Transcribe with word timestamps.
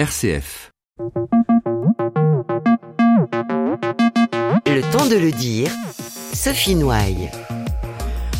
RCF. 0.00 0.72
Le 4.66 4.80
temps 4.92 5.06
de 5.06 5.16
le 5.16 5.30
dire, 5.30 5.70
Sophie 6.32 6.74
Noailles. 6.74 7.30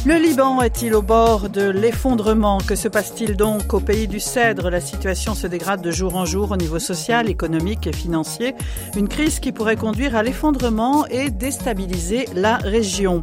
Le 0.06 0.14
Liban 0.14 0.62
est-il 0.62 0.94
au 0.94 1.02
bord 1.02 1.50
de 1.50 1.68
l'effondrement 1.68 2.56
Que 2.66 2.74
se 2.74 2.88
passe-t-il 2.88 3.36
donc 3.36 3.74
au 3.74 3.80
pays 3.80 4.08
du 4.08 4.20
Cèdre? 4.20 4.70
La 4.70 4.80
situation 4.80 5.34
se 5.34 5.46
dégrade 5.46 5.82
de 5.82 5.90
jour 5.90 6.16
en 6.16 6.24
jour 6.24 6.52
au 6.52 6.56
niveau 6.56 6.78
social, 6.78 7.28
économique 7.28 7.86
et 7.86 7.92
financier. 7.92 8.54
Une 8.96 9.08
crise 9.08 9.38
qui 9.38 9.52
pourrait 9.52 9.76
conduire 9.76 10.16
à 10.16 10.22
l'effondrement 10.22 11.06
et 11.08 11.28
déstabiliser 11.28 12.24
la 12.34 12.56
région. 12.56 13.22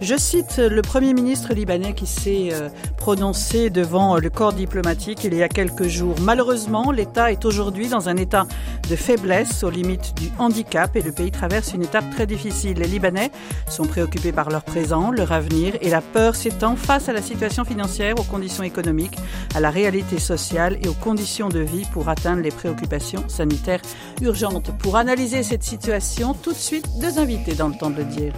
Je 0.00 0.16
cite 0.16 0.58
le 0.58 0.82
Premier 0.82 1.14
ministre 1.14 1.54
libanais 1.54 1.94
qui 1.94 2.06
s'est 2.06 2.48
euh, 2.52 2.68
prononcé 2.96 3.70
devant 3.70 4.18
le 4.18 4.28
corps 4.28 4.52
diplomatique 4.52 5.24
il 5.24 5.34
y 5.34 5.42
a 5.42 5.48
quelques 5.48 5.86
jours. 5.86 6.16
Malheureusement, 6.20 6.90
l'État 6.90 7.30
est 7.30 7.44
aujourd'hui 7.44 7.88
dans 7.88 8.08
un 8.08 8.16
état 8.16 8.46
de 8.90 8.96
faiblesse 8.96 9.62
aux 9.62 9.70
limites 9.70 10.14
du 10.16 10.30
handicap 10.38 10.94
et 10.96 11.02
le 11.02 11.12
pays 11.12 11.30
traverse 11.30 11.72
une 11.74 11.82
étape 11.82 12.10
très 12.10 12.26
difficile. 12.26 12.78
Les 12.78 12.88
Libanais 12.88 13.30
sont 13.68 13.84
préoccupés 13.84 14.32
par 14.32 14.50
leur 14.50 14.64
présent, 14.64 15.10
leur 15.10 15.32
avenir 15.32 15.74
et 15.80 15.90
la 15.90 16.00
peur 16.00 16.34
s'étend 16.34 16.76
face 16.76 17.08
à 17.08 17.12
la 17.12 17.22
situation 17.22 17.64
financière, 17.64 18.18
aux 18.18 18.24
conditions 18.24 18.64
économiques, 18.64 19.16
à 19.54 19.60
la 19.60 19.70
réalité 19.70 20.18
sociale 20.18 20.78
et 20.82 20.88
aux 20.88 20.94
conditions 20.94 21.48
de 21.48 21.60
vie 21.60 21.86
pour 21.92 22.08
atteindre 22.08 22.42
les 22.42 22.50
préoccupations 22.50 23.28
sanitaires 23.28 23.82
urgentes. 24.20 24.70
Pour 24.78 24.96
analyser 24.96 25.42
cette 25.42 25.62
situation, 25.62 26.34
tout 26.34 26.52
de 26.52 26.58
suite, 26.58 26.86
deux 27.00 27.18
invités 27.18 27.54
dans 27.54 27.68
le 27.68 27.74
temps 27.74 27.90
de 27.90 27.96
le 27.96 28.04
dire. 28.04 28.32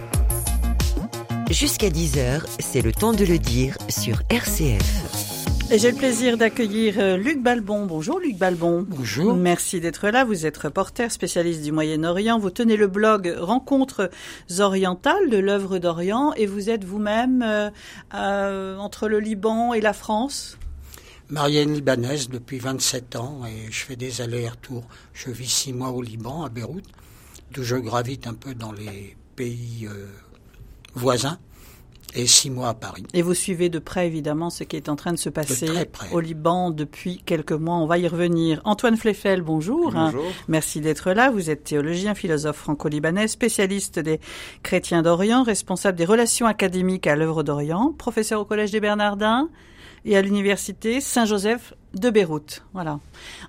Jusqu'à 1.49 1.89
10h, 1.89 2.41
c'est 2.59 2.81
le 2.81 2.91
temps 2.91 3.13
de 3.13 3.23
le 3.23 3.39
dire 3.39 3.77
sur 3.87 4.21
RCF. 4.29 5.71
Et 5.71 5.79
j'ai 5.79 5.91
le 5.91 5.97
plaisir 5.97 6.37
d'accueillir 6.37 6.95
euh, 6.97 7.15
Luc 7.15 7.41
Balbon. 7.41 7.85
Bonjour 7.85 8.19
Luc 8.19 8.37
Balbon. 8.37 8.85
Bonjour. 8.87 9.33
Merci 9.33 9.79
d'être 9.79 10.09
là. 10.09 10.25
Vous 10.25 10.45
êtes 10.45 10.57
reporter 10.57 11.09
spécialiste 11.09 11.61
du 11.61 11.71
Moyen-Orient. 11.71 12.37
Vous 12.37 12.49
tenez 12.49 12.75
le 12.75 12.87
blog 12.87 13.33
Rencontres 13.39 14.09
orientales 14.59 15.29
de 15.29 15.37
l'œuvre 15.37 15.79
d'Orient 15.79 16.33
et 16.33 16.47
vous 16.47 16.69
êtes 16.69 16.83
vous-même 16.83 17.41
euh, 17.41 17.69
euh, 18.13 18.77
entre 18.77 19.07
le 19.07 19.19
Liban 19.19 19.73
et 19.73 19.79
la 19.79 19.93
France? 19.93 20.57
Marienne 21.29 21.73
libanaise 21.73 22.27
depuis 22.27 22.59
27 22.59 23.15
ans 23.15 23.41
et 23.45 23.71
je 23.71 23.85
fais 23.85 23.95
des 23.95 24.19
allers-retours. 24.19 24.85
Je 25.13 25.29
vis 25.29 25.49
six 25.49 25.71
mois 25.71 25.91
au 25.91 26.01
Liban, 26.01 26.43
à 26.43 26.49
Beyrouth, 26.49 26.87
d'où 27.51 27.63
je 27.63 27.77
gravite 27.77 28.27
un 28.27 28.33
peu 28.33 28.53
dans 28.53 28.73
les 28.73 29.15
pays 29.35 29.87
euh, 29.89 30.07
voisins 30.97 31.37
et 32.17 32.25
six 32.25 32.49
mois 32.49 32.69
à 32.69 32.73
Paris. 32.73 33.03
Et 33.13 33.21
vous 33.21 33.35
suivez 33.35 33.69
de 33.69 33.79
près, 33.79 34.07
évidemment, 34.07 34.49
ce 34.49 34.63
qui 34.63 34.75
est 34.75 34.89
en 34.89 34.95
train 34.95 35.13
de 35.13 35.17
se 35.17 35.29
passer 35.29 35.69
au 36.11 36.19
Liban 36.19 36.71
depuis 36.71 37.21
quelques 37.23 37.51
mois. 37.51 37.75
On 37.75 37.85
va 37.85 37.99
y 37.99 38.07
revenir. 38.07 38.59
Antoine 38.65 38.97
Fleffel, 38.97 39.41
bonjour. 39.41 39.91
Bonjour. 39.91 40.25
Merci 40.47 40.81
d'être 40.81 41.11
là. 41.11 41.29
Vous 41.29 41.49
êtes 41.49 41.63
théologien, 41.63 42.15
philosophe 42.15 42.57
franco-libanais, 42.57 43.27
spécialiste 43.27 43.99
des 43.99 44.19
chrétiens 44.63 45.03
d'Orient, 45.03 45.43
responsable 45.43 45.97
des 45.97 46.05
relations 46.05 46.47
académiques 46.47 47.07
à 47.07 47.15
l'œuvre 47.15 47.43
d'Orient, 47.43 47.93
professeur 47.97 48.41
au 48.41 48.45
Collège 48.45 48.71
des 48.71 48.79
Bernardins 48.79 49.49
et 50.05 50.17
à 50.17 50.21
l'université 50.21 51.01
Saint-Joseph 51.01 51.73
de 51.93 52.09
Beyrouth. 52.09 52.63
Voilà. 52.73 52.99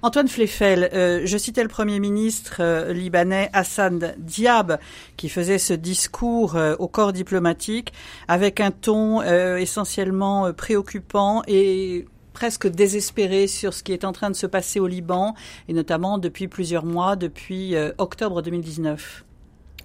Antoine 0.02 0.28
Fleffel, 0.28 0.90
euh, 0.92 1.22
je 1.24 1.38
citais 1.38 1.62
le 1.62 1.68
Premier 1.68 2.00
ministre 2.00 2.56
euh, 2.60 2.92
libanais 2.92 3.50
Hassan 3.52 4.14
Diab 4.18 4.78
qui 5.16 5.28
faisait 5.28 5.58
ce 5.58 5.74
discours 5.74 6.56
euh, 6.56 6.74
au 6.78 6.88
corps 6.88 7.12
diplomatique 7.12 7.92
avec 8.26 8.60
un 8.60 8.70
ton 8.70 9.22
essentiellement 9.22 10.52
préoccupant 10.52 11.42
et 11.46 12.06
presque 12.32 12.68
désespéré 12.68 13.46
sur 13.46 13.74
ce 13.74 13.82
qui 13.82 13.92
est 13.92 14.04
en 14.04 14.12
train 14.12 14.30
de 14.30 14.36
se 14.36 14.46
passer 14.46 14.80
au 14.80 14.86
Liban 14.86 15.34
et 15.68 15.72
notamment 15.72 16.18
depuis 16.18 16.48
plusieurs 16.48 16.84
mois, 16.84 17.16
depuis 17.16 17.74
octobre 17.98 18.42
2019. 18.42 19.24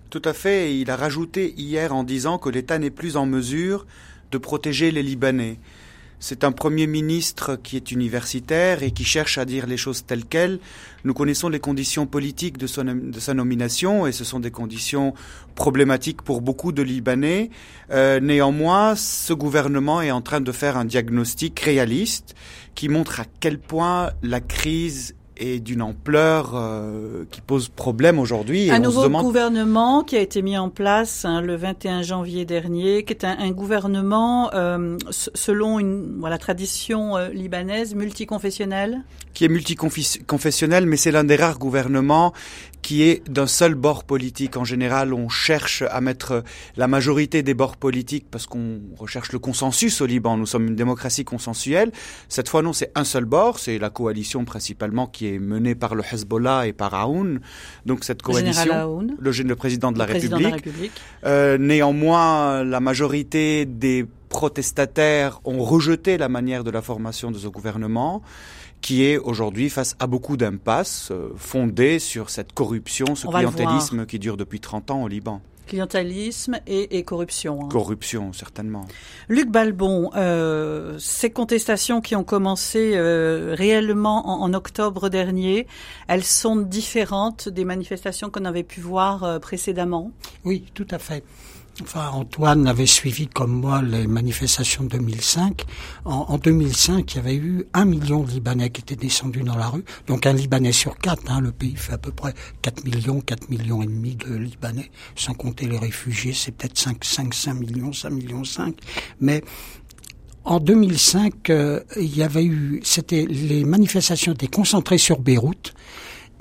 Tout 0.09 0.21
à 0.25 0.33
fait. 0.33 0.77
Il 0.77 0.91
a 0.91 0.95
rajouté 0.95 1.55
hier 1.57 1.93
en 1.95 2.03
disant 2.03 2.37
que 2.37 2.49
l'État 2.49 2.77
n'est 2.77 2.91
plus 2.91 3.17
en 3.17 3.25
mesure 3.25 3.87
de 4.31 4.37
protéger 4.37 4.91
les 4.91 5.01
Libanais. 5.01 5.57
C'est 6.25 6.45
un 6.45 6.53
Premier 6.53 6.87
ministre 6.87 7.57
qui 7.61 7.75
est 7.75 7.91
universitaire 7.91 8.81
et 8.81 8.91
qui 8.91 9.03
cherche 9.03 9.37
à 9.37 9.43
dire 9.43 9.67
les 9.67 9.75
choses 9.75 10.05
telles 10.05 10.23
quelles. 10.23 10.59
Nous 11.03 11.13
connaissons 11.13 11.49
les 11.49 11.59
conditions 11.59 12.05
politiques 12.05 12.57
de, 12.57 12.65
sa 12.65 13.33
nomination 13.33 14.07
et 14.07 14.13
ce 14.13 14.23
sont 14.23 14.39
des 14.39 14.49
conditions 14.49 15.13
problématiques 15.55 16.21
pour 16.21 16.39
beaucoup 16.39 16.71
de 16.71 16.81
Libanais. 16.81 17.49
Euh, 17.91 18.21
néanmoins, 18.21 18.95
ce 18.95 19.33
gouvernement 19.33 20.01
est 20.01 20.11
en 20.11 20.21
train 20.21 20.39
de 20.39 20.53
faire 20.53 20.77
un 20.77 20.85
diagnostic 20.85 21.59
réaliste 21.59 22.35
qui 22.73 22.87
montre 22.87 23.19
à 23.19 23.25
quel 23.41 23.59
point 23.59 24.11
la 24.21 24.39
crise 24.39 25.15
est 25.37 25.59
d'une 25.59 25.81
ampleur 25.81 26.51
euh, 26.55 27.25
qui 27.31 27.41
pose 27.41 27.69
problème 27.69 28.19
aujourd'hui. 28.19 28.69
Un 28.71 28.75
et 28.75 28.79
nouveau 28.79 29.03
demande... 29.03 29.23
gouvernement 29.23 30.03
qui 30.03 30.15
a 30.15 30.21
été 30.21 30.41
mis 30.41 30.57
en 30.57 30.69
place 30.69 31.25
hein, 31.25 31.41
le 31.41 31.55
21 31.55 32.01
janvier 32.01 32.45
dernier, 32.45 33.03
qui 33.03 33.13
est 33.13 33.23
un, 33.23 33.37
un 33.39 33.51
gouvernement 33.51 34.51
euh, 34.53 34.97
selon 35.09 35.79
une 35.79 36.19
voilà 36.19 36.37
tradition 36.37 37.17
euh, 37.17 37.29
libanaise 37.29 37.95
multiconfessionnelle? 37.95 39.03
qui 39.33 39.45
est 39.45 39.49
multiconfessionnel, 39.49 40.85
mais 40.85 40.97
c'est 40.97 41.11
l'un 41.11 41.23
des 41.23 41.35
rares 41.35 41.57
gouvernements 41.57 42.33
qui 42.83 43.01
est 43.01 43.27
d'un 43.29 43.47
seul 43.47 43.73
bord 43.73 44.03
politique. 44.03 44.55
En 44.57 44.65
général, 44.65 45.13
on 45.13 45.29
cherche 45.29 45.81
à 45.89 45.99
mettre 46.01 46.43
la 46.77 46.87
majorité 46.87 47.41
des 47.41 47.55
bords 47.55 47.77
politiques 47.77 48.27
parce 48.29 48.45
qu'on 48.45 48.81
recherche 48.97 49.31
le 49.31 49.39
consensus 49.39 49.99
au 50.01 50.05
Liban. 50.05 50.37
Nous 50.37 50.45
sommes 50.45 50.67
une 50.67 50.75
démocratie 50.75 51.23
consensuelle. 51.25 51.91
Cette 52.29 52.49
fois, 52.49 52.61
non, 52.61 52.73
c'est 52.73 52.91
un 52.93 53.05
seul 53.05 53.25
bord. 53.25 53.57
C'est 53.57 53.79
la 53.79 53.89
coalition 53.89 54.45
principalement 54.45 55.07
qui 55.07 55.27
est 55.33 55.39
menée 55.39 55.73
par 55.73 55.95
le 55.95 56.03
Hezbollah 56.11 56.67
et 56.67 56.73
par 56.73 56.93
Aoun. 56.93 57.39
Donc 57.87 58.03
cette 58.03 58.21
Le 58.21 58.31
coalition, 58.33 58.73
Aoun, 58.73 59.15
le, 59.17 59.31
gé- 59.31 59.43
le 59.47 59.55
président 59.55 59.91
de 59.91 59.97
la 59.97 60.05
le 60.05 60.13
République. 60.13 60.37
de 60.39 60.43
la 60.43 60.55
République. 60.55 60.91
Euh, 61.25 61.57
néanmoins, 61.57 62.63
la 62.65 62.79
majorité 62.81 63.65
des 63.65 64.05
protestataires 64.27 65.39
ont 65.45 65.63
rejeté 65.63 66.17
la 66.17 66.27
manière 66.27 66.63
de 66.63 66.71
la 66.71 66.81
formation 66.81 67.31
de 67.31 67.37
ce 67.37 67.47
gouvernement 67.47 68.21
qui 68.83 69.05
est 69.05 69.17
aujourd'hui 69.17 69.69
face 69.69 69.95
à 69.99 70.05
beaucoup 70.07 70.37
d'impasses 70.37 71.09
euh, 71.09 71.29
fondées 71.37 71.97
sur 71.99 72.29
cette 72.29 72.51
corruption, 72.53 73.15
ce 73.15 73.25
On 73.25 73.31
clientélisme 73.31 74.05
qui 74.05 74.19
dure 74.19 74.37
depuis 74.37 74.59
30 74.59 74.91
ans 74.91 75.03
au 75.03 75.07
Liban. 75.07 75.41
Clientélisme 75.65 76.59
et, 76.67 76.97
et 76.97 77.03
corruption. 77.03 77.61
hein. 77.63 77.69
Corruption, 77.69 78.33
certainement. 78.33 78.85
Luc 79.29 79.49
Balbon, 79.49 80.11
euh, 80.17 80.97
ces 80.99 81.29
contestations 81.29 82.01
qui 82.01 82.17
ont 82.17 82.25
commencé 82.25 82.91
euh, 82.95 83.55
réellement 83.57 84.27
en, 84.27 84.41
en 84.43 84.53
octobre 84.53 85.07
dernier, 85.07 85.65
elles 86.09 86.25
sont 86.25 86.57
différentes 86.57 87.47
des 87.47 87.63
manifestations 87.63 88.29
qu'on 88.29 88.43
avait 88.43 88.63
pu 88.63 88.81
voir 88.81 89.23
euh, 89.23 89.39
précédemment? 89.39 90.11
Oui, 90.43 90.65
tout 90.73 90.87
à 90.91 90.99
fait. 90.99 91.23
Enfin, 91.81 92.09
Antoine 92.09 92.67
avait 92.67 92.85
suivi 92.85 93.27
comme 93.27 93.51
moi 93.51 93.81
les 93.81 94.05
manifestations 94.05 94.83
de 94.83 94.89
2005. 94.89 95.63
En, 96.05 96.25
en 96.29 96.37
2005, 96.37 97.13
il 97.13 97.15
y 97.15 97.19
avait 97.19 97.35
eu 97.35 97.65
un 97.73 97.85
million 97.85 98.21
de 98.21 98.29
Libanais 98.29 98.69
qui 98.69 98.81
étaient 98.81 98.95
descendus 98.95 99.41
dans 99.41 99.55
la 99.55 99.69
rue. 99.69 99.83
Donc 100.05 100.27
un 100.27 100.33
Libanais 100.33 100.71
sur 100.71 100.95
quatre. 100.99 101.23
Hein, 101.31 101.41
le 101.41 101.51
pays 101.51 101.75
fait 101.75 101.93
à 101.93 101.97
peu 101.97 102.11
près 102.11 102.35
4 102.61 102.83
millions, 102.85 103.21
4 103.21 103.49
millions 103.49 103.81
et 103.81 103.87
demi 103.87 104.15
de 104.15 104.35
Libanais, 104.35 104.91
sans 105.15 105.33
compter 105.33 105.65
les 105.65 105.79
réfugiés. 105.79 106.33
C'est 106.33 106.51
peut-être 106.51 106.77
5, 106.77 107.03
5, 107.03 107.33
5 107.33 107.53
millions, 107.55 107.91
5 107.91 108.09
millions 108.11 108.43
5. 108.43 108.75
Mais 109.19 109.43
en 110.45 110.59
2005, 110.59 111.49
euh, 111.49 111.79
il 111.97 112.15
y 112.15 112.21
avait 112.21 112.45
eu, 112.45 112.81
c'était 112.83 113.25
les 113.25 113.63
manifestations 113.63 114.33
étaient 114.33 114.47
concentrées 114.47 114.99
sur 114.99 115.19
Beyrouth. 115.19 115.73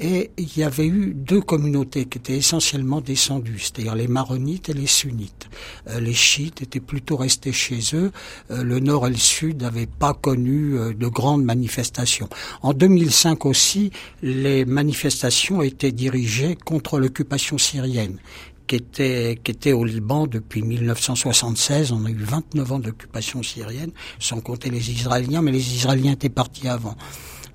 Et 0.04 0.32
il 0.36 0.58
y 0.58 0.64
avait 0.64 0.88
eu 0.88 1.14
deux 1.14 1.40
communautés 1.40 2.06
qui 2.06 2.18
étaient 2.18 2.36
essentiellement 2.36 3.00
descendues, 3.00 3.60
c'est-à-dire 3.60 3.94
les 3.94 4.08
maronites 4.08 4.68
et 4.68 4.72
les 4.72 4.88
sunnites. 4.88 5.48
Euh, 5.88 6.00
les 6.00 6.12
chiites 6.12 6.60
étaient 6.60 6.80
plutôt 6.80 7.16
restés 7.16 7.52
chez 7.52 7.78
eux. 7.94 8.10
Euh, 8.50 8.64
le 8.64 8.80
nord 8.80 9.06
et 9.06 9.10
le 9.10 9.16
sud 9.16 9.62
n'avaient 9.62 9.86
pas 9.86 10.12
connu 10.12 10.76
euh, 10.76 10.92
de 10.92 11.06
grandes 11.06 11.44
manifestations. 11.44 12.28
En 12.62 12.72
2005 12.72 13.46
aussi, 13.46 13.92
les 14.22 14.64
manifestations 14.64 15.62
étaient 15.62 15.92
dirigées 15.92 16.56
contre 16.56 16.98
l'occupation 16.98 17.56
syrienne 17.56 18.18
qui 18.66 18.76
était, 18.76 19.38
qui 19.44 19.52
était 19.52 19.72
au 19.72 19.84
Liban 19.84 20.26
depuis 20.26 20.62
1976. 20.62 21.92
On 21.92 22.06
a 22.06 22.10
eu 22.10 22.16
29 22.16 22.72
ans 22.72 22.78
d'occupation 22.80 23.42
syrienne, 23.44 23.92
sans 24.18 24.40
compter 24.40 24.68
les 24.68 24.90
Israéliens, 24.90 25.42
mais 25.42 25.52
les 25.52 25.74
Israéliens 25.74 26.12
étaient 26.12 26.28
partis 26.28 26.66
avant. 26.66 26.96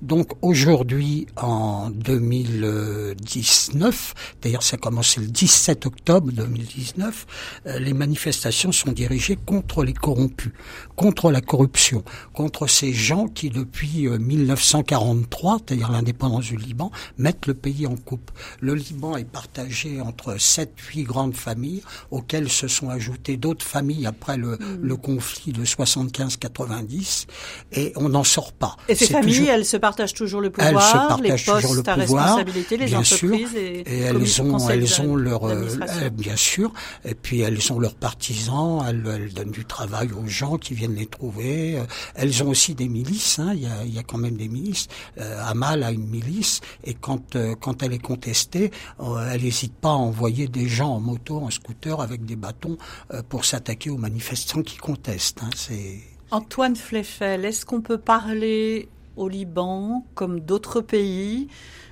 Donc 0.01 0.31
aujourd'hui, 0.43 1.25
en 1.37 1.89
2019, 1.89 4.13
d'ailleurs 4.41 4.61
ça 4.63 4.75
a 4.75 4.77
commencé 4.77 5.19
le 5.19 5.27
17 5.27 5.85
octobre 5.87 6.31
2019, 6.31 7.25
euh, 7.65 7.79
les 7.79 7.93
manifestations 7.93 8.71
sont 8.71 8.91
dirigées 8.91 9.37
contre 9.43 9.83
les 9.83 9.93
corrompus, 9.93 10.51
contre 10.95 11.31
la 11.31 11.41
corruption, 11.41 12.03
contre 12.33 12.67
ces 12.67 12.93
gens 12.93 13.27
qui 13.27 13.49
depuis 13.49 14.07
euh, 14.07 14.19
1943, 14.19 15.57
c'est-à-dire 15.65 15.91
l'indépendance 15.91 16.45
du 16.45 16.57
Liban, 16.57 16.91
mettent 17.17 17.47
le 17.47 17.53
pays 17.55 17.87
en 17.87 17.95
coupe. 17.95 18.29
Le 18.61 18.75
Liban 18.75 19.17
est 19.17 19.25
partagé 19.29 19.99
entre 20.01 20.39
sept, 20.39 20.73
huit 20.93 21.03
grandes 21.03 21.35
familles 21.35 21.81
auxquelles 22.11 22.49
se 22.49 22.67
sont 22.67 22.89
ajoutées 22.89 23.37
d'autres 23.37 23.65
familles 23.65 24.05
après 24.05 24.37
le, 24.37 24.57
le 24.81 24.95
conflit 24.95 25.51
de 25.53 25.65
75-90 25.65 27.25
et 27.71 27.93
on 27.95 28.09
n'en 28.09 28.23
sort 28.23 28.53
pas. 28.53 28.75
Et 28.89 28.95
ces 28.95 29.07
familles, 29.07 29.37
toujours- 29.37 29.49
elles 29.53 29.65
se 29.65 29.77
partagent 29.87 30.13
toujours 30.13 30.41
le 30.41 30.49
pouvoir, 30.49 31.19
les 31.21 31.29
postes 31.29 31.45
toujours 31.45 31.75
le 31.75 31.89
à 31.89 31.97
pouvoir, 31.97 32.35
responsabilité, 32.35 32.77
les 32.77 32.85
bien 32.85 32.99
entreprises 32.99 33.49
sûr, 33.49 33.59
et, 33.59 33.83
et 33.85 33.99
elles 33.99 34.41
ont, 34.41 34.69
elles 34.69 35.01
ont 35.01 35.15
leur, 35.15 35.45
euh, 35.45 36.09
bien 36.11 36.35
sûr, 36.35 36.71
et 37.05 37.15
puis 37.15 37.41
elles 37.41 37.71
ont 37.71 37.79
leurs 37.79 37.95
partisans, 37.95 38.83
elles, 38.87 39.03
elles, 39.13 39.33
donnent 39.33 39.51
du 39.51 39.65
travail 39.65 40.09
aux 40.11 40.27
gens 40.27 40.57
qui 40.57 40.73
viennent 40.73 40.95
les 40.95 41.07
trouver. 41.07 41.81
Elles 42.15 42.43
ont 42.43 42.49
aussi 42.49 42.75
des 42.75 42.89
milices, 42.89 43.39
hein, 43.39 43.51
il, 43.53 43.61
y 43.61 43.65
a, 43.65 43.83
il 43.85 43.93
y 43.93 43.99
a 43.99 44.03
quand 44.03 44.17
même 44.17 44.37
des 44.37 44.47
milices. 44.47 44.87
Euh, 45.19 45.41
Amal 45.45 45.83
a 45.83 45.91
une 45.91 46.07
milice, 46.07 46.61
et 46.83 46.93
quand 46.93 47.35
euh, 47.35 47.55
quand 47.59 47.83
elle 47.83 47.93
est 47.93 47.99
contestée, 47.99 48.71
euh, 48.99 49.29
elle 49.31 49.41
n'hésite 49.43 49.75
pas 49.75 49.89
à 49.89 49.93
envoyer 49.93 50.47
des 50.47 50.67
gens 50.67 50.89
en 50.89 50.99
moto, 50.99 51.37
en 51.37 51.49
scooter, 51.49 51.99
avec 52.01 52.25
des 52.25 52.35
bâtons 52.35 52.77
euh, 53.13 53.21
pour 53.27 53.45
s'attaquer 53.45 53.89
aux 53.89 53.97
manifestants 53.97 54.63
qui 54.63 54.77
contestent. 54.77 55.43
Hein, 55.43 55.49
c'est 55.55 55.99
Antoine 56.31 56.75
Fleffel, 56.75 57.45
est-ce 57.45 57.65
qu'on 57.65 57.81
peut 57.81 57.97
parler 57.97 58.89
au 59.17 59.27
Liban, 59.27 60.05
comme 60.15 60.39
d'autres 60.39 60.81
pays, 60.81 61.47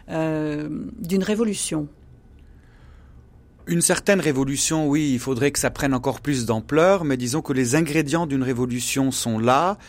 euh, 0.09 0.69
d'une 0.99 1.23
révolution 1.23 1.87
une 3.67 3.81
certaine 3.81 4.19
révolution, 4.19 4.87
oui, 4.87 5.11
il 5.13 5.19
faudrait 5.19 5.51
que 5.51 5.57
ça 5.57 5.71
prenne 5.71 5.95
encore 5.95 6.21
plus 6.21 6.45
d'ampleur, 6.45 7.03
mais 7.03 7.17
disons 7.17 7.41
que 7.41 7.51
les 7.51 7.75
ingrédients 7.75 8.27
d'une 8.27 8.43
révolution 8.43 9.09
sont 9.09 9.39
là. 9.39 9.79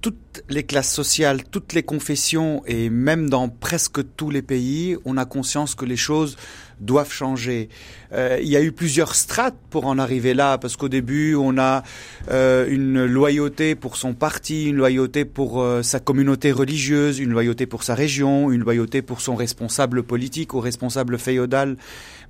Toutes 0.00 0.42
les 0.48 0.64
classes 0.64 0.92
sociales, 0.92 1.44
toutes 1.44 1.72
les 1.72 1.82
confessions, 1.82 2.62
et 2.66 2.90
même 2.90 3.30
dans 3.30 3.48
presque 3.48 4.00
tous 4.16 4.30
les 4.30 4.42
pays, 4.42 4.96
on 5.04 5.16
a 5.16 5.26
conscience 5.26 5.76
que 5.76 5.84
les 5.84 5.96
choses 5.96 6.36
doivent 6.80 7.12
changer. 7.12 7.68
Euh, 8.12 8.38
il 8.42 8.48
y 8.48 8.56
a 8.56 8.62
eu 8.62 8.72
plusieurs 8.72 9.14
strates 9.14 9.56
pour 9.70 9.86
en 9.86 9.98
arriver 9.98 10.34
là, 10.34 10.58
parce 10.58 10.76
qu'au 10.76 10.88
début, 10.88 11.34
on 11.34 11.58
a 11.58 11.82
euh, 12.30 12.66
une 12.68 13.04
loyauté 13.04 13.74
pour 13.74 13.96
son 13.96 14.14
parti, 14.14 14.66
une 14.66 14.76
loyauté 14.76 15.24
pour 15.24 15.62
euh, 15.62 15.82
sa 15.82 16.00
communauté 16.00 16.52
religieuse, 16.52 17.18
une 17.18 17.30
loyauté 17.30 17.66
pour 17.66 17.82
sa 17.82 17.94
région, 17.94 18.50
une 18.50 18.62
loyauté 18.62 19.02
pour 19.02 19.20
son 19.20 19.36
responsable 19.36 20.02
politique 20.02 20.54
ou 20.54 20.60
responsable 20.60 21.18
féodal. 21.18 21.76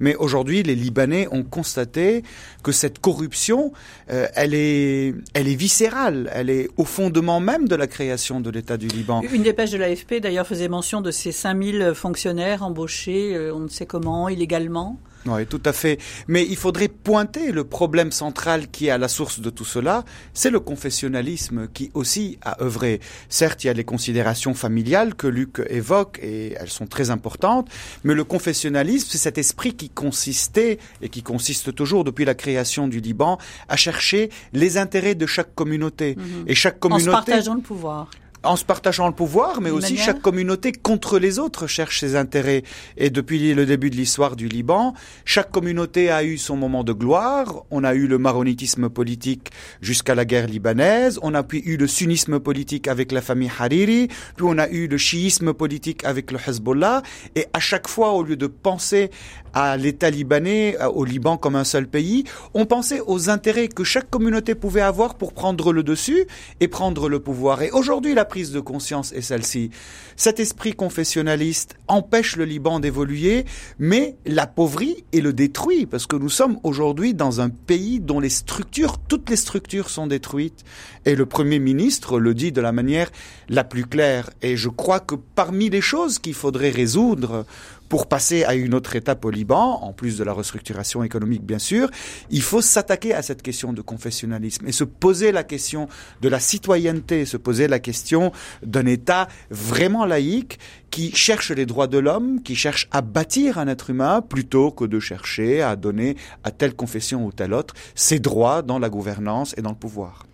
Mais 0.00 0.16
aujourd'hui, 0.16 0.62
les 0.62 0.74
Libanais 0.74 1.28
ont 1.30 1.44
constaté 1.44 2.24
que 2.62 2.72
cette 2.72 2.98
corruption, 2.98 3.72
euh, 4.10 4.26
elle 4.34 4.54
est, 4.54 5.14
elle 5.34 5.46
est 5.46 5.54
viscérale, 5.54 6.30
elle 6.34 6.50
est 6.50 6.68
au 6.76 6.84
fondement 6.84 7.40
même 7.40 7.68
de 7.68 7.76
la 7.76 7.86
création 7.86 8.40
de 8.40 8.50
l'État 8.50 8.76
du 8.76 8.88
Liban. 8.88 9.22
Une 9.32 9.42
dépêche 9.42 9.70
de 9.70 9.78
l'AFP 9.78 10.14
d'ailleurs 10.20 10.46
faisait 10.46 10.68
mention 10.68 11.00
de 11.02 11.10
ces 11.10 11.32
5000 11.32 11.92
fonctionnaires 11.94 12.62
embauchés, 12.62 13.34
euh, 13.36 13.54
on 13.54 13.60
ne 13.60 13.68
sait 13.68 13.86
comment, 13.86 14.28
illégalement. 14.28 14.98
Oui, 15.26 15.46
tout 15.46 15.62
à 15.64 15.72
fait. 15.72 15.98
Mais 16.28 16.46
il 16.48 16.56
faudrait 16.56 16.88
pointer 16.88 17.52
le 17.52 17.64
problème 17.64 18.12
central 18.12 18.68
qui 18.68 18.86
est 18.86 18.90
à 18.90 18.98
la 18.98 19.08
source 19.08 19.40
de 19.40 19.50
tout 19.50 19.64
cela, 19.64 20.04
c'est 20.32 20.50
le 20.50 20.60
confessionnalisme 20.60 21.68
qui 21.68 21.90
aussi 21.94 22.38
a 22.42 22.62
œuvré. 22.62 23.00
Certes, 23.28 23.64
il 23.64 23.66
y 23.66 23.70
a 23.70 23.72
les 23.72 23.84
considérations 23.84 24.54
familiales 24.54 25.14
que 25.14 25.26
Luc 25.26 25.60
évoque 25.68 26.18
et 26.22 26.54
elles 26.58 26.70
sont 26.70 26.86
très 26.86 27.10
importantes, 27.10 27.68
mais 28.04 28.14
le 28.14 28.24
confessionnalisme, 28.24 29.08
c'est 29.10 29.18
cet 29.18 29.38
esprit 29.38 29.74
qui 29.74 29.90
consistait 29.90 30.78
et 31.02 31.08
qui 31.08 31.22
consiste 31.22 31.74
toujours 31.74 32.04
depuis 32.04 32.24
la 32.24 32.34
création 32.34 32.88
du 32.88 33.00
Liban 33.00 33.38
à 33.68 33.76
chercher 33.76 34.30
les 34.52 34.78
intérêts 34.78 35.14
de 35.14 35.26
chaque 35.26 35.54
communauté. 35.54 36.16
Mhm. 36.16 36.44
Et 36.46 36.54
chaque 36.54 36.78
communauté... 36.78 37.10
En 37.10 37.12
se 37.12 37.26
partageant 37.26 37.54
le 37.54 37.60
pouvoir 37.60 38.08
en 38.42 38.56
se 38.56 38.64
partageant 38.64 39.06
le 39.06 39.12
pouvoir, 39.14 39.60
mais 39.60 39.70
aussi 39.70 39.92
manière. 39.92 40.06
chaque 40.06 40.22
communauté 40.22 40.72
contre 40.72 41.18
les 41.18 41.38
autres 41.38 41.66
cherche 41.66 42.00
ses 42.00 42.16
intérêts. 42.16 42.62
Et 42.96 43.10
depuis 43.10 43.52
le 43.54 43.66
début 43.66 43.90
de 43.90 43.96
l'histoire 43.96 44.34
du 44.36 44.48
Liban, 44.48 44.94
chaque 45.24 45.50
communauté 45.50 46.10
a 46.10 46.24
eu 46.24 46.38
son 46.38 46.56
moment 46.56 46.82
de 46.82 46.92
gloire. 46.92 47.64
On 47.70 47.84
a 47.84 47.94
eu 47.94 48.06
le 48.06 48.16
maronitisme 48.18 48.88
politique 48.88 49.50
jusqu'à 49.82 50.14
la 50.14 50.24
guerre 50.24 50.46
libanaise. 50.46 51.18
On 51.22 51.34
a 51.34 51.42
puis 51.42 51.60
eu 51.66 51.76
le 51.76 51.86
sunnisme 51.86 52.40
politique 52.40 52.88
avec 52.88 53.12
la 53.12 53.20
famille 53.20 53.50
Hariri. 53.58 54.08
Puis 54.36 54.46
on 54.48 54.56
a 54.58 54.68
eu 54.68 54.86
le 54.88 54.96
chiisme 54.96 55.52
politique 55.52 56.04
avec 56.04 56.30
le 56.30 56.38
Hezbollah. 56.46 57.02
Et 57.36 57.46
à 57.52 57.60
chaque 57.60 57.88
fois, 57.88 58.12
au 58.12 58.22
lieu 58.22 58.36
de 58.36 58.46
penser 58.46 59.10
à 59.52 59.76
l'État 59.76 60.10
libanais, 60.10 60.76
à- 60.78 60.90
au 60.90 61.04
Liban 61.04 61.36
comme 61.36 61.56
un 61.56 61.64
seul 61.64 61.88
pays, 61.88 62.24
on 62.54 62.66
pensait 62.66 63.00
aux 63.06 63.28
intérêts 63.30 63.68
que 63.68 63.82
chaque 63.84 64.08
communauté 64.08 64.54
pouvait 64.54 64.80
avoir 64.80 65.16
pour 65.16 65.32
prendre 65.32 65.72
le 65.72 65.82
dessus 65.82 66.24
et 66.60 66.68
prendre 66.68 67.08
le 67.08 67.18
pouvoir. 67.20 67.60
Et 67.62 67.70
aujourd'hui, 67.72 68.14
la 68.14 68.24
prise 68.30 68.52
de 68.52 68.60
conscience 68.60 69.10
est 69.10 69.22
celle-ci. 69.22 69.72
Cet 70.14 70.38
esprit 70.38 70.72
confessionnaliste 70.72 71.74
empêche 71.88 72.36
le 72.36 72.44
Liban 72.44 72.78
d'évoluer, 72.78 73.44
mais 73.80 74.14
l'appauvrit 74.24 75.02
et 75.10 75.20
le 75.20 75.32
détruit, 75.32 75.84
parce 75.84 76.06
que 76.06 76.14
nous 76.14 76.28
sommes 76.28 76.60
aujourd'hui 76.62 77.12
dans 77.12 77.40
un 77.40 77.48
pays 77.48 77.98
dont 77.98 78.20
les 78.20 78.28
structures, 78.28 78.98
toutes 78.98 79.28
les 79.30 79.36
structures 79.36 79.90
sont 79.90 80.06
détruites. 80.06 80.64
Et 81.06 81.16
le 81.16 81.26
Premier 81.26 81.58
ministre 81.58 82.20
le 82.20 82.32
dit 82.32 82.52
de 82.52 82.60
la 82.60 82.70
manière 82.70 83.10
la 83.48 83.64
plus 83.64 83.84
claire. 83.84 84.30
Et 84.42 84.56
je 84.56 84.68
crois 84.68 85.00
que 85.00 85.16
parmi 85.16 85.68
les 85.68 85.80
choses 85.80 86.20
qu'il 86.20 86.34
faudrait 86.34 86.70
résoudre 86.70 87.44
pour 87.90 88.06
passer 88.06 88.44
à 88.44 88.54
une 88.54 88.72
autre 88.72 88.94
étape 88.94 89.24
au 89.24 89.30
Liban, 89.30 89.80
en 89.82 89.92
plus 89.92 90.16
de 90.16 90.22
la 90.22 90.32
restructuration 90.32 91.02
économique 91.02 91.44
bien 91.44 91.58
sûr, 91.58 91.90
il 92.30 92.40
faut 92.40 92.62
s'attaquer 92.62 93.12
à 93.12 93.20
cette 93.20 93.42
question 93.42 93.72
de 93.72 93.82
confessionnalisme 93.82 94.66
et 94.68 94.72
se 94.72 94.84
poser 94.84 95.32
la 95.32 95.42
question 95.42 95.88
de 96.22 96.28
la 96.28 96.38
citoyenneté, 96.38 97.24
se 97.24 97.36
poser 97.36 97.66
la 97.66 97.80
question 97.80 98.30
d'un 98.62 98.86
État 98.86 99.26
vraiment 99.50 100.06
laïque 100.06 100.60
qui 100.90 101.12
cherche 101.16 101.50
les 101.50 101.66
droits 101.66 101.88
de 101.88 101.98
l'homme, 101.98 102.42
qui 102.44 102.54
cherche 102.54 102.88
à 102.92 103.00
bâtir 103.00 103.58
un 103.58 103.66
être 103.66 103.90
humain 103.90 104.22
plutôt 104.22 104.70
que 104.70 104.84
de 104.84 105.00
chercher 105.00 105.60
à 105.60 105.74
donner 105.74 106.16
à 106.44 106.52
telle 106.52 106.74
confession 106.74 107.26
ou 107.26 107.32
telle 107.32 107.52
autre 107.52 107.74
ses 107.96 108.20
droits 108.20 108.62
dans 108.62 108.78
la 108.78 108.88
gouvernance 108.88 109.52
et 109.58 109.62
dans 109.62 109.70
le 109.70 109.76
pouvoir. 109.76 110.26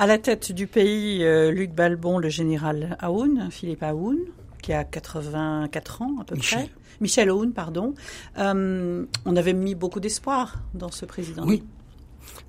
À 0.00 0.08
la 0.08 0.18
tête 0.18 0.50
du 0.50 0.66
pays, 0.66 1.22
euh, 1.22 1.52
Luc 1.52 1.70
Balbon, 1.70 2.18
le 2.18 2.30
général 2.30 2.96
Aoun, 3.00 3.48
Philippe 3.52 3.84
Aoun, 3.84 4.18
qui 4.60 4.72
a 4.72 4.82
84 4.82 6.02
ans 6.02 6.16
à 6.20 6.24
peu 6.24 6.34
Michel. 6.34 6.64
près. 6.64 6.70
Michel 7.00 7.30
Aoun, 7.30 7.52
pardon. 7.52 7.94
Euh, 8.38 9.04
on 9.24 9.36
avait 9.36 9.52
mis 9.52 9.74
beaucoup 9.74 10.00
d'espoir 10.00 10.56
dans 10.74 10.90
ce 10.90 11.04
président. 11.04 11.44
Oui. 11.46 11.62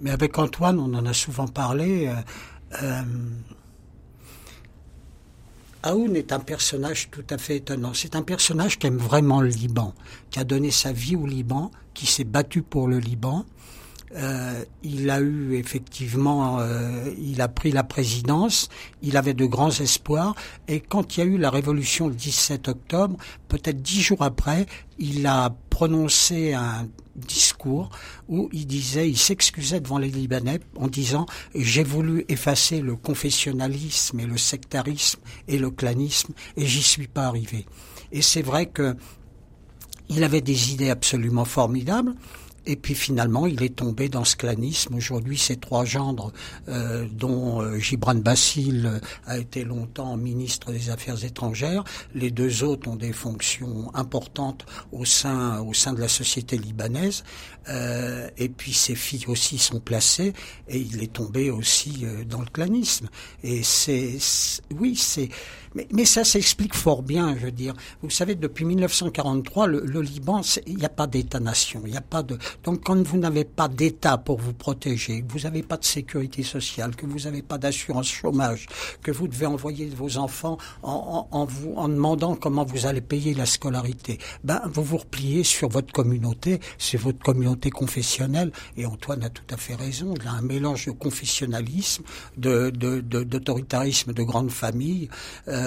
Mais 0.02 0.12
avec 0.12 0.38
Antoine, 0.38 0.80
on 0.80 0.94
en 0.94 1.06
a 1.06 1.14
souvent 1.14 1.48
parlé. 1.48 2.08
euh, 2.08 2.14
euh, 2.84 3.02
Aoun 5.84 6.16
est 6.16 6.32
un 6.32 6.40
personnage 6.40 7.10
tout 7.12 7.26
à 7.30 7.38
fait 7.38 7.58
étonnant. 7.58 7.94
C'est 7.94 8.16
un 8.16 8.24
personnage 8.24 8.80
qui 8.80 8.88
aime 8.88 8.98
vraiment 8.98 9.42
le 9.42 9.50
Liban, 9.50 9.94
qui 10.32 10.40
a 10.40 10.44
donné 10.44 10.72
sa 10.72 10.92
vie 10.92 11.16
au 11.16 11.26
Liban, 11.26 11.72
qui 11.94 12.06
s'est 12.06 12.24
battu 12.24 12.62
pour 12.62 12.88
le 12.88 13.00
Liban. 13.00 13.46
Euh, 14.16 14.64
il 14.84 15.10
a 15.10 15.20
eu 15.20 15.56
effectivement, 15.56 16.60
euh, 16.60 17.14
il 17.18 17.42
a 17.42 17.50
pris 17.50 17.72
la 17.72 17.84
présidence, 17.84 18.70
il 19.02 19.18
avait 19.18 19.34
de 19.34 19.46
grands 19.46 19.72
espoirs, 19.72 20.34
et 20.68 20.80
quand 20.80 21.18
il 21.18 21.20
y 21.20 21.24
a 21.24 21.26
eu 21.26 21.38
la 21.38 21.50
révolution 21.50 22.08
le 22.08 22.16
17 22.16 22.70
octobre, 22.70 23.18
peut-être 23.50 23.82
dix 23.82 24.02
jours 24.02 24.22
après, 24.22 24.66
il 24.98 25.28
a 25.28 25.54
prononcé 25.70 26.54
un 26.54 26.88
discours 27.18 27.90
où 28.30 28.50
il 28.54 28.66
disait, 28.68 29.10
il 29.10 29.18
s'excusait 29.18 29.82
devant 29.82 29.98
les 29.98 30.10
Libanais 30.10 30.60
en 30.78 30.88
disant 30.88 31.26
j'ai 31.56 31.84
voulu 31.84 32.26
effacer 32.30 32.80
le 32.80 32.96
confessionnalisme 32.96 34.20
et 34.20 34.26
le 34.26 34.38
sectarisme 34.38 35.20
et 35.48 35.58
le 35.58 35.72
clanisme 35.72 36.34
et 36.56 36.66
j'y 36.66 36.84
suis 36.84 37.08
pas 37.08 37.26
arrivé. 37.26 37.66
Et 38.12 38.22
c'est 38.22 38.44
vrai 38.44 38.68
que 38.68 38.96
il 40.10 40.24
avait 40.24 40.42
des 40.42 40.72
idées 40.72 40.90
absolument 40.90 41.44
formidables. 41.44 42.14
Et 42.70 42.76
puis 42.76 42.96
finalement, 42.96 43.48
il 43.48 43.64
est 43.64 43.76
tombé 43.78 44.10
dans 44.10 44.26
ce 44.26 44.36
clanisme. 44.36 44.94
Aujourd'hui, 44.96 45.38
ses 45.38 45.56
trois 45.56 45.86
gendres, 45.86 46.34
euh, 46.68 47.08
dont 47.10 47.62
euh, 47.62 47.80
Gibran 47.80 48.16
Bassil 48.16 48.86
euh, 48.86 49.00
a 49.26 49.38
été 49.38 49.64
longtemps 49.64 50.18
ministre 50.18 50.74
des 50.74 50.90
Affaires 50.90 51.24
étrangères, 51.24 51.86
les 52.14 52.30
deux 52.30 52.64
autres 52.66 52.90
ont 52.90 52.98
des 52.98 53.14
fonctions 53.14 53.90
importantes 53.96 54.66
au 54.92 55.06
sein 55.06 55.62
au 55.62 55.74
sein 55.74 55.94
de 55.94 56.02
la 56.02 56.10
société 56.10 56.58
libanaise. 56.58 57.24
Euh, 57.70 58.30
et 58.38 58.50
puis 58.50 58.74
ses 58.74 58.96
filles 58.96 59.26
aussi 59.28 59.58
sont 59.58 59.80
placées, 59.80 60.34
et 60.68 60.80
il 60.80 61.02
est 61.04 61.12
tombé 61.14 61.50
aussi 61.50 62.02
euh, 62.04 62.24
dans 62.26 62.40
le 62.42 62.48
clanisme. 62.48 63.08
Et 63.44 63.64
c'est- 63.64 64.18
oui, 64.78 64.96
c'est 64.98 65.30
mais, 65.78 65.88
mais 65.94 66.06
ça 66.06 66.24
s'explique 66.24 66.74
fort 66.74 67.04
bien, 67.04 67.36
je 67.38 67.46
veux 67.46 67.52
dire. 67.52 67.74
Vous 68.02 68.10
savez, 68.10 68.34
depuis 68.36 68.66
1943, 68.66 69.68
le, 69.68 69.82
le 69.86 70.02
Liban, 70.02 70.42
il 70.66 70.78
n'y 70.78 70.86
a 70.86 70.90
pas 70.90 71.06
d'État-nation, 71.08 71.82
il 71.86 71.92
n'y 71.92 71.98
a 71.98 72.02
pas 72.02 72.24
de. 72.24 72.38
Donc, 72.64 72.84
quand 72.84 73.00
vous 73.08 73.18
n'avez 73.20 73.46
pas 73.46 73.68
d'État 73.68 74.18
pour 74.18 74.40
vous 74.40 74.54
protéger, 74.54 75.22
que 75.22 75.32
vous 75.32 75.40
n'avez 75.42 75.62
pas 75.62 75.78
de 75.78 75.86
sécurité 75.86 76.42
sociale, 76.42 76.96
que 76.96 77.06
vous 77.06 77.20
n'avez 77.20 77.44
pas 77.44 77.60
d'assurance 77.60 78.08
chômage, 78.08 78.66
que 79.04 79.12
vous 79.12 79.28
devez 79.28 79.46
envoyer 79.46 79.86
vos 79.90 80.18
enfants 80.18 80.58
en, 80.82 81.28
en, 81.32 81.46
vous 81.46 81.74
en 81.76 81.88
demandant 81.90 82.36
comment 82.36 82.66
vous 82.66 82.86
allez 82.88 83.02
payer 83.02 83.34
la 83.36 83.46
scolarité, 83.46 84.18
ben 84.44 84.62
vous 84.74 84.84
vous 84.84 84.98
repliez 84.98 85.44
sur 85.44 85.70
votre 85.70 85.94
communauté, 85.94 86.60
c'est 86.80 86.98
votre 86.98 87.20
communauté 87.20 87.70
confessionnelle. 87.70 88.52
Et 88.78 88.86
Antoine 88.88 89.24
a 89.24 89.30
tout 89.30 89.44
à 89.54 89.58
fait 89.58 89.76
raison. 89.76 90.16
Il 90.20 90.28
a 90.28 90.32
un 90.32 90.42
mélange 90.42 90.88
de 90.88 90.92
confessionnalisme, 90.92 92.04
de 92.38 92.72
de- 92.72 93.02
de- 93.02 93.24
d'autoritarisme 93.24 94.14
de, 94.14 94.24
grande 94.24 94.50
famille 94.52 95.10
euh, 95.48 95.67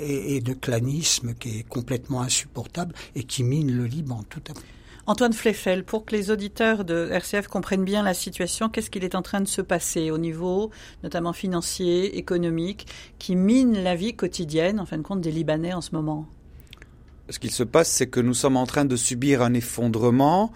et, 0.00 0.36
et 0.36 0.40
de 0.40 0.52
clanisme 0.52 1.34
qui 1.34 1.60
est 1.60 1.68
complètement 1.68 2.22
insupportable 2.22 2.94
et 3.14 3.24
qui 3.24 3.42
mine 3.42 3.70
le 3.76 3.86
Liban. 3.86 4.22
Tout 4.28 4.42
à 4.50 4.54
fait. 4.54 4.66
Antoine 5.08 5.32
Fleffel, 5.32 5.84
pour 5.84 6.04
que 6.04 6.16
les 6.16 6.32
auditeurs 6.32 6.84
de 6.84 7.08
RCF 7.12 7.46
comprennent 7.46 7.84
bien 7.84 8.02
la 8.02 8.12
situation, 8.12 8.68
qu'est-ce 8.68 8.90
qu'il 8.90 9.04
est 9.04 9.14
en 9.14 9.22
train 9.22 9.40
de 9.40 9.46
se 9.46 9.62
passer 9.62 10.10
au 10.10 10.18
niveau 10.18 10.72
notamment 11.04 11.32
financier, 11.32 12.18
économique, 12.18 12.88
qui 13.20 13.36
mine 13.36 13.80
la 13.84 13.94
vie 13.94 14.16
quotidienne, 14.16 14.80
en 14.80 14.86
fin 14.86 14.98
de 14.98 15.02
compte, 15.02 15.20
des 15.20 15.30
Libanais 15.30 15.72
en 15.72 15.80
ce 15.80 15.90
moment? 15.92 16.26
Ce 17.28 17.38
qu'il 17.38 17.52
se 17.52 17.62
passe, 17.62 17.88
c'est 17.88 18.08
que 18.08 18.18
nous 18.18 18.34
sommes 18.34 18.56
en 18.56 18.66
train 18.66 18.84
de 18.84 18.96
subir 18.96 19.42
un 19.42 19.54
effondrement 19.54 20.50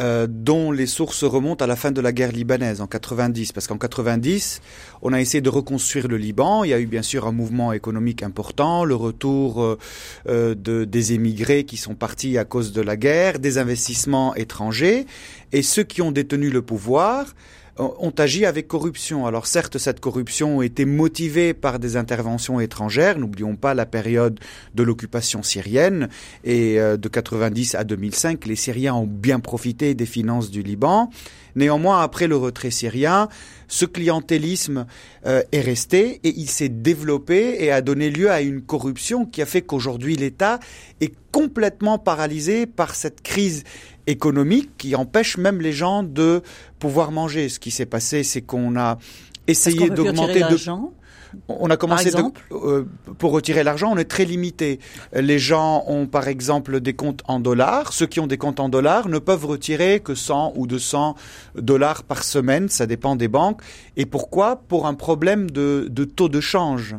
euh, 0.00 0.26
dont 0.28 0.72
les 0.72 0.86
sources 0.86 1.24
remontent 1.24 1.62
à 1.62 1.68
la 1.68 1.76
fin 1.76 1.92
de 1.92 2.00
la 2.00 2.12
guerre 2.12 2.32
libanaise 2.32 2.80
en 2.80 2.86
90, 2.86 3.52
parce 3.52 3.66
qu'en 3.66 3.76
90, 3.76 4.60
on 5.02 5.12
a 5.12 5.20
essayé 5.20 5.42
de 5.42 5.48
reconstruire 5.50 6.08
le 6.08 6.16
Liban. 6.16 6.64
Il 6.64 6.70
y 6.70 6.74
a 6.74 6.80
eu 6.80 6.86
bien 6.86 7.02
sûr 7.02 7.26
un 7.26 7.32
mouvement 7.32 7.72
économique 7.72 8.22
important, 8.22 8.84
le 8.84 8.94
retour 8.94 9.62
euh, 9.62 9.78
euh, 10.28 10.54
de, 10.54 10.84
des 10.84 11.12
émigrés 11.12 11.64
qui 11.64 11.76
sont 11.76 11.94
partis 11.94 12.38
à 12.38 12.44
cause 12.44 12.72
de 12.72 12.80
la 12.80 12.96
guerre, 12.96 13.38
des 13.38 13.58
investissements 13.58 14.34
étrangers, 14.34 15.06
et 15.52 15.62
ceux 15.62 15.82
qui 15.82 16.00
ont 16.00 16.12
détenu 16.12 16.50
le 16.50 16.62
pouvoir 16.62 17.34
ont 17.80 18.14
agi 18.18 18.44
avec 18.44 18.68
corruption. 18.68 19.26
Alors 19.26 19.46
certes, 19.46 19.78
cette 19.78 20.00
corruption 20.00 20.62
été 20.62 20.84
motivée 20.84 21.54
par 21.54 21.78
des 21.78 21.96
interventions 21.96 22.60
étrangères. 22.60 23.18
N'oublions 23.18 23.56
pas 23.56 23.74
la 23.74 23.86
période 23.86 24.38
de 24.74 24.82
l'occupation 24.82 25.42
syrienne 25.42 26.08
et 26.44 26.78
euh, 26.78 26.96
de 26.96 27.08
90 27.08 27.74
à 27.74 27.84
2005, 27.84 28.46
les 28.46 28.56
Syriens 28.56 28.94
ont 28.94 29.06
bien 29.06 29.40
profité 29.40 29.94
des 29.94 30.06
finances 30.06 30.50
du 30.50 30.62
Liban. 30.62 31.10
Néanmoins, 31.56 32.02
après 32.02 32.28
le 32.28 32.36
retrait 32.36 32.70
syrien, 32.70 33.28
ce 33.66 33.84
clientélisme 33.84 34.86
euh, 35.26 35.42
est 35.52 35.60
resté 35.60 36.20
et 36.22 36.34
il 36.36 36.48
s'est 36.48 36.68
développé 36.68 37.56
et 37.58 37.72
a 37.72 37.80
donné 37.80 38.10
lieu 38.10 38.30
à 38.30 38.40
une 38.40 38.62
corruption 38.62 39.26
qui 39.26 39.42
a 39.42 39.46
fait 39.46 39.62
qu'aujourd'hui 39.62 40.16
l'État 40.16 40.60
est 41.00 41.12
complètement 41.32 41.98
paralysé 41.98 42.66
par 42.66 42.94
cette 42.94 43.22
crise 43.22 43.64
économique 44.10 44.70
qui 44.78 44.94
empêche 44.94 45.36
même 45.36 45.60
les 45.60 45.72
gens 45.72 46.02
de 46.02 46.42
pouvoir 46.78 47.12
manger. 47.12 47.48
Ce 47.48 47.58
qui 47.58 47.70
s'est 47.70 47.86
passé, 47.86 48.22
c'est 48.22 48.42
qu'on 48.42 48.76
a 48.76 48.98
essayé 49.46 49.90
d'augmenter 49.90 50.40
de 50.40 50.56
on 51.48 51.70
a 51.70 51.76
commencé 51.76 52.10
euh, 52.50 52.84
pour 53.18 53.32
retirer 53.32 53.62
l'argent, 53.62 53.90
on 53.92 53.96
est 53.96 54.04
très 54.04 54.24
limité. 54.24 54.80
Les 55.12 55.38
gens 55.38 55.84
ont 55.86 56.06
par 56.06 56.28
exemple 56.28 56.80
des 56.80 56.94
comptes 56.94 57.22
en 57.26 57.40
dollars. 57.40 57.92
Ceux 57.92 58.06
qui 58.06 58.20
ont 58.20 58.26
des 58.26 58.38
comptes 58.38 58.60
en 58.60 58.68
dollars 58.68 59.08
ne 59.08 59.18
peuvent 59.18 59.46
retirer 59.46 60.00
que 60.00 60.14
100 60.14 60.54
ou 60.56 60.66
200 60.66 61.14
dollars 61.56 62.02
par 62.02 62.24
semaine, 62.24 62.68
ça 62.68 62.86
dépend 62.86 63.16
des 63.16 63.28
banques. 63.28 63.62
Et 63.96 64.06
pourquoi? 64.06 64.56
Pour 64.56 64.86
un 64.86 64.94
problème 64.94 65.50
de 65.50 66.04
taux 66.04 66.28
de 66.28 66.40
change. 66.40 66.96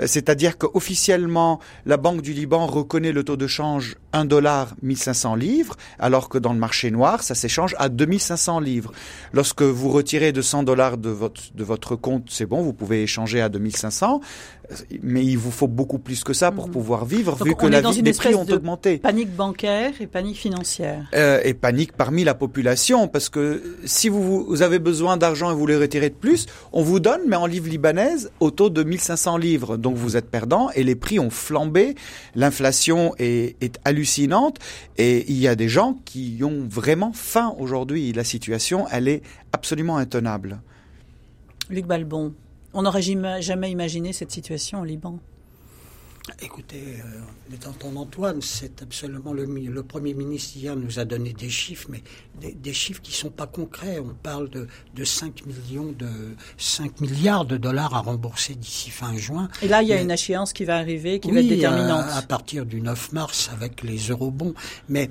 Euh, 0.00 0.06
c'est-à-dire 0.06 0.58
qu'officiellement, 0.58 1.60
la 1.84 1.96
Banque 1.96 2.22
du 2.22 2.32
Liban 2.32 2.66
reconnaît 2.66 3.12
le 3.12 3.24
taux 3.24 3.36
de 3.36 3.46
change 3.46 3.96
1 4.12 4.24
dollar 4.24 4.74
1500 4.82 5.34
livres, 5.34 5.76
alors 5.98 6.28
que 6.28 6.38
dans 6.38 6.52
le 6.52 6.58
marché 6.58 6.90
noir, 6.90 7.22
ça 7.22 7.34
s'échange 7.34 7.74
à 7.78 7.88
2500 7.88 8.60
livres. 8.60 8.92
Lorsque 9.32 9.62
vous 9.62 9.90
retirez 9.90 10.32
de 10.32 10.42
100 10.42 10.62
dollars 10.62 10.96
de 10.98 11.10
votre, 11.10 11.54
de 11.54 11.64
votre 11.64 11.96
compte, 11.96 12.28
c'est 12.30 12.46
bon, 12.46 12.62
vous 12.62 12.72
pouvez 12.72 13.02
échanger 13.02 13.40
à 13.40 13.48
2500, 13.48 14.20
mais 15.02 15.24
il 15.24 15.36
vous 15.36 15.50
faut 15.50 15.68
beaucoup 15.68 15.98
plus 15.98 16.24
que 16.24 16.32
ça 16.32 16.50
pour 16.50 16.66
mhm. 16.66 16.72
pouvoir 16.72 17.04
vivre, 17.04 17.36
vu 17.44 17.54
que 17.54 17.66
la 17.66 17.80
vie, 17.80 18.02
les 18.02 18.12
prix 18.12 18.34
ont 18.34 18.46
augmenté. 18.48 18.98
Panique 18.98 19.34
bancaire 19.34 19.92
et 20.00 20.06
panique 20.06 20.36
financière. 20.36 21.06
Euh, 21.14 21.40
et 21.44 21.54
panique 21.54 21.92
parmi 21.92 22.24
la 22.24 22.34
population, 22.34 23.08
parce 23.08 23.28
que 23.28 23.62
si 23.84 24.08
vous, 24.08 24.44
vous 24.44 24.62
avez 24.62 24.78
besoin 24.78 25.16
d'argent 25.16 25.50
et 25.50 25.54
vous 25.54 25.60
voulez 25.60 25.76
retirer 25.76 26.10
de 26.10 26.14
plus, 26.14 26.46
on 26.72 26.82
vous 26.82 27.00
donne, 27.00 27.22
mais 27.26 27.36
en 27.36 27.46
livres 27.46 27.68
libanaises, 27.68 28.30
au 28.40 28.50
taux 28.50 28.70
de 28.70 28.82
1500 28.82 29.36
livres 29.36 29.76
donc 29.76 29.96
vous 29.96 30.16
êtes 30.16 30.30
perdant 30.30 30.70
et 30.74 30.82
les 30.84 30.94
prix 30.94 31.18
ont 31.18 31.30
flambé, 31.30 31.94
l'inflation 32.34 33.14
est, 33.18 33.56
hallucinante 33.84 34.58
et 34.96 35.24
il 35.30 35.38
y 35.38 35.48
a 35.48 35.54
des 35.54 35.68
gens 35.68 35.98
qui 36.04 36.40
ont 36.42 36.66
vraiment 36.68 37.12
faim 37.12 37.54
aujourd'hui. 37.58 38.12
La 38.12 38.24
situation, 38.24 38.86
elle 38.90 39.08
est 39.08 39.22
absolument 39.52 39.96
intenable. 39.96 40.60
Luc 41.70 41.86
Balbon, 41.86 42.34
on 42.76 42.82
n'aurait 42.82 43.02
jamais 43.02 43.70
imaginé 43.70 44.12
cette 44.12 44.30
situation 44.30 44.82
au 44.82 44.84
Liban. 44.84 45.18
Écoutez, 46.42 46.98
euh, 46.98 47.54
étant 47.54 47.72
Antoine, 47.94 48.42
c'est 48.42 48.82
absolument 48.82 49.32
le, 49.32 49.44
le 49.44 49.82
Premier 49.82 50.12
ministre 50.12 50.56
hier 50.56 50.76
nous 50.76 50.98
a 50.98 51.04
donné 51.04 51.32
des 51.32 51.48
chiffres, 51.48 51.88
mais 51.88 52.02
des, 52.34 52.72
chiffres 52.72 53.00
qui 53.00 53.12
sont 53.12 53.30
pas 53.30 53.46
concrets. 53.46 54.00
On 54.00 54.12
parle 54.22 54.50
de, 54.50 54.66
de 54.94 55.04
5 55.04 55.46
millions 55.46 55.92
de 55.96 56.08
5 56.58 57.00
milliards 57.00 57.44
de 57.44 57.56
dollars 57.56 57.94
à 57.94 58.00
rembourser 58.00 58.56
d'ici 58.56 58.90
fin 58.90 59.16
juin. 59.16 59.48
Et 59.62 59.68
là, 59.68 59.82
il 59.82 59.88
y 59.88 59.92
a 59.92 60.00
une 60.00 60.10
échéance 60.10 60.52
qui 60.52 60.64
va 60.64 60.76
arriver, 60.76 61.20
qui 61.20 61.30
va 61.30 61.40
être 61.40 61.48
déterminante. 61.48 62.06
À, 62.10 62.16
à 62.16 62.22
partir 62.22 62.66
du 62.66 62.80
9 62.82 63.12
mars 63.12 63.48
avec 63.52 63.82
les 63.84 63.96
eurobonds. 64.08 64.54
Mais 64.88 65.08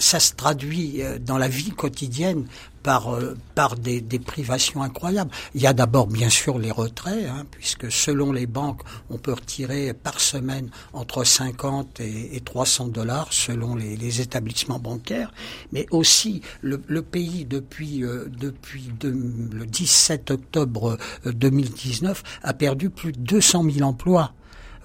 ça 0.00 0.18
se 0.18 0.34
traduit 0.34 1.02
euh, 1.02 1.18
dans 1.18 1.38
la 1.38 1.48
vie 1.48 1.70
quotidienne 1.70 2.46
par, 2.82 3.14
euh, 3.14 3.36
par 3.54 3.76
des, 3.76 4.00
privations 4.18 4.82
incroyables. 4.82 5.30
Il 5.54 5.60
y 5.60 5.66
a 5.66 5.72
d'abord 5.72 6.06
bien 6.06 6.30
sûr 6.30 6.58
les 6.58 6.70
retraits, 6.70 7.26
hein, 7.28 7.44
puisque 7.50 7.92
selon 7.92 8.32
les 8.32 8.46
banques, 8.46 8.82
on 9.10 9.18
peut 9.18 9.34
retirer 9.34 9.92
par 9.92 10.20
semaine 10.20 10.70
entre 10.92 11.24
50 11.24 12.00
et, 12.00 12.36
et 12.36 12.40
300 12.40 12.88
dollars 12.88 13.32
selon 13.32 13.74
les, 13.74 14.20
établissements 14.20 14.78
bancaires, 14.78 15.32
mais 15.72 15.86
aussi 15.90 16.40
le, 16.62 16.78
pays 17.02 17.44
depuis, 17.44 18.02
euh, 18.02 18.26
depuis 18.28 18.90
le 19.02 19.66
17 19.66 20.30
octobre 20.30 20.96
2019 21.24 22.22
a 22.42 22.54
perdu 22.54 22.90
plus 22.90 23.12
de 23.12 23.18
200 23.18 23.64
000 23.70 23.88
emplois 23.88 24.32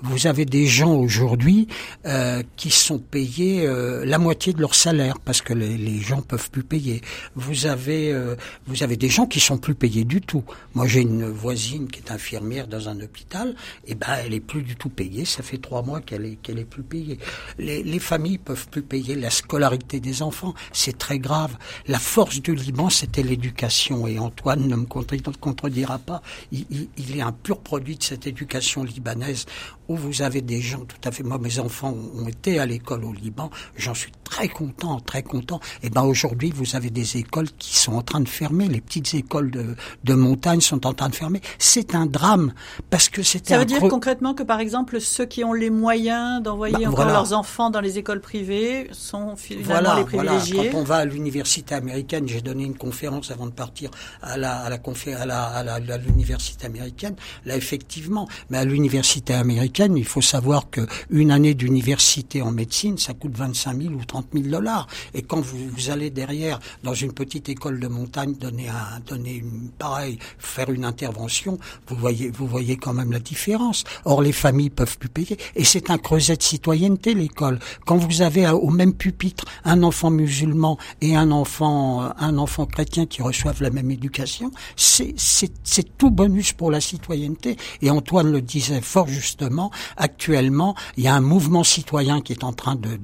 vous 0.01 0.27
avez 0.27 0.45
des 0.45 0.67
gens 0.67 0.93
aujourd'hui 0.93 1.67
euh, 2.05 2.43
qui 2.57 2.69
sont 2.69 2.99
payés 2.99 3.65
euh, 3.65 4.05
la 4.05 4.17
moitié 4.17 4.53
de 4.53 4.59
leur 4.59 4.75
salaire 4.75 5.19
parce 5.19 5.41
que 5.41 5.53
les, 5.53 5.77
les 5.77 5.99
gens 5.99 6.21
peuvent 6.21 6.49
plus 6.49 6.63
payer. 6.63 7.01
Vous 7.35 7.65
avez 7.65 8.11
euh, 8.11 8.35
vous 8.67 8.83
avez 8.83 8.97
des 8.97 9.09
gens 9.09 9.25
qui 9.25 9.39
sont 9.39 9.57
plus 9.57 9.75
payés 9.75 10.03
du 10.03 10.21
tout. 10.21 10.43
Moi, 10.73 10.87
j'ai 10.87 11.01
une 11.01 11.25
voisine 11.25 11.87
qui 11.87 11.99
est 12.01 12.11
infirmière 12.11 12.67
dans 12.67 12.89
un 12.89 12.99
hôpital, 12.99 13.55
et 13.87 13.95
ben 13.95 14.07
elle 14.23 14.33
est 14.33 14.39
plus 14.39 14.63
du 14.63 14.75
tout 14.75 14.89
payée. 14.89 15.25
Ça 15.25 15.43
fait 15.43 15.57
trois 15.57 15.81
mois 15.81 16.01
qu'elle 16.01 16.25
est 16.25 16.35
qu'elle 16.35 16.59
est 16.59 16.65
plus 16.65 16.83
payée. 16.83 17.17
Les, 17.57 17.81
les 17.81 17.99
familles 17.99 18.37
peuvent 18.37 18.67
plus 18.67 18.83
payer 18.83 19.15
la 19.15 19.29
scolarité 19.29 19.99
des 19.99 20.21
enfants. 20.21 20.53
C'est 20.73 20.97
très 20.97 21.19
grave. 21.19 21.55
La 21.87 21.99
force 21.99 22.41
du 22.41 22.53
Liban, 22.53 22.89
c'était 22.89 23.23
l'éducation. 23.23 24.07
Et 24.07 24.19
Antoine 24.19 24.67
ne 24.67 24.75
me 24.75 24.85
contredira 24.85 25.99
pas. 25.99 26.21
Il, 26.51 26.65
il, 26.69 26.89
il 26.97 27.17
est 27.17 27.21
un 27.21 27.31
pur 27.31 27.59
produit 27.59 27.95
de 27.95 28.03
cette 28.03 28.27
éducation 28.27 28.83
libanaise 28.83 29.45
où 29.87 29.95
vous 29.95 30.21
avez 30.21 30.41
des 30.41 30.61
gens 30.61 30.85
tout 30.85 30.97
à 31.03 31.11
fait. 31.11 31.23
Moi, 31.23 31.37
mes 31.37 31.59
enfants 31.59 31.93
ont 32.15 32.27
été 32.27 32.59
à 32.59 32.65
l'école 32.65 33.03
au 33.05 33.13
Liban. 33.13 33.49
J'en 33.75 33.93
suis 33.93 34.11
très 34.23 34.47
content, 34.49 34.99
très 34.99 35.23
content. 35.23 35.59
Et 35.83 35.89
ben 35.89 36.03
aujourd'hui, 36.03 36.51
vous 36.53 36.75
avez 36.75 36.89
des 36.89 37.17
écoles 37.17 37.47
qui 37.57 37.77
sont 37.77 37.93
en 37.93 38.01
train 38.01 38.19
de 38.19 38.27
fermer. 38.27 38.67
Les 38.67 38.81
petites 38.81 39.13
écoles 39.13 39.51
de, 39.51 39.75
de 40.03 40.13
montagne 40.13 40.61
sont 40.61 40.85
en 40.85 40.93
train 40.93 41.09
de 41.09 41.15
fermer. 41.15 41.41
C'est 41.59 41.95
un 41.95 42.05
drame 42.05 42.53
parce 42.89 43.07
que 43.09 43.23
c'est. 43.23 43.47
Ça 43.47 43.57
veut 43.59 43.65
dire 43.65 43.79
concrètement 43.79 44.33
que 44.33 44.43
par 44.43 44.59
exemple 44.59 44.99
ceux 44.99 45.25
qui 45.25 45.43
ont 45.43 45.53
les 45.53 45.69
moyens 45.69 46.41
d'envoyer 46.41 46.85
bah, 46.85 46.89
encore 46.89 47.05
leurs 47.05 47.33
enfants 47.33 47.69
dans 47.69 47.81
les 47.81 47.97
écoles 47.97 48.21
privées 48.21 48.89
sont 48.91 49.35
finalement 49.35 49.95
les 49.95 50.03
privilégiés. 50.05 50.55
Voilà. 50.55 50.71
Quand 50.71 50.77
on 50.79 50.83
va 50.83 50.95
à 50.97 51.05
l'université 51.05 51.75
américaine, 51.75 52.27
j'ai 52.27 52.41
donné 52.41 52.63
une 52.63 52.77
conférence 52.77 53.31
avant 53.31 53.45
de 53.45 53.51
partir 53.51 53.91
à 54.21 54.37
la 54.37 54.61
à 54.61 54.69
la 54.69 55.43
à 55.45 55.63
la 55.63 55.73
à 55.75 55.97
l'université 55.97 56.65
américaine. 56.65 57.15
Là 57.45 57.55
effectivement, 57.55 58.27
mais 58.49 58.57
à 58.57 58.65
l'université 58.65 59.33
américaine, 59.33 59.74
il 59.77 60.05
faut 60.05 60.21
savoir 60.21 60.69
que 60.69 60.81
une 61.09 61.31
année 61.31 61.53
d'université 61.53 62.41
en 62.41 62.51
médecine, 62.51 62.97
ça 62.97 63.13
coûte 63.13 63.35
25 63.35 63.81
000 63.81 63.93
ou 63.93 64.05
30 64.05 64.15
30 64.15 64.27
000 64.33 64.47
dollars. 64.47 64.87
Et 65.13 65.21
quand 65.21 65.41
vous, 65.41 65.89
allez 65.89 66.09
derrière, 66.09 66.59
dans 66.83 66.93
une 66.93 67.11
petite 67.11 67.49
école 67.49 67.79
de 67.79 67.87
montagne, 67.87 68.33
donner 68.35 68.69
un, 68.69 68.99
donner 69.05 69.35
une 69.35 69.69
pareille, 69.77 70.19
faire 70.37 70.69
une 70.71 70.85
intervention, 70.85 71.57
vous 71.87 71.95
voyez, 71.95 72.29
vous 72.29 72.47
voyez 72.47 72.77
quand 72.77 72.93
même 72.93 73.11
la 73.11 73.19
différence. 73.19 73.83
Or, 74.05 74.21
les 74.21 74.31
familles 74.31 74.69
peuvent 74.69 74.97
plus 74.97 75.09
payer. 75.09 75.37
Et 75.55 75.65
c'est 75.65 75.89
un 75.89 75.97
creuset 75.97 76.37
de 76.37 76.43
citoyenneté, 76.43 77.13
l'école. 77.13 77.59
Quand 77.85 77.97
vous 77.97 78.21
avez 78.21 78.47
au 78.47 78.69
même 78.69 78.93
pupitre 78.93 79.45
un 79.65 79.83
enfant 79.83 80.09
musulman 80.09 80.77
et 81.01 81.15
un 81.15 81.31
enfant, 81.31 82.13
un 82.17 82.37
enfant 82.37 82.65
chrétien 82.65 83.05
qui 83.05 83.21
reçoivent 83.21 83.61
la 83.61 83.69
même 83.69 83.91
éducation, 83.91 84.51
c'est 84.75 85.97
tout 85.97 86.11
bonus 86.11 86.53
pour 86.53 86.71
la 86.71 86.79
citoyenneté. 86.79 87.57
Et 87.81 87.89
Antoine 87.89 88.31
le 88.31 88.41
disait 88.41 88.81
fort 88.81 89.07
justement, 89.07 89.64
actuellement, 89.97 90.75
il 90.97 91.03
y 91.03 91.07
a 91.07 91.15
un 91.15 91.21
mouvement 91.21 91.63
citoyen 91.63 92.21
qui 92.21 92.33
est 92.33 92.43
en 92.43 92.53
train 92.53 92.75
de, 92.75 92.99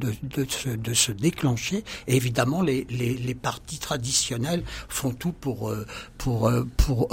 se 0.94 1.12
déclencher. 1.12 1.84
Et 2.08 2.16
évidemment, 2.16 2.62
les 2.62 3.36
partis 3.42 3.80
traditionnels 3.80 4.64
font 4.90 5.12
tout 5.12 5.32
pour, 5.32 5.70
euh, 5.70 5.86
pour, 6.18 6.48
euh, 6.48 6.68
pour 6.78 7.08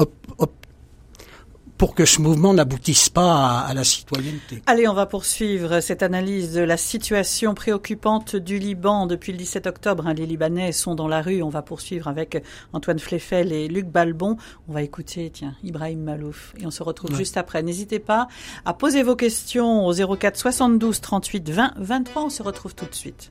pour 1.78 1.94
que 1.94 2.04
ce 2.04 2.20
mouvement 2.20 2.52
n'aboutisse 2.52 3.08
pas 3.08 3.60
à, 3.60 3.72
la 3.72 3.84
citoyenneté. 3.84 4.62
Allez, 4.66 4.88
on 4.88 4.94
va 4.94 5.06
poursuivre 5.06 5.80
cette 5.80 6.02
analyse 6.02 6.52
de 6.52 6.60
la 6.60 6.76
situation 6.76 7.54
préoccupante 7.54 8.34
du 8.34 8.58
Liban 8.58 9.06
depuis 9.06 9.30
le 9.30 9.38
17 9.38 9.68
octobre. 9.68 10.06
Hein, 10.06 10.14
les 10.14 10.26
Libanais 10.26 10.72
sont 10.72 10.96
dans 10.96 11.06
la 11.06 11.22
rue. 11.22 11.40
On 11.40 11.48
va 11.48 11.62
poursuivre 11.62 12.08
avec 12.08 12.42
Antoine 12.72 12.98
Fleffel 12.98 13.52
et 13.52 13.68
Luc 13.68 13.86
Balbon. 13.86 14.36
On 14.68 14.72
va 14.72 14.82
écouter, 14.82 15.30
tiens, 15.32 15.54
Ibrahim 15.62 16.02
Malouf. 16.02 16.52
Et 16.58 16.66
on 16.66 16.72
se 16.72 16.82
retrouve 16.82 17.14
juste 17.16 17.36
après. 17.36 17.62
N'hésitez 17.62 18.00
pas 18.00 18.26
à 18.64 18.74
poser 18.74 19.04
vos 19.04 19.16
questions 19.16 19.86
au 19.86 19.94
04 19.94 20.36
72 20.36 21.00
38 21.00 21.50
20 21.50 21.72
23. 21.76 22.24
On 22.24 22.30
se 22.30 22.42
retrouve 22.42 22.74
tout 22.74 22.86
de 22.86 22.94
suite. 22.94 23.30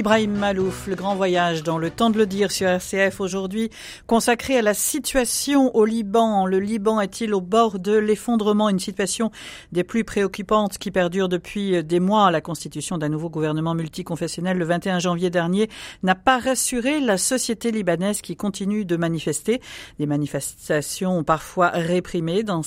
Ibrahim 0.00 0.32
Malouf, 0.32 0.86
le 0.86 0.94
grand 0.94 1.14
voyage 1.14 1.62
dans 1.62 1.76
le 1.76 1.90
temps 1.90 2.08
de 2.08 2.16
le 2.16 2.24
dire 2.24 2.50
sur 2.50 2.66
RCF 2.66 3.20
aujourd'hui, 3.20 3.68
consacré 4.06 4.56
à 4.56 4.62
la 4.62 4.72
situation 4.72 5.76
au 5.76 5.84
Liban. 5.84 6.46
Le 6.46 6.58
Liban 6.58 7.02
est-il 7.02 7.34
au 7.34 7.42
bord 7.42 7.78
de 7.78 7.92
l'effondrement? 7.92 8.70
Une 8.70 8.78
situation 8.78 9.30
des 9.72 9.84
plus 9.84 10.04
préoccupantes 10.04 10.78
qui 10.78 10.90
perdure 10.90 11.28
depuis 11.28 11.84
des 11.84 12.00
mois. 12.00 12.30
La 12.30 12.40
constitution 12.40 12.96
d'un 12.96 13.10
nouveau 13.10 13.28
gouvernement 13.28 13.74
multiconfessionnel 13.74 14.56
le 14.56 14.64
21 14.64 15.00
janvier 15.00 15.28
dernier 15.28 15.68
n'a 16.02 16.14
pas 16.14 16.38
rassuré 16.38 17.00
la 17.00 17.18
société 17.18 17.70
libanaise 17.70 18.22
qui 18.22 18.36
continue 18.36 18.86
de 18.86 18.96
manifester. 18.96 19.60
Des 19.98 20.06
manifestations 20.06 21.24
parfois 21.24 21.68
réprimées 21.74 22.42
dans 22.42 22.62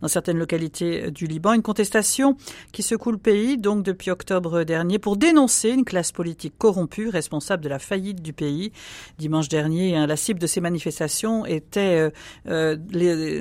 dans 0.00 0.08
certaines 0.08 0.38
localités 0.38 1.10
du 1.10 1.26
Liban. 1.26 1.52
Une 1.52 1.60
contestation 1.60 2.38
qui 2.72 2.82
secoue 2.82 3.12
le 3.12 3.18
pays 3.18 3.58
donc 3.58 3.82
depuis 3.82 4.10
octobre 4.10 4.64
dernier 4.64 4.98
pour 4.98 5.18
dénoncer 5.18 5.68
une 5.68 5.84
classe 5.84 6.12
politique 6.12 6.29
corrompue, 6.50 7.08
responsable 7.08 7.62
de 7.62 7.68
la 7.68 7.78
faillite 7.78 8.22
du 8.22 8.32
pays. 8.32 8.72
Dimanche 9.18 9.48
dernier, 9.48 9.96
hein, 9.96 10.06
la 10.06 10.16
cible 10.16 10.40
de 10.40 10.46
ces 10.46 10.60
manifestations 10.60 11.46
était 11.46 12.10
euh, 12.10 12.10
euh, 12.48 12.76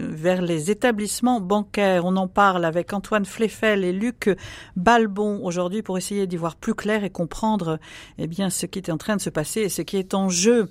vers 0.10 0.41
les 0.41 0.71
établissements 0.71 1.39
bancaires. 1.39 2.06
On 2.06 2.15
en 2.15 2.28
parle 2.28 2.65
avec 2.65 2.93
Antoine 2.93 3.25
Fleffel 3.25 3.84
et 3.84 3.93
Luc 3.93 4.30
Balbon 4.75 5.43
aujourd'hui 5.43 5.82
pour 5.82 5.97
essayer 5.97 6.28
d'y 6.28 6.38
voir 6.38 6.56
plus 6.56 6.73
clair 6.73 7.04
et 7.04 7.10
comprendre 7.10 7.80
eh 8.17 8.28
ce 8.49 8.65
qui 8.65 8.80
est 8.80 8.89
en 8.89 8.97
train 8.97 9.15
de 9.15 9.21
se 9.21 9.30
passer 9.30 9.62
et 9.62 9.69
ce 9.69 9.82
qui 9.82 9.97
est 9.97 10.13
en 10.13 10.30
jeu. 10.30 10.69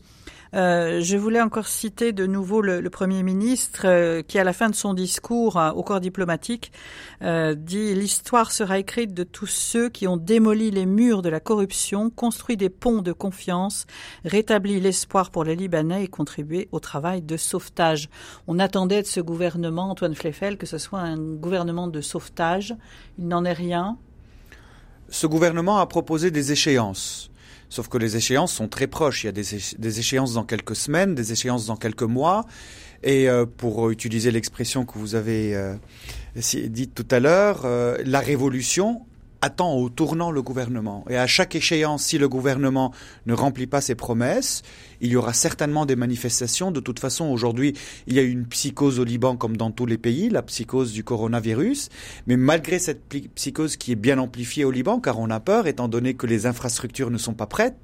Euh, 0.54 1.00
je 1.00 1.16
voulais 1.16 1.40
encore 1.40 1.66
citer 1.66 2.12
de 2.12 2.26
nouveau 2.26 2.62
le, 2.62 2.88
Premier 2.90 3.22
ministre 3.22 3.82
euh, 3.84 4.22
qui, 4.22 4.38
à 4.38 4.44
la 4.44 4.52
fin 4.52 4.70
de 4.70 4.74
son 4.74 4.94
discours 4.94 5.58
euh, 5.58 5.70
au 5.72 5.82
corps 5.82 6.00
diplomatique, 6.00 6.72
dit 7.20 7.94
L'histoire 7.94 8.52
sera 8.52 8.78
écrite 8.78 9.12
de 9.12 9.24
tous 9.24 9.46
ceux 9.46 9.88
qui 9.88 10.06
ont 10.06 10.16
démoli 10.16 10.70
les 10.70 10.86
murs 10.86 11.22
de 11.22 11.28
la 11.28 11.40
corruption, 11.40 12.10
construit 12.10 12.56
des 12.56 12.70
ponts 12.70 13.02
de 13.02 13.12
confiance, 13.12 13.86
rétabli 14.24 14.80
l'espoir 14.80 15.30
pour 15.30 15.44
les 15.44 15.56
Libanais 15.56 16.04
et 16.04 16.08
contribué 16.08 16.68
au 16.72 16.80
travail 16.80 17.22
de 17.22 17.36
sauvetage. 17.36 18.08
On 18.46 18.58
attendait 18.58 19.02
de 19.02 19.06
ce 19.06 19.20
gouvernement, 19.20 19.90
Antoine 19.90 20.14
Fleffel, 20.14 20.56
que 20.56 20.66
ce 20.66 20.78
soit 20.78 21.00
un 21.00 21.18
gouvernement 21.18 21.88
de 21.88 22.00
sauvetage. 22.00 22.74
Il 23.18 23.28
n'en 23.28 23.44
est 23.44 23.52
rien. 23.52 23.98
Ce 25.10 25.26
gouvernement 25.26 25.78
a 25.78 25.86
proposé 25.86 26.30
des 26.30 26.52
échéances. 26.52 27.30
Sauf 27.70 27.88
que 27.88 27.98
les 27.98 28.16
échéances 28.16 28.52
sont 28.52 28.68
très 28.68 28.86
proches. 28.86 29.24
Il 29.24 29.26
y 29.26 29.30
a 29.30 29.32
des, 29.32 29.98
échéances 29.98 30.34
dans 30.34 30.44
quelques 30.44 30.76
semaines, 30.76 31.14
des 31.14 31.32
échéances 31.32 31.66
dans 31.66 31.76
quelques 31.76 32.02
mois. 32.02 32.46
Et 33.02 33.28
euh, 33.28 33.46
pour 33.46 33.90
utiliser 33.90 34.30
l'expression 34.30 34.84
que 34.84 34.98
vous 34.98 35.14
avez 35.14 35.54
euh, 35.54 35.74
dite 36.34 36.94
tout 36.94 37.06
à 37.10 37.20
l'heure, 37.20 37.62
euh, 37.64 37.96
la 38.04 38.20
révolution 38.20 39.02
attend 39.40 39.74
au 39.74 39.88
tournant 39.88 40.30
le 40.30 40.42
gouvernement. 40.42 41.04
Et 41.08 41.16
à 41.16 41.26
chaque 41.26 41.54
échéance, 41.54 42.04
si 42.04 42.18
le 42.18 42.28
gouvernement 42.28 42.92
ne 43.26 43.34
remplit 43.34 43.66
pas 43.66 43.80
ses 43.80 43.94
promesses, 43.94 44.62
il 45.00 45.10
y 45.10 45.16
aura 45.16 45.32
certainement 45.32 45.86
des 45.86 45.96
manifestations. 45.96 46.70
De 46.70 46.80
toute 46.80 46.98
façon, 46.98 47.26
aujourd'hui, 47.26 47.74
il 48.06 48.14
y 48.14 48.18
a 48.18 48.22
une 48.22 48.46
psychose 48.46 48.98
au 48.98 49.04
Liban 49.04 49.36
comme 49.36 49.56
dans 49.56 49.70
tous 49.70 49.86
les 49.86 49.98
pays, 49.98 50.28
la 50.28 50.42
psychose 50.42 50.92
du 50.92 51.04
coronavirus. 51.04 51.88
Mais 52.26 52.36
malgré 52.36 52.78
cette 52.78 53.02
psychose 53.34 53.76
qui 53.76 53.92
est 53.92 53.96
bien 53.96 54.18
amplifiée 54.18 54.64
au 54.64 54.70
Liban, 54.70 55.00
car 55.00 55.18
on 55.18 55.30
a 55.30 55.40
peur, 55.40 55.66
étant 55.66 55.88
donné 55.88 56.14
que 56.14 56.26
les 56.26 56.46
infrastructures 56.46 57.10
ne 57.10 57.18
sont 57.18 57.34
pas 57.34 57.46
prêtes 57.46 57.76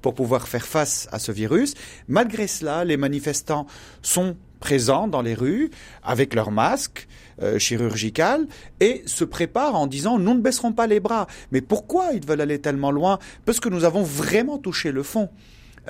pour 0.00 0.14
pouvoir 0.14 0.48
faire 0.48 0.66
face 0.66 1.08
à 1.12 1.18
ce 1.18 1.32
virus, 1.32 1.74
malgré 2.08 2.46
cela, 2.46 2.84
les 2.84 2.96
manifestants 2.96 3.66
sont 4.00 4.36
présents 4.66 5.08
dans 5.08 5.22
les 5.22 5.34
rues 5.34 5.70
avec 6.04 6.34
leurs 6.34 6.52
masques 6.52 7.08
euh, 7.42 7.58
chirurgical 7.58 8.46
et 8.80 9.02
se 9.06 9.24
préparent 9.24 9.74
en 9.74 9.86
disant 9.88 10.18
nous 10.18 10.34
ne 10.34 10.40
baisserons 10.40 10.72
pas 10.72 10.86
les 10.86 11.00
bras. 11.00 11.26
Mais 11.50 11.60
pourquoi 11.60 12.12
ils 12.14 12.24
veulent 12.24 12.40
aller 12.40 12.60
tellement 12.60 12.92
loin? 12.92 13.18
Parce 13.44 13.58
que 13.58 13.68
nous 13.68 13.84
avons 13.84 14.02
vraiment 14.04 14.58
touché 14.58 14.92
le 14.92 15.02
fond. 15.02 15.28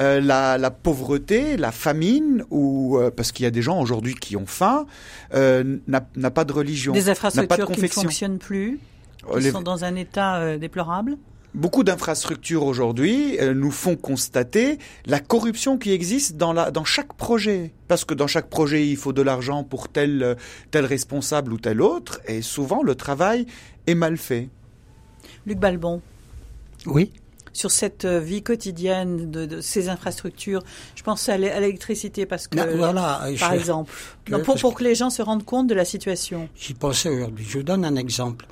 Euh, 0.00 0.22
la, 0.22 0.56
la, 0.56 0.70
pauvreté, 0.70 1.58
la 1.58 1.70
famine, 1.70 2.44
ou 2.50 2.96
euh, 2.96 3.10
parce 3.14 3.30
qu'il 3.30 3.44
y 3.44 3.46
a 3.46 3.50
des 3.50 3.60
gens 3.60 3.78
aujourd'hui 3.78 4.14
qui 4.14 4.36
ont 4.36 4.46
faim, 4.46 4.86
n'a 5.34 6.30
pas 6.30 6.44
de 6.46 6.52
religion, 6.54 6.94
des 6.94 7.10
infrastructures 7.10 7.66
pas 7.66 7.72
de 7.72 7.74
qui 7.74 7.82
ne 7.82 7.88
fonctionnent 7.88 8.38
plus, 8.38 8.80
qui 9.34 9.40
Les- 9.40 9.50
sont 9.50 9.60
dans 9.60 9.84
un 9.84 9.94
état 9.96 10.56
déplorable? 10.56 11.18
Beaucoup 11.54 11.84
d'infrastructures 11.84 12.62
aujourd'hui 12.64 13.38
euh, 13.38 13.52
nous 13.52 13.70
font 13.70 13.94
constater 13.94 14.78
la 15.04 15.20
corruption 15.20 15.76
qui 15.76 15.92
existe 15.92 16.38
dans, 16.38 16.54
la, 16.54 16.70
dans 16.70 16.84
chaque 16.84 17.12
projet. 17.12 17.72
Parce 17.88 18.06
que 18.06 18.14
dans 18.14 18.26
chaque 18.26 18.48
projet, 18.48 18.88
il 18.88 18.96
faut 18.96 19.12
de 19.12 19.20
l'argent 19.20 19.62
pour 19.62 19.88
tel, 19.88 20.22
euh, 20.22 20.34
tel 20.70 20.86
responsable 20.86 21.52
ou 21.52 21.58
tel 21.58 21.82
autre, 21.82 22.20
et 22.26 22.40
souvent 22.40 22.82
le 22.82 22.94
travail 22.94 23.44
est 23.86 23.94
mal 23.94 24.16
fait. 24.16 24.48
Luc 25.46 25.58
Balbon, 25.58 26.00
Oui. 26.86 27.12
sur 27.52 27.70
cette 27.70 28.06
euh, 28.06 28.18
vie 28.18 28.42
quotidienne 28.42 29.30
de, 29.30 29.44
de 29.44 29.60
ces 29.60 29.90
infrastructures, 29.90 30.62
je 30.94 31.02
pense 31.02 31.28
à 31.28 31.36
l'é- 31.36 31.50
à 31.50 31.60
l'électricité 31.60 32.24
parce 32.24 32.48
que, 32.48 32.56
Non, 32.56 32.76
voilà, 32.78 33.20
par 33.38 33.52
je- 33.52 33.56
exemple, 33.60 33.92
que- 34.24 34.32
Non, 34.32 34.40
pour, 34.42 34.56
pour 34.58 34.72
que 34.74 34.84
les 34.84 34.94
gens 34.94 35.10
se 35.10 35.20
rendent 35.20 35.44
compte 35.44 35.66
de 35.66 35.74
la 35.74 35.84
situation. 35.84 36.48
J'y 36.56 36.72
pensais 36.72 37.10
aujourd'hui. 37.10 37.44
Je 37.46 37.58
vous 37.58 37.64
donne 37.64 37.84
un 37.84 37.96
exemple. 37.96 38.46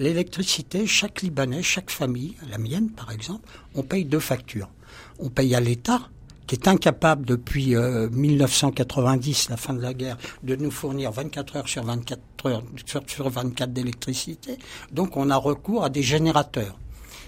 L'électricité, 0.00 0.86
chaque 0.86 1.20
Libanais, 1.20 1.62
chaque 1.62 1.90
famille, 1.90 2.34
la 2.50 2.56
mienne 2.56 2.88
par 2.88 3.12
exemple, 3.12 3.46
on 3.74 3.82
paye 3.82 4.06
deux 4.06 4.18
factures. 4.18 4.70
On 5.18 5.28
paye 5.28 5.54
à 5.54 5.60
l'État, 5.60 6.08
qui 6.46 6.54
est 6.54 6.68
incapable 6.68 7.26
depuis 7.26 7.76
euh, 7.76 8.08
1990, 8.08 9.50
la 9.50 9.58
fin 9.58 9.74
de 9.74 9.82
la 9.82 9.92
guerre, 9.92 10.16
de 10.42 10.56
nous 10.56 10.70
fournir 10.70 11.12
24 11.12 11.56
heures 11.56 11.68
sur 11.68 11.84
24 11.84 12.46
heures 12.46 12.62
sur, 12.86 13.02
sur 13.06 13.28
24 13.28 13.74
d'électricité. 13.74 14.56
Donc 14.90 15.18
on 15.18 15.28
a 15.28 15.36
recours 15.36 15.84
à 15.84 15.90
des 15.90 16.02
générateurs. 16.02 16.78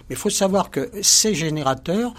Mais 0.08 0.14
il 0.14 0.18
faut 0.18 0.30
savoir 0.30 0.70
que 0.70 0.90
ces 1.02 1.34
générateurs 1.34 2.14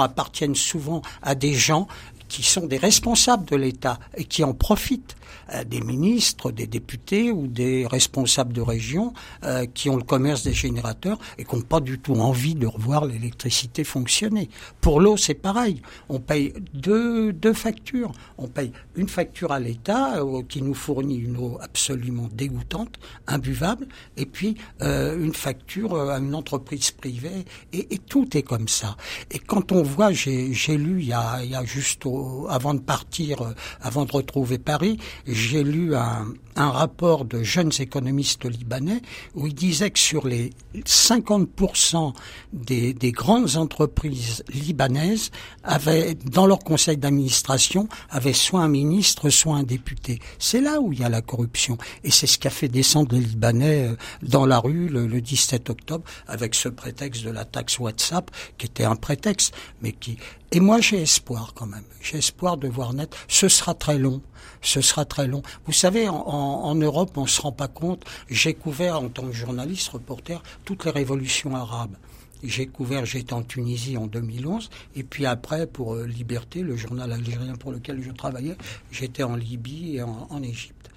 appartiennent 0.00 0.54
souvent 0.54 1.02
à 1.22 1.34
des 1.34 1.54
gens 1.54 1.88
qui 2.28 2.44
sont 2.44 2.66
des 2.66 2.78
responsables 2.78 3.46
de 3.46 3.56
l'État 3.56 3.98
et 4.16 4.24
qui 4.24 4.44
en 4.44 4.52
profitent, 4.52 5.16
euh, 5.20 5.25
des 5.64 5.80
ministres, 5.80 6.50
des 6.50 6.66
députés 6.66 7.30
ou 7.30 7.46
des 7.46 7.86
responsables 7.86 8.52
de 8.52 8.60
région 8.60 9.12
euh, 9.44 9.66
qui 9.66 9.88
ont 9.90 9.96
le 9.96 10.02
commerce 10.02 10.42
des 10.44 10.52
générateurs 10.52 11.18
et 11.38 11.44
qui 11.44 11.54
n'ont 11.54 11.62
pas 11.62 11.80
du 11.80 11.98
tout 11.98 12.14
envie 12.14 12.54
de 12.54 12.66
revoir 12.66 13.04
l'électricité 13.06 13.84
fonctionner. 13.84 14.48
Pour 14.80 15.00
l'eau, 15.00 15.16
c'est 15.16 15.34
pareil. 15.34 15.82
On 16.08 16.20
paye 16.20 16.52
deux, 16.74 17.32
deux 17.32 17.52
factures. 17.52 18.12
On 18.38 18.48
paye 18.48 18.72
une 18.94 19.08
facture 19.08 19.52
à 19.52 19.60
l'État 19.60 20.18
euh, 20.18 20.42
qui 20.48 20.62
nous 20.62 20.74
fournit 20.74 21.16
une 21.18 21.36
eau 21.36 21.58
absolument 21.60 22.28
dégoûtante, 22.32 22.98
imbuvable, 23.26 23.86
et 24.16 24.26
puis 24.26 24.56
euh, 24.82 25.18
une 25.22 25.34
facture 25.34 25.94
euh, 25.94 26.10
à 26.14 26.18
une 26.18 26.34
entreprise 26.34 26.90
privée. 26.90 27.44
Et, 27.72 27.94
et 27.94 27.98
tout 27.98 28.36
est 28.36 28.42
comme 28.42 28.68
ça. 28.68 28.96
Et 29.30 29.38
quand 29.38 29.72
on 29.72 29.82
voit, 29.82 30.12
j'ai 30.12 30.76
lu 30.76 31.00
il 31.02 31.08
y 31.08 31.12
a, 31.12 31.42
il 31.42 31.50
y 31.50 31.54
a 31.54 31.64
juste 31.64 32.06
au- 32.06 32.46
avant 32.48 32.74
de 32.74 32.80
partir, 32.80 33.42
euh, 33.42 33.54
avant 33.80 34.04
de 34.04 34.12
retrouver 34.12 34.58
Paris, 34.58 34.98
j'ai 35.26 35.64
lu 35.64 35.94
un, 35.94 36.26
rapport 36.56 37.26
de 37.26 37.42
jeunes 37.42 37.72
économistes 37.78 38.46
libanais 38.46 39.02
où 39.34 39.46
ils 39.46 39.54
disaient 39.54 39.90
que 39.90 39.98
sur 39.98 40.26
les 40.26 40.52
50% 40.74 42.14
des, 42.54 42.94
des 42.94 43.12
grandes 43.12 43.56
entreprises 43.56 44.42
libanaises 44.48 45.30
avaient, 45.64 46.14
dans 46.14 46.46
leur 46.46 46.60
conseil 46.60 46.96
d'administration, 46.96 47.88
avaient 48.08 48.32
soit 48.32 48.60
un 48.60 48.68
ministre, 48.68 49.28
soit 49.28 49.56
un 49.56 49.64
député. 49.64 50.18
C'est 50.38 50.62
là 50.62 50.80
où 50.80 50.94
il 50.94 51.00
y 51.00 51.04
a 51.04 51.10
la 51.10 51.20
corruption. 51.20 51.76
Et 52.04 52.10
c'est 52.10 52.26
ce 52.26 52.38
qui 52.38 52.46
a 52.46 52.50
fait 52.50 52.68
descendre 52.68 53.14
les 53.14 53.20
Libanais 53.20 53.88
euh, 53.88 53.96
dans 54.22 54.46
la 54.46 54.58
rue 54.58 54.88
le, 54.88 55.06
le 55.06 55.20
17 55.20 55.68
octobre 55.68 56.04
avec 56.26 56.54
ce 56.54 56.68
prétexte 56.68 57.24
de 57.24 57.30
la 57.30 57.44
taxe 57.44 57.78
WhatsApp 57.78 58.30
qui 58.58 58.66
était 58.66 58.84
un 58.84 58.96
prétexte, 58.96 59.54
mais 59.82 59.92
qui... 59.92 60.16
Et 60.56 60.60
moi 60.60 60.80
j'ai 60.80 61.02
espoir 61.02 61.52
quand 61.54 61.66
même. 61.66 61.84
J'ai 62.00 62.16
espoir 62.16 62.56
de 62.56 62.66
voir 62.66 62.94
naître. 62.94 63.14
Ce 63.28 63.46
sera 63.46 63.74
très 63.74 63.98
long. 63.98 64.22
Ce 64.62 64.80
sera 64.80 65.04
très 65.04 65.26
long. 65.26 65.42
Vous 65.66 65.74
savez, 65.74 66.08
en, 66.08 66.74
Europe, 66.74 67.18
on 67.18 67.26
se 67.26 67.42
rend 67.42 67.52
pas 67.52 67.68
compte. 67.68 68.06
J'ai 68.30 68.54
couvert 68.54 69.02
en 69.02 69.10
tant 69.10 69.26
que 69.26 69.34
journaliste, 69.34 69.88
reporter, 69.88 70.42
toutes 70.64 70.86
les 70.86 70.92
révolutions 70.92 71.54
arabes. 71.54 71.94
J'ai 72.42 72.66
couvert, 72.68 73.04
j'étais 73.04 73.34
en 73.34 73.42
Tunisie 73.42 73.98
en 73.98 74.06
2011, 74.06 74.70
et 74.94 75.02
puis 75.02 75.26
après, 75.26 75.66
pour 75.66 75.94
euh, 75.94 76.06
Liberté, 76.06 76.62
le 76.62 76.74
journal 76.74 77.12
algérien 77.12 77.56
pour 77.56 77.70
lequel 77.70 78.02
je 78.02 78.10
travaillais, 78.10 78.56
j'étais 78.90 79.24
en 79.24 79.36
Libye 79.36 79.96
et 79.96 80.02
en, 80.02 80.26
en 80.30 80.42
Égypte. 80.42 80.88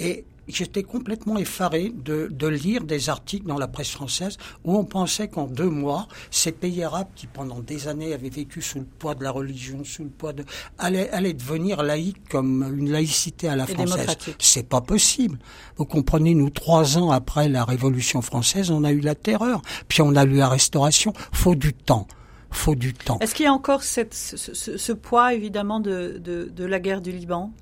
Et 0.00 0.24
j'étais 0.48 0.82
complètement 0.82 1.36
effaré 1.36 1.92
de, 1.94 2.28
de, 2.30 2.46
lire 2.46 2.84
des 2.84 3.08
articles 3.08 3.46
dans 3.46 3.58
la 3.58 3.68
presse 3.68 3.90
française 3.90 4.36
où 4.64 4.76
on 4.76 4.84
pensait 4.84 5.28
qu'en 5.28 5.46
deux 5.46 5.68
mois, 5.68 6.08
ces 6.30 6.52
pays 6.52 6.82
arabes 6.82 7.08
qui 7.14 7.26
pendant 7.26 7.60
des 7.60 7.88
années 7.88 8.12
avaient 8.12 8.30
vécu 8.30 8.62
sous 8.62 8.78
le 8.78 8.84
poids 8.84 9.14
de 9.14 9.24
la 9.24 9.30
religion, 9.30 9.84
sous 9.84 10.04
le 10.04 10.10
poids 10.10 10.32
de, 10.32 10.44
allaient, 10.78 11.10
allaient 11.10 11.32
devenir 11.32 11.82
laïcs 11.82 12.28
comme 12.28 12.62
une 12.78 12.90
laïcité 12.90 13.48
à 13.48 13.56
la 13.56 13.64
Et 13.64 13.74
française. 13.74 14.16
C'est 14.38 14.68
pas 14.68 14.80
possible. 14.80 15.38
Vous 15.76 15.84
comprenez, 15.84 16.34
nous, 16.34 16.50
trois 16.50 16.98
ans 16.98 17.10
après 17.10 17.48
la 17.48 17.64
Révolution 17.64 18.22
française, 18.22 18.70
on 18.70 18.84
a 18.84 18.92
eu 18.92 19.00
la 19.00 19.14
terreur, 19.14 19.62
puis 19.88 20.02
on 20.02 20.14
a 20.14 20.24
eu 20.24 20.34
la 20.34 20.48
restauration. 20.48 21.12
Faut 21.32 21.54
du 21.54 21.72
temps. 21.72 22.06
Faut 22.50 22.74
du 22.74 22.94
temps. 22.94 23.18
Est-ce 23.20 23.34
qu'il 23.34 23.44
y 23.44 23.48
a 23.48 23.52
encore 23.52 23.82
cette, 23.82 24.14
ce, 24.14 24.36
ce, 24.36 24.76
ce 24.78 24.92
poids, 24.92 25.34
évidemment, 25.34 25.80
de, 25.80 26.20
de, 26.22 26.50
de 26.54 26.64
la 26.64 26.78
guerre 26.78 27.00
du 27.00 27.10
Liban? 27.10 27.52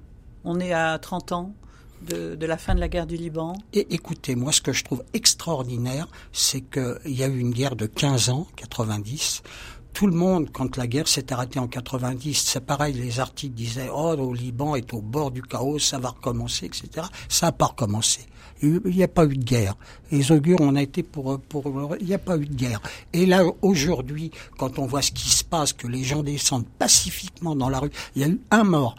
On 0.44 0.60
est 0.60 0.74
à 0.74 0.98
30 0.98 1.32
ans 1.32 1.54
de, 2.04 2.46
la 2.46 2.56
fin 2.56 2.74
de 2.74 2.80
la 2.80 2.88
guerre 2.88 3.06
du 3.06 3.16
Liban 3.16 3.54
Et 3.72 3.94
écoutez, 3.94 4.34
moi, 4.36 4.52
ce 4.52 4.60
que 4.60 4.72
je 4.72 4.84
trouve 4.84 5.02
extraordinaire, 5.12 6.06
c'est 6.32 6.60
qu'il 6.60 6.98
y 7.06 7.22
a 7.22 7.28
eu 7.28 7.38
une 7.38 7.52
guerre 7.52 7.76
de 7.76 7.86
15 7.86 8.30
ans, 8.30 8.46
90. 8.56 9.42
Tout 9.92 10.06
le 10.06 10.14
monde, 10.14 10.50
quand 10.52 10.76
la 10.76 10.86
guerre 10.86 11.06
s'est 11.06 11.32
arrêtée 11.32 11.58
en 11.58 11.68
90, 11.68 12.34
c'est 12.34 12.60
pareil, 12.60 12.94
les 12.94 13.20
articles 13.20 13.54
disaient, 13.54 13.88
oh, 13.92 14.14
le 14.16 14.36
Liban 14.36 14.74
est 14.74 14.92
au 14.92 15.00
bord 15.00 15.30
du 15.30 15.42
chaos, 15.42 15.78
ça 15.78 15.98
va 15.98 16.10
recommencer, 16.10 16.66
etc. 16.66 17.06
Ça 17.28 17.46
n'a 17.46 17.52
pas 17.52 17.66
recommencé. 17.66 18.20
Il 18.62 18.80
n'y 18.84 19.02
a 19.02 19.08
pas 19.08 19.24
eu 19.24 19.36
de 19.36 19.44
guerre. 19.44 19.76
Les 20.10 20.32
augures, 20.32 20.60
on 20.60 20.74
a 20.74 20.82
été 20.82 21.02
pour, 21.02 21.38
pour, 21.40 21.96
il 22.00 22.06
n'y 22.06 22.14
a 22.14 22.18
pas 22.18 22.36
eu 22.36 22.46
de 22.46 22.54
guerre. 22.54 22.80
Et 23.12 23.26
là, 23.26 23.44
aujourd'hui, 23.62 24.30
quand 24.58 24.78
on 24.78 24.86
voit 24.86 25.02
ce 25.02 25.12
qui 25.12 25.28
se 25.28 25.44
passe, 25.44 25.72
que 25.72 25.86
les 25.86 26.02
gens 26.02 26.22
descendent 26.22 26.66
pacifiquement 26.78 27.54
dans 27.54 27.68
la 27.68 27.80
rue, 27.80 27.90
il 28.16 28.22
y 28.22 28.24
a 28.24 28.28
eu 28.28 28.40
un 28.50 28.64
mort 28.64 28.96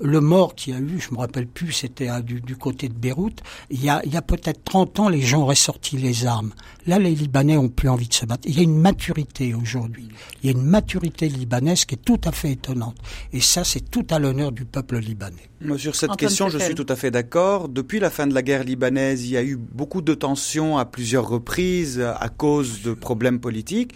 le 0.00 0.20
mort 0.20 0.54
qu'il 0.54 0.74
y 0.74 0.76
a 0.76 0.80
eu, 0.80 1.00
je 1.00 1.12
me 1.12 1.18
rappelle 1.18 1.46
plus, 1.46 1.72
c'était 1.72 2.08
du, 2.22 2.40
du, 2.40 2.56
côté 2.56 2.88
de 2.88 2.94
Beyrouth, 2.94 3.40
il 3.70 3.82
y 3.82 3.88
a, 3.88 4.00
il 4.04 4.12
y 4.12 4.16
a 4.16 4.22
peut-être 4.22 4.62
30 4.64 5.00
ans, 5.00 5.08
les 5.08 5.20
gens 5.20 5.42
auraient 5.42 5.54
sorti 5.54 5.96
les 5.96 6.26
armes. 6.26 6.52
Là, 6.86 6.98
les 6.98 7.14
Libanais 7.14 7.56
ont 7.56 7.68
plus 7.68 7.88
envie 7.88 8.08
de 8.08 8.14
se 8.14 8.26
battre. 8.26 8.42
Il 8.46 8.56
y 8.56 8.60
a 8.60 8.62
une 8.62 8.78
maturité 8.78 9.54
aujourd'hui. 9.54 10.08
Il 10.42 10.50
y 10.50 10.54
a 10.54 10.56
une 10.56 10.64
maturité 10.64 11.28
libanaise 11.28 11.84
qui 11.84 11.94
est 11.94 12.04
tout 12.04 12.20
à 12.24 12.32
fait 12.32 12.52
étonnante. 12.52 12.96
Et 13.32 13.40
ça, 13.40 13.64
c'est 13.64 13.90
tout 13.90 14.06
à 14.10 14.18
l'honneur 14.18 14.52
du 14.52 14.64
peuple 14.64 14.98
libanais. 14.98 15.50
Sur 15.76 15.94
cette 15.94 16.16
question, 16.16 16.48
je 16.48 16.58
suis 16.58 16.74
tout 16.74 16.86
à 16.88 16.96
fait 16.96 17.10
d'accord. 17.10 17.68
Depuis 17.68 18.00
la 18.00 18.10
fin 18.10 18.26
de 18.26 18.34
la 18.34 18.42
guerre 18.42 18.64
libanaise, 18.64 19.24
il 19.24 19.30
y 19.30 19.36
a 19.36 19.44
eu 19.44 19.56
beaucoup 19.56 20.02
de 20.02 20.14
tensions 20.14 20.78
à 20.78 20.84
plusieurs 20.84 21.28
reprises 21.28 22.00
à 22.00 22.28
cause 22.28 22.82
de 22.82 22.94
problèmes 22.94 23.40
politiques. 23.40 23.94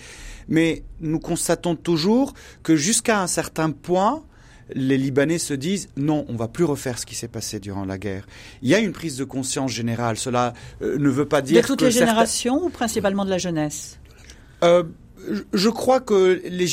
Mais 0.48 0.85
nous 1.00 1.18
constatons 1.18 1.74
toujours 1.74 2.35
que 2.62 2.76
jusqu'à 2.76 3.20
un 3.20 3.26
certain 3.26 3.70
point, 3.70 4.22
les 4.74 4.98
Libanais 4.98 5.38
se 5.38 5.55
disent 5.55 5.88
non, 5.96 6.24
on 6.29 6.37
va 6.37 6.48
plus 6.48 6.64
refaire 6.64 6.98
ce 6.98 7.07
qui 7.07 7.14
s'est 7.14 7.29
passé 7.29 7.61
durant 7.61 7.85
la 7.85 7.98
guerre. 7.98 8.26
Il 8.62 8.68
y 8.68 8.74
a 8.74 8.79
une 8.79 8.92
prise 8.92 9.16
de 9.16 9.24
conscience 9.24 9.70
générale. 9.70 10.16
Cela 10.16 10.55
euh, 10.83 10.98
ne 10.98 11.09
veut 11.09 11.26
pas 11.26 11.42
dire 11.42 11.62
de 11.62 11.66
toutes 11.66 11.83
les 11.83 11.90
générations 11.90 12.64
ou 12.64 12.70
principalement 12.70 13.24
de 13.24 13.31
la 13.31 13.38
jeunesse? 13.38 13.98
Euh, 14.64 14.85
je 15.52 15.68
crois 15.68 16.00
que 16.00 16.40
les, 16.44 16.66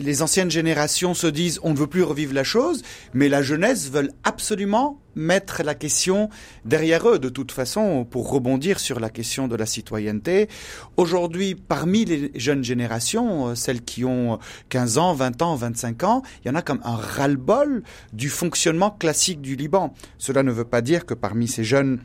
les, 0.00 0.22
anciennes 0.22 0.50
générations 0.50 1.14
se 1.14 1.26
disent 1.26 1.60
on 1.62 1.72
ne 1.72 1.76
veut 1.76 1.86
plus 1.86 2.02
revivre 2.02 2.34
la 2.34 2.44
chose, 2.44 2.82
mais 3.14 3.28
la 3.28 3.42
jeunesse 3.42 3.90
veut 3.90 4.10
absolument 4.24 5.00
mettre 5.14 5.62
la 5.62 5.74
question 5.74 6.28
derrière 6.64 7.08
eux 7.08 7.18
de 7.18 7.28
toute 7.28 7.52
façon 7.52 8.04
pour 8.04 8.30
rebondir 8.30 8.78
sur 8.78 9.00
la 9.00 9.10
question 9.10 9.48
de 9.48 9.56
la 9.56 9.66
citoyenneté. 9.66 10.48
Aujourd'hui, 10.96 11.54
parmi 11.54 12.04
les 12.04 12.30
jeunes 12.34 12.64
générations, 12.64 13.48
euh, 13.48 13.54
celles 13.54 13.82
qui 13.82 14.04
ont 14.04 14.38
15 14.68 14.98
ans, 14.98 15.14
20 15.14 15.42
ans, 15.42 15.54
25 15.56 16.04
ans, 16.04 16.22
il 16.44 16.48
y 16.48 16.50
en 16.50 16.54
a 16.54 16.62
comme 16.62 16.80
un 16.84 16.96
ras-le-bol 16.96 17.82
du 18.12 18.28
fonctionnement 18.28 18.90
classique 18.90 19.40
du 19.40 19.56
Liban. 19.56 19.94
Cela 20.18 20.42
ne 20.42 20.52
veut 20.52 20.64
pas 20.64 20.80
dire 20.80 21.06
que 21.06 21.14
parmi 21.14 21.48
ces 21.48 21.64
jeunes 21.64 22.00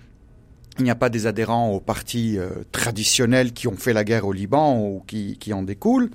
il 0.77 0.83
n'y 0.83 0.91
a 0.91 0.95
pas 0.95 1.09
des 1.09 1.27
adhérents 1.27 1.71
aux 1.71 1.79
partis 1.79 2.37
euh, 2.37 2.49
traditionnels 2.71 3.53
qui 3.53 3.67
ont 3.67 3.77
fait 3.77 3.93
la 3.93 4.03
guerre 4.03 4.25
au 4.27 4.33
Liban 4.33 4.77
ou 4.79 5.03
qui, 5.07 5.37
qui 5.37 5.53
en 5.53 5.63
découlent. 5.63 6.09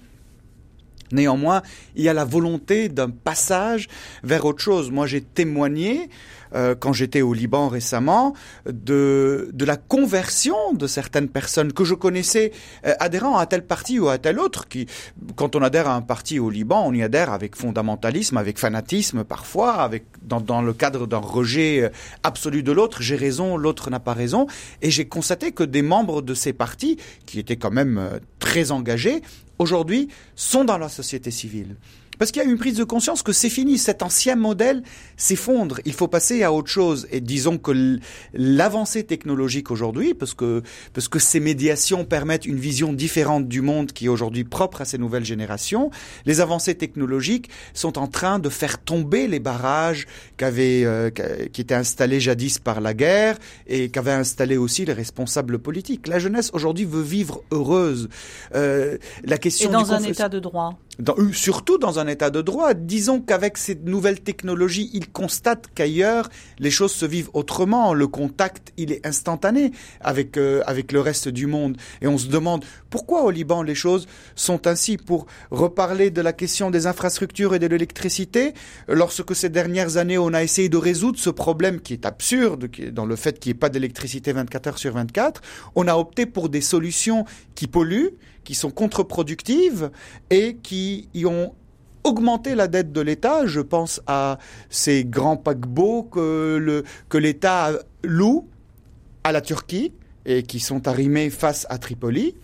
Néanmoins, 1.12 1.62
il 1.96 2.04
y 2.04 2.08
a 2.08 2.12
la 2.12 2.24
volonté 2.24 2.88
d'un 2.88 3.10
passage 3.10 3.88
vers 4.22 4.44
autre 4.44 4.62
chose. 4.62 4.90
Moi, 4.90 5.06
j'ai 5.06 5.20
témoigné 5.20 6.08
euh, 6.54 6.74
quand 6.74 6.92
j'étais 6.92 7.22
au 7.22 7.32
Liban 7.32 7.68
récemment, 7.68 8.34
de, 8.66 9.50
de 9.52 9.64
la 9.64 9.76
conversion 9.76 10.72
de 10.72 10.86
certaines 10.86 11.28
personnes 11.28 11.72
que 11.72 11.84
je 11.84 11.94
connaissais 11.94 12.52
euh, 12.86 12.94
adhérant 12.98 13.38
à 13.38 13.46
tel 13.46 13.66
parti 13.66 13.98
ou 13.98 14.08
à 14.08 14.18
tel 14.18 14.38
autre. 14.38 14.68
Qui, 14.68 14.86
quand 15.36 15.56
on 15.56 15.62
adhère 15.62 15.88
à 15.88 15.94
un 15.94 16.02
parti 16.02 16.38
au 16.38 16.50
Liban, 16.50 16.84
on 16.86 16.92
y 16.92 17.02
adhère 17.02 17.32
avec 17.32 17.56
fondamentalisme, 17.56 18.36
avec 18.36 18.58
fanatisme 18.58 19.24
parfois, 19.24 19.74
avec 19.74 20.04
dans, 20.22 20.40
dans 20.40 20.62
le 20.62 20.72
cadre 20.72 21.06
d'un 21.06 21.18
rejet 21.18 21.82
euh, 21.82 21.88
absolu 22.22 22.62
de 22.62 22.72
l'autre. 22.72 23.02
J'ai 23.02 23.16
raison, 23.16 23.56
l'autre 23.56 23.90
n'a 23.90 24.00
pas 24.00 24.14
raison. 24.14 24.46
Et 24.82 24.90
j'ai 24.90 25.06
constaté 25.06 25.52
que 25.52 25.64
des 25.64 25.82
membres 25.82 26.22
de 26.22 26.34
ces 26.34 26.52
partis, 26.52 26.98
qui 27.26 27.38
étaient 27.38 27.56
quand 27.56 27.70
même 27.70 28.20
très 28.38 28.70
engagés, 28.70 29.22
aujourd'hui 29.60 30.08
sont 30.34 30.64
dans 30.64 30.78
la 30.78 30.88
société 30.88 31.30
civile. 31.30 31.76
Parce 32.20 32.32
qu'il 32.32 32.42
y 32.42 32.44
a 32.44 32.48
une 32.48 32.58
prise 32.58 32.76
de 32.76 32.84
conscience 32.84 33.22
que 33.22 33.32
c'est 33.32 33.48
fini, 33.48 33.78
cet 33.78 34.02
ancien 34.02 34.36
modèle 34.36 34.82
s'effondre, 35.16 35.80
il 35.86 35.94
faut 35.94 36.06
passer 36.06 36.42
à 36.42 36.52
autre 36.52 36.68
chose. 36.68 37.08
Et 37.10 37.22
disons 37.22 37.56
que 37.56 37.98
l'avancée 38.34 39.04
technologique 39.04 39.70
aujourd'hui, 39.70 40.12
parce 40.12 40.34
que, 40.34 40.62
parce 40.92 41.08
que 41.08 41.18
ces 41.18 41.40
médiations 41.40 42.04
permettent 42.04 42.44
une 42.44 42.58
vision 42.58 42.92
différente 42.92 43.48
du 43.48 43.62
monde 43.62 43.92
qui 43.92 44.04
est 44.04 44.10
aujourd'hui 44.10 44.44
propre 44.44 44.82
à 44.82 44.84
ces 44.84 44.98
nouvelles 44.98 45.24
générations, 45.24 45.90
les 46.26 46.42
avancées 46.42 46.74
technologiques 46.74 47.48
sont 47.72 47.96
en 47.96 48.06
train 48.06 48.38
de 48.38 48.50
faire 48.50 48.84
tomber 48.84 49.26
les 49.26 49.40
barrages 49.40 50.06
qu'avaient, 50.36 50.84
euh, 50.84 51.08
qui 51.08 51.62
étaient 51.62 51.72
installés 51.72 52.20
jadis 52.20 52.58
par 52.58 52.82
la 52.82 52.92
guerre 52.92 53.38
et 53.66 53.88
qu'avaient 53.88 54.12
installés 54.12 54.58
aussi 54.58 54.84
les 54.84 54.92
responsables 54.92 55.58
politiques. 55.58 56.06
La 56.06 56.18
jeunesse 56.18 56.50
aujourd'hui 56.52 56.84
veut 56.84 57.00
vivre 57.00 57.42
heureuse. 57.50 58.10
Euh, 58.54 58.98
la 59.24 59.38
question 59.38 59.49
et 59.50 59.68
dans 59.68 59.92
un 59.92 60.02
état 60.02 60.28
de 60.28 60.38
droit 60.38 60.78
dans, 61.00 61.16
surtout 61.32 61.78
dans 61.78 61.98
un 61.98 62.06
état 62.06 62.30
de 62.30 62.42
droit. 62.42 62.74
Disons 62.74 63.20
qu'avec 63.20 63.58
ces 63.58 63.74
nouvelles 63.74 64.20
technologies, 64.20 64.90
ils 64.92 65.10
constatent 65.10 65.66
qu'ailleurs, 65.74 66.28
les 66.58 66.70
choses 66.70 66.92
se 66.92 67.06
vivent 67.06 67.30
autrement. 67.32 67.94
Le 67.94 68.06
contact, 68.06 68.72
il 68.76 68.92
est 68.92 69.06
instantané 69.06 69.72
avec, 70.00 70.36
euh, 70.36 70.62
avec 70.66 70.92
le 70.92 71.00
reste 71.00 71.28
du 71.28 71.46
monde. 71.46 71.76
Et 72.02 72.06
on 72.06 72.18
se 72.18 72.28
demande 72.28 72.64
pourquoi 72.90 73.24
au 73.24 73.30
Liban 73.30 73.62
les 73.62 73.74
choses 73.74 74.06
sont 74.34 74.66
ainsi. 74.66 74.96
Pour 74.96 75.26
reparler 75.50 76.10
de 76.10 76.20
la 76.20 76.32
question 76.32 76.70
des 76.70 76.86
infrastructures 76.86 77.54
et 77.54 77.58
de 77.58 77.66
l'électricité, 77.66 78.54
lorsque 78.88 79.34
ces 79.34 79.48
dernières 79.48 79.96
années, 79.96 80.18
on 80.18 80.34
a 80.34 80.42
essayé 80.42 80.68
de 80.68 80.76
résoudre 80.76 81.18
ce 81.18 81.30
problème 81.30 81.80
qui 81.80 81.94
est 81.94 82.06
absurde, 82.06 82.70
qui 82.70 82.82
est 82.82 82.90
dans 82.90 83.06
le 83.06 83.16
fait 83.16 83.38
qu'il 83.38 83.50
n'y 83.50 83.56
ait 83.56 83.58
pas 83.58 83.68
d'électricité 83.68 84.32
24 84.32 84.66
heures 84.66 84.78
sur 84.78 84.92
24, 84.92 85.40
on 85.74 85.88
a 85.88 85.94
opté 85.94 86.26
pour 86.26 86.48
des 86.48 86.60
solutions 86.60 87.24
qui 87.54 87.66
polluent, 87.66 88.10
qui 88.50 88.56
sont 88.56 88.72
contre-productives 88.72 89.92
et 90.28 90.56
qui 90.60 91.08
ont 91.24 91.52
augmenté 92.02 92.56
la 92.56 92.66
dette 92.66 92.90
de 92.90 93.00
l'État. 93.00 93.46
Je 93.46 93.60
pense 93.60 94.02
à 94.08 94.38
ces 94.70 95.04
grands 95.04 95.36
paquebots 95.36 96.02
que, 96.02 96.82
que 97.08 97.16
l'État 97.16 97.70
loue 98.02 98.48
à 99.22 99.30
la 99.30 99.40
Turquie 99.40 99.92
et 100.26 100.42
qui 100.42 100.58
sont 100.58 100.88
arrimés 100.88 101.30
face 101.30 101.64
à 101.70 101.78
Tripoli 101.78 102.34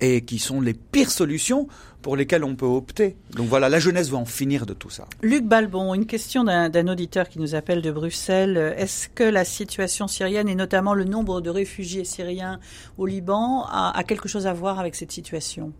et 0.00 0.20
qui 0.20 0.38
sont 0.38 0.60
les 0.60 0.74
pires 0.74 1.10
solutions 1.10 1.66
pour 2.02 2.16
lesquelles 2.16 2.44
on 2.44 2.54
peut 2.54 2.66
opter. 2.66 3.16
Donc 3.32 3.48
voilà, 3.48 3.68
la 3.68 3.78
jeunesse 3.78 4.08
va 4.08 4.18
en 4.18 4.24
finir 4.24 4.66
de 4.66 4.74
tout 4.74 4.90
ça. 4.90 5.06
Luc 5.22 5.44
Balbon, 5.44 5.94
une 5.94 6.06
question 6.06 6.44
d'un 6.44 6.88
auditeur 6.88 7.28
qui 7.28 7.38
nous 7.38 7.54
appelle 7.54 7.82
de 7.82 7.90
Bruxelles. 7.90 8.74
Est-ce 8.76 9.08
que 9.08 9.24
la 9.24 9.44
situation 9.44 10.06
syrienne 10.06 10.48
et 10.48 10.54
notamment 10.54 10.94
le 10.94 11.04
nombre 11.04 11.40
de 11.40 11.50
réfugiés 11.50 12.04
syriens 12.04 12.60
au 12.98 13.06
Liban 13.06 13.64
a, 13.66 14.02
quelque 14.04 14.28
chose 14.28 14.46
à 14.46 14.52
voir 14.52 14.78
avec 14.78 14.94
cette 14.94 15.12
situation? 15.12 15.72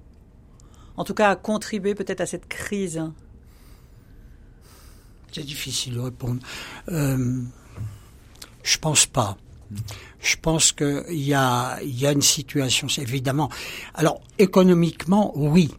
En 0.96 1.04
tout 1.04 1.14
cas, 1.14 1.30
a 1.30 1.36
contribué 1.36 1.94
peut-être 1.94 2.20
à 2.20 2.26
cette 2.26 2.48
crise 2.48 3.00
C'est 5.30 5.44
difficile 5.44 5.94
de 5.94 6.00
répondre. 6.00 6.40
Euh, 6.88 7.40
je 8.64 8.78
pense 8.78 9.06
pas. 9.06 9.36
Je 10.18 10.34
pense 10.42 10.72
qu'il 10.72 11.04
y 11.10 11.34
a, 11.34 11.78
y 11.84 12.06
a 12.06 12.12
une 12.12 12.22
situation, 12.22 12.88
évidemment. 13.00 13.50
Alors, 13.94 14.20
économiquement, 14.38 15.32
oui 15.36 15.70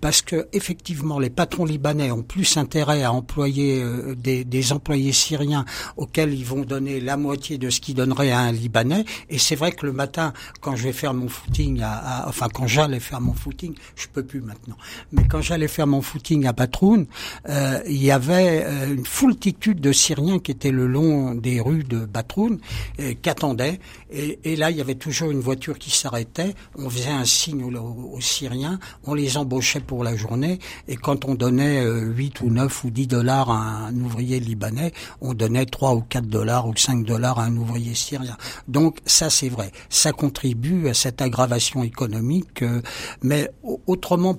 parce 0.00 0.22
que 0.22 0.48
effectivement 0.52 1.18
les 1.18 1.30
patrons 1.30 1.64
libanais 1.64 2.10
ont 2.10 2.22
plus 2.22 2.56
intérêt 2.56 3.02
à 3.02 3.12
employer 3.12 3.82
euh, 3.82 4.14
des, 4.14 4.44
des, 4.44 4.72
employés 4.72 5.12
syriens 5.12 5.64
auxquels 5.96 6.32
ils 6.32 6.44
vont 6.44 6.62
donner 6.62 7.00
la 7.00 7.16
moitié 7.16 7.58
de 7.58 7.70
ce 7.70 7.80
qu'ils 7.80 7.94
donneraient 7.94 8.30
à 8.30 8.40
un 8.40 8.52
libanais. 8.52 9.04
Et 9.28 9.38
c'est 9.38 9.56
vrai 9.56 9.72
que 9.72 9.86
le 9.86 9.92
matin 9.92 10.32
quand 10.60 10.76
je 10.76 10.84
vais 10.84 10.92
faire 10.92 11.14
mon 11.14 11.28
footing 11.28 11.80
à, 11.82 12.24
enfin 12.28 12.48
quand 12.52 12.66
j'allais 12.66 13.00
faire 13.00 13.20
mon 13.20 13.34
footing 13.34 13.74
je 13.96 14.06
peux 14.12 14.22
plus 14.24 14.40
maintenant 14.40 14.76
mais 15.12 15.26
quand 15.28 15.40
j'allais 15.40 15.68
faire 15.68 15.86
mon 15.86 16.02
footing 16.02 16.46
à 16.46 16.52
Batroun 16.52 17.06
euh, 17.48 17.80
il 17.86 18.02
y 18.02 18.10
avait 18.10 18.64
euh, 18.64 18.94
une 18.94 19.06
foultitude 19.06 19.80
de 19.80 19.92
Syriens 19.92 20.38
qui 20.38 20.50
étaient 20.50 20.70
le 20.70 20.86
long 20.86 21.34
des 21.34 21.60
rues 21.60 21.84
de 21.84 22.04
Batroun 22.04 22.58
qui 22.96 23.30
attendaient. 23.30 23.78
Et, 24.10 24.38
et, 24.44 24.56
là 24.56 24.70
il 24.70 24.76
y 24.76 24.80
avait 24.80 24.94
toujours 24.94 25.30
une 25.30 25.40
voiture 25.40 25.78
qui 25.78 25.90
s'arrêtait. 25.90 26.54
On 26.76 26.88
faisait 26.88 27.10
un 27.10 27.24
signe 27.24 27.62
aux, 27.64 28.14
aux 28.14 28.20
Syriens. 28.20 28.78
On 29.04 29.14
les 29.14 29.36
embauchait 29.36 29.80
pour 29.88 30.04
la 30.04 30.14
journée. 30.14 30.60
Et 30.86 30.94
quand 30.94 31.24
on 31.24 31.34
donnait 31.34 31.84
8 31.84 32.36
euh, 32.42 32.44
ou 32.44 32.50
9 32.50 32.84
ou 32.84 32.90
10 32.90 33.06
dollars 33.08 33.50
à 33.50 33.88
un 33.88 33.96
ouvrier 33.96 34.38
libanais, 34.38 34.92
on 35.20 35.34
donnait 35.34 35.66
3 35.66 35.94
ou 35.94 36.02
4 36.02 36.26
dollars 36.26 36.68
ou 36.68 36.76
5 36.76 37.04
dollars 37.04 37.40
à 37.40 37.44
un 37.46 37.56
ouvrier 37.56 37.94
syrien. 37.94 38.36
Donc 38.68 38.98
ça 39.06 39.30
c'est 39.30 39.48
vrai. 39.48 39.72
Ça 39.88 40.12
contribue 40.12 40.88
à 40.88 40.94
cette 40.94 41.20
aggravation 41.20 41.82
économique. 41.82 42.62
Euh, 42.62 42.82
mais 43.22 43.50
autrement, 43.86 44.34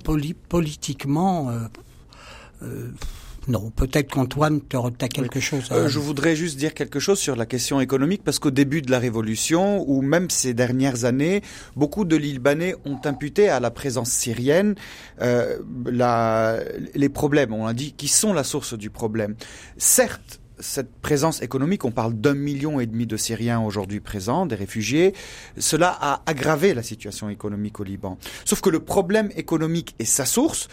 politiquement... 0.48 1.50
Euh, 2.62 2.88
non, 3.48 3.70
peut-être 3.70 4.10
qu'Antoine, 4.10 4.60
tu 4.68 4.76
as 4.76 5.08
quelque 5.08 5.40
chose 5.40 5.70
à... 5.70 5.74
Euh, 5.74 5.88
je 5.88 5.98
voudrais 5.98 6.36
juste 6.36 6.58
dire 6.58 6.74
quelque 6.74 7.00
chose 7.00 7.18
sur 7.18 7.36
la 7.36 7.46
question 7.46 7.80
économique, 7.80 8.22
parce 8.22 8.38
qu'au 8.38 8.50
début 8.50 8.82
de 8.82 8.90
la 8.90 8.98
Révolution, 8.98 9.84
ou 9.88 10.02
même 10.02 10.30
ces 10.30 10.54
dernières 10.54 11.04
années, 11.04 11.42
beaucoup 11.74 12.04
de 12.04 12.16
Libanais 12.16 12.74
ont 12.84 13.00
imputé 13.04 13.48
à 13.48 13.60
la 13.60 13.70
présence 13.70 14.10
syrienne 14.10 14.74
euh, 15.20 15.58
la, 15.86 16.58
les 16.94 17.08
problèmes, 17.08 17.52
on 17.54 17.66
a 17.66 17.72
dit, 17.72 17.92
qui 17.92 18.08
sont 18.08 18.32
la 18.32 18.44
source 18.44 18.74
du 18.74 18.90
problème. 18.90 19.34
Certes, 19.78 20.40
cette 20.58 20.92
présence 21.00 21.40
économique, 21.40 21.84
on 21.84 21.90
parle 21.90 22.14
d'un 22.14 22.34
million 22.34 22.80
et 22.80 22.86
demi 22.86 23.06
de 23.06 23.16
Syriens 23.16 23.60
aujourd'hui 23.60 24.00
présents, 24.00 24.44
des 24.46 24.54
réfugiés, 24.54 25.14
cela 25.56 25.96
a 26.00 26.22
aggravé 26.26 26.74
la 26.74 26.82
situation 26.82 27.30
économique 27.30 27.80
au 27.80 27.84
Liban. 27.84 28.18
Sauf 28.44 28.60
que 28.60 28.70
le 28.70 28.80
problème 28.80 29.30
économique 29.36 29.94
et 29.98 30.04
sa 30.04 30.26
source 30.26 30.68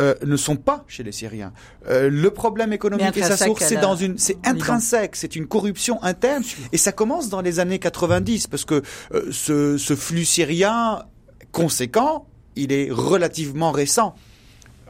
euh, 0.00 0.14
ne 0.24 0.36
sont 0.36 0.56
pas 0.56 0.84
chez 0.88 1.02
les 1.02 1.12
Syriens. 1.12 1.52
Euh, 1.88 2.08
le 2.08 2.30
problème 2.30 2.72
économique 2.72 3.16
et 3.16 3.22
sa 3.22 3.36
source, 3.36 3.62
c'est 3.64 3.76
dans 3.76 3.94
une, 3.94 4.16
c'est 4.16 4.38
intrinsèque, 4.44 5.16
c'est 5.16 5.36
une 5.36 5.46
corruption 5.46 6.02
interne, 6.02 6.42
et 6.72 6.78
ça 6.78 6.92
commence 6.92 7.28
dans 7.28 7.42
les 7.42 7.60
années 7.60 7.78
90 7.78 8.46
parce 8.46 8.64
que 8.64 8.82
euh, 9.12 9.28
ce, 9.30 9.76
ce 9.76 9.94
flux 9.94 10.24
syrien 10.24 11.04
conséquent, 11.50 12.26
il 12.56 12.72
est 12.72 12.88
relativement 12.90 13.70
récent. 13.70 14.14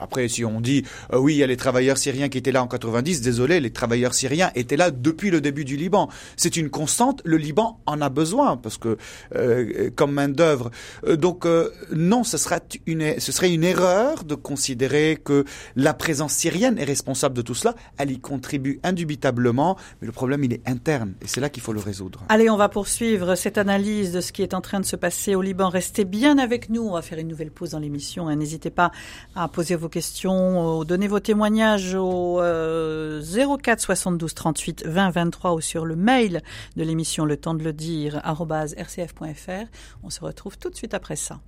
Après, 0.03 0.29
si 0.29 0.45
on 0.45 0.61
dit 0.61 0.85
euh, 1.13 1.19
oui, 1.19 1.35
il 1.35 1.39
y 1.39 1.43
a 1.43 1.47
les 1.47 1.57
travailleurs 1.57 1.99
syriens 1.99 2.29
qui 2.29 2.39
étaient 2.39 2.53
là 2.53 2.63
en 2.63 2.69
90, 2.69 3.21
désolé, 3.21 3.61
les 3.61 3.71
travailleurs 3.71 4.15
syriens 4.15 4.51
étaient 4.55 4.77
là 4.77 4.91
depuis 4.91 5.31
le 5.31 5.41
début 5.41 5.65
du 5.65 5.77
Liban. 5.77 6.09
C'est 6.37 6.57
une 6.57 6.71
constante. 6.71 7.23
Le 7.25 7.37
Liban 7.37 7.81
en 7.87 8.01
a 8.01 8.09
besoin 8.09 8.57
parce 8.57 8.79
que 8.79 8.97
euh, 9.35 9.91
comme 9.95 10.13
main 10.13 10.29
d'œuvre. 10.29 10.71
Euh, 11.07 11.17
donc 11.17 11.47
non, 11.93 12.25
ce 12.25 12.37
serait 12.37 12.63
une 12.87 13.19
ce 13.19 13.33
serait 13.33 13.53
une 13.53 13.65
erreur 13.65 14.25
de 14.25 14.35
considérer 14.35 15.19
que 15.23 15.45
la 15.77 15.95
présence 15.95 16.33
syrienne 16.33 16.79
est 16.79 16.85
responsable 16.85 17.37
de 17.37 17.43
tout 17.43 17.55
cela. 17.55 17.75
Elle 17.99 18.11
y 18.11 18.19
contribue 18.19 18.81
indubitablement, 18.83 19.77
mais 20.01 20.07
le 20.07 20.13
problème 20.13 20.45
il 20.45 20.53
est 20.53 20.69
interne 20.69 21.15
et 21.23 21.27
c'est 21.27 21.41
là 21.41 21.49
qu'il 21.49 21.63
faut 21.63 21.73
le 21.73 21.81
résoudre. 21.81 22.25
Allez, 22.29 22.51
on 22.51 22.57
va 22.57 22.69
poursuivre 22.69 23.35
cette 23.35 23.59
analyse 23.59 24.13
de 24.13 24.21
ce 24.21 24.33
qui 24.33 24.43
est 24.43 24.55
en 24.55 24.61
train 24.61 24.81
de 24.81 24.85
se 24.85 24.97
passer 24.97 25.35
au 25.35 25.43
Liban. 25.43 25.69
Restez 25.69 26.05
bien 26.05 26.39
avec 26.39 26.69
nous. 26.71 26.83
On 26.83 26.93
va 26.93 27.03
faire 27.03 27.19
une 27.19 27.29
nouvelle 27.29 27.51
pause 27.51 27.71
dans 27.71 27.79
l'émission. 27.79 28.29
Hein. 28.29 28.37
N'hésitez 28.37 28.71
pas 28.71 28.93
à 29.35 29.49
poser 29.49 29.77
vos 29.77 29.89
questions, 29.93 30.81
euh, 30.81 30.85
donnez 30.85 31.07
vos 31.07 31.21
témoignages 31.21 31.95
au 31.95 32.41
04 32.41 33.81
72 33.81 34.35
38 34.35 34.87
20 34.87 35.11
23 35.11 35.53
ou 35.55 35.61
sur 35.61 35.85
le 35.85 35.95
mail 35.95 36.43
de 36.77 36.83
l'émission 36.83 37.25
Le 37.25 37.37
temps 37.37 37.55
de 37.55 37.63
le 37.63 37.73
dire 37.73 38.21
rcf.fr. 38.25 39.67
On 40.03 40.11
se 40.11 40.21
retrouve 40.21 40.59
tout 40.59 40.71
de 40.71 40.75
suite 40.75 40.95
après 40.95 41.17
ça. 41.17 41.39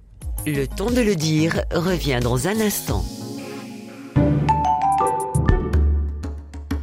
Le 0.46 0.66
temps 0.66 0.90
de 0.90 1.00
le 1.00 1.16
dire 1.16 1.62
revient 1.72 2.20
dans 2.22 2.46
un 2.46 2.60
instant. 2.60 3.04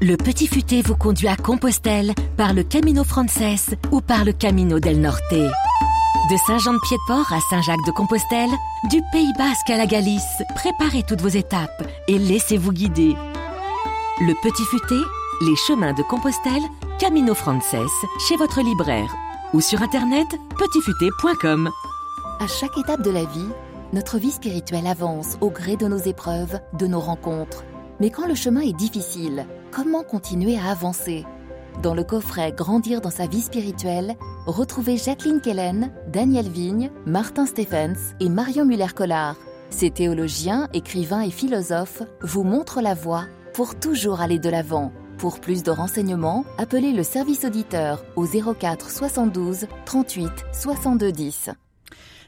Le 0.04 0.17
petit 0.17 0.47
futé 0.47 0.82
vous 0.82 0.95
conduit 0.95 1.28
à 1.28 1.36
Compostelle 1.36 2.13
par 2.36 2.54
le 2.54 2.63
Camino 2.63 3.04
Frances 3.04 3.69
ou 3.91 4.02
par 4.02 4.26
le 4.26 4.34
Camino 4.34 4.80
del 4.80 5.00
Norte. 5.00 5.36
De 6.32 6.38
Saint-Jean-de-Pied-de-Port 6.38 7.34
à 7.34 7.41
Saint-Jacques-de-Compostelle, 7.41 8.52
du 8.89 9.02
Pays 9.12 9.34
Basque 9.38 9.70
à 9.70 9.76
la 9.76 9.86
Galice, 9.86 10.41
préparez 10.56 11.04
toutes 11.04 11.20
vos 11.20 11.28
étapes 11.28 11.86
et 12.08 12.17
laissez-vous 12.17 12.72
guider. 12.72 13.17
Le 14.22 14.34
Petit 14.41 14.63
Futé, 14.63 14.96
les 15.41 15.56
chemins 15.58 15.91
de 15.91 16.02
Compostelle, 16.04 16.62
Camino 17.00 17.36
Frances, 17.36 17.76
chez 18.30 18.38
votre 18.38 18.62
libraire 18.62 19.13
ou 19.54 19.60
sur 19.60 19.82
internet 19.82 20.26
petitfuté.com. 20.58 21.70
À 22.39 22.48
chaque 22.48 22.78
étape 22.78 23.02
de 23.02 23.12
la 23.12 23.26
vie, 23.26 23.50
notre 23.91 24.17
vie 24.17 24.32
spirituelle 24.32 24.88
avance 24.88 25.38
au 25.41 25.50
gré 25.50 25.76
de 25.76 25.88
nos 25.88 25.98
épreuves, 25.98 26.62
de 26.80 26.88
nos 26.88 27.02
rencontres. 27.02 27.65
Mais 28.00 28.10
quand 28.10 28.26
le 28.26 28.36
chemin 28.36 28.62
est 28.62 28.72
difficile, 28.72 29.46
comment 29.70 30.04
continuer 30.04 30.58
à 30.58 30.72
avancer? 30.72 31.26
Dans 31.82 31.96
le 31.96 32.04
coffret 32.04 32.52
Grandir 32.52 33.02
dans 33.02 33.10
sa 33.10 33.28
vie 33.28 33.41
spirituelle, 33.41 34.15
retrouvez 34.46 34.98
Jacqueline 34.98 35.41
Kellen, 35.41 35.91
Daniel 36.08 36.48
Vigne, 36.48 36.91
Martin 37.06 37.46
Stephens 37.46 38.13
et 38.20 38.30
Marion 38.30 38.65
Muller-Collard. 38.65 39.36
Ces 39.70 39.89
théologiens, 39.89 40.70
écrivains 40.74 41.22
et 41.22 41.32
philosophes 41.32 42.04
vous 42.22 42.44
montrent 42.44 42.82
la 42.82 42.94
voie 42.94 43.26
pour 43.54 43.76
toujours 43.76 44.22
aller 44.22 44.39
de 44.39 44.50
l'avant. 44.50 44.91
Pour 45.17 45.39
plus 45.39 45.63
de 45.63 45.72
renseignements, 45.72 46.46
appelez 46.58 46.94
le 46.94 47.04
service 47.04 47.46
auditeur 47.46 48.04
au 48.15 48.26
04 48.26 48.89
72 48.89 49.67
38 49.86 50.32
62 50.52 51.12
10. 51.12 51.50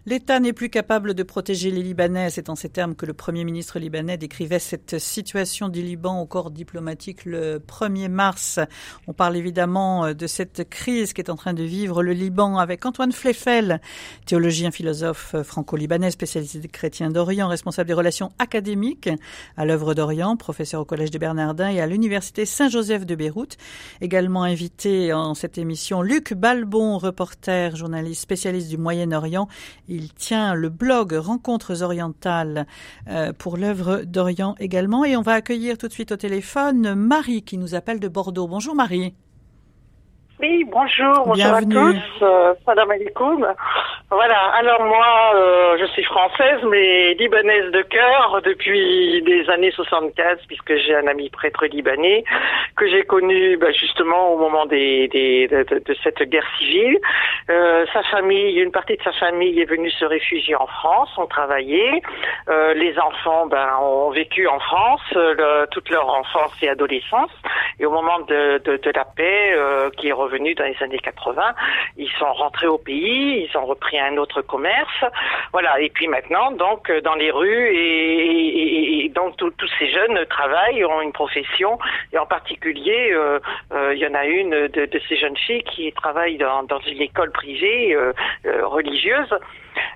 L'État 0.06 0.42
n'est 0.42 0.52
plus 0.52 0.70
capable 0.70 1.14
de 1.14 1.24
protéger 1.24 1.72
les 1.72 1.82
Libanais. 1.82 2.30
C'est 2.30 2.50
en 2.50 2.56
ces 2.56 2.68
termes 2.68 2.94
que 2.94 3.06
le 3.06 3.14
Premier 3.14 3.46
ministre 3.46 3.80
libanais 3.80 4.18
décrivait 4.18 4.60
cette 4.60 5.00
situation 5.00 5.70
du 5.70 5.82
Liban 5.82 6.20
au 6.20 6.26
corps 6.26 6.52
diplomatique 6.52 7.24
le 7.24 7.60
1er 7.60 8.10
mars. 8.10 8.60
On 9.08 9.14
parle 9.14 9.38
évidemment 9.38 10.04
euh, 10.04 10.14
de 10.14 10.28
cette 10.28 10.70
crise 10.70 11.14
qui 11.14 11.22
est 11.22 11.30
en 11.30 11.38
train 11.38 11.54
de 11.54 11.64
vivre 11.64 12.04
le 12.04 12.12
Liban 12.12 12.58
avec 12.58 12.86
Antoine 12.86 13.14
Fleffel, 13.14 13.80
théologien 14.26 14.72
philosophe 14.72 15.38
franco-libanais, 15.42 16.12
spécialisé 16.12 16.60
des 16.60 16.68
chrétiens 16.68 17.10
d'Orient, 17.10 17.48
responsable 17.48 17.88
des 17.88 17.94
relations 17.94 18.34
académiques 18.40 19.10
à 19.56 19.64
l'œuvre 19.64 19.94
d'Orient, 19.94 20.36
professeur 20.36 20.82
au 20.82 20.86
Collège 20.86 21.12
des 21.12 21.20
Bernardins 21.20 21.70
et 21.70 21.80
à 21.80 21.88
l'Université 21.88 22.46
Saint-Joseph 22.46 23.06
de 23.06 23.16
Beyrouth. 23.16 23.56
Également 24.02 24.44
invité 24.44 25.14
en 25.14 25.34
cette 25.34 25.58
émission 25.58 26.02
Luc 26.02 26.34
Balbon, 26.34 26.98
reporter, 26.98 27.78
journaliste 27.78 28.22
spécialiste 28.22 28.68
du 28.68 28.78
Moyen-Orient 28.78 29.48
il 29.94 30.12
tient 30.14 30.56
le 30.56 30.70
blog 30.70 31.14
Rencontres 31.14 31.84
orientales 31.84 32.66
euh, 33.08 33.32
pour 33.32 33.58
l'œuvre 33.58 34.04
d'Orient 34.06 34.56
également. 34.60 35.06
Et 35.06 35.16
on 35.16 35.22
va 35.22 35.34
accueillir 35.34 35.78
tout 35.78 35.88
de 35.88 35.94
suite 35.94 36.12
au 36.12 36.18
téléphone 36.18 36.96
Marie 36.96 37.44
qui 37.44 37.58
nous 37.58 37.76
appelle 37.76 38.00
de 38.00 38.08
Bordeaux. 38.08 38.48
Bonjour 38.48 38.74
Marie. 38.74 39.14
Oui, 40.40 40.66
bonjour, 40.70 41.28
bonjour 41.28 41.54
à 41.54 41.62
tous. 41.62 42.24
Euh, 42.24 42.54
salam 42.66 42.90
alaikum. 42.90 43.48
Voilà, 44.10 44.40
alors 44.58 44.84
moi, 44.84 45.32
euh, 45.36 45.78
je 45.80 45.86
suis 45.94 46.04
française, 46.04 46.60
mais 46.70 47.14
libanaise 47.14 47.72
de 47.72 47.82
cœur 47.84 48.42
depuis 48.44 49.22
des 49.22 49.50
années 49.50 49.72
75, 49.72 50.40
puisque 50.48 50.76
j'ai 50.76 50.96
un 50.96 51.08
ami 51.08 51.30
prêtre 51.30 51.66
libanais 51.66 52.24
que 52.76 52.88
j'ai 52.90 53.04
connu 53.04 53.58
bah, 53.58 53.72
justement 53.72 54.34
au 54.34 54.38
moment 54.38 54.66
des, 54.66 55.08
des 55.08 55.48
de, 55.48 55.64
de, 55.64 55.96
cette 56.04 56.22
guerre 56.24 56.48
civile. 56.58 57.00
Euh, 57.50 57.86
sa 57.94 58.04
famille, 58.04 58.60
une 58.60 58.72
partie 58.72 58.98
de 58.98 59.04
sa 59.04 59.14
famille 59.14 59.60
est 59.62 59.70
venue 59.70 59.92
se 59.92 60.06
réfugier 60.06 60.56
en 60.56 60.68
France, 60.68 61.10
ont 61.18 61.28
travaillé. 61.28 62.02
Les 62.76 62.96
enfants 63.00 63.46
ben, 63.48 63.70
ont 63.82 64.10
vécu 64.10 64.48
en 64.48 64.60
France 64.60 65.02
le, 65.14 65.66
toute 65.72 65.90
leur 65.90 66.10
enfance 66.10 66.52
et 66.62 66.70
adolescence. 66.70 67.32
Et 67.80 67.86
au 67.86 67.92
moment 67.92 68.20
de, 68.28 68.60
de, 68.60 68.78
de 68.78 68.92
la 68.94 69.06
paix, 69.06 69.56
qui 69.98 70.10
est 70.10 70.14
revenue 70.14 70.33
dans 70.40 70.66
les 70.66 70.78
années 70.82 71.00
80, 71.00 71.42
ils 71.98 72.10
sont 72.20 72.32
rentrés 72.34 72.68
au 72.68 72.78
pays, 72.78 73.48
ils 73.50 73.58
ont 73.58 73.66
repris 73.66 74.00
un 74.00 74.18
autre 74.18 74.42
commerce. 74.42 75.04
Voilà. 75.52 75.80
Et 75.80 75.90
puis 75.90 76.08
maintenant, 76.08 76.52
donc, 76.52 76.92
dans 77.04 77.16
les 77.16 77.32
rues, 77.32 77.70
et, 77.76 79.10
donc 79.10 79.38
tous 79.38 79.54
ces 79.80 79.92
jeunes 79.92 80.26
travaillent, 80.30 80.84
ont 80.86 81.02
une 81.02 81.12
profession, 81.12 81.78
et 82.12 82.18
en 82.18 82.26
particulier, 82.26 83.12
euh, 83.12 83.40
euh, 83.74 83.94
il 83.94 84.00
y 84.00 84.08
en 84.08 84.14
a 84.14 84.26
une 84.26 84.68
de, 84.68 85.02
ces 85.08 85.18
jeunes 85.18 85.38
filles 85.38 85.64
qui 85.64 85.92
travaille 85.94 86.38
dans, 86.38 86.80
une 86.88 87.02
école 87.02 87.32
privée 87.32 87.94
euh, 87.94 88.14
euh 88.46 88.68
religieuse. 88.68 89.34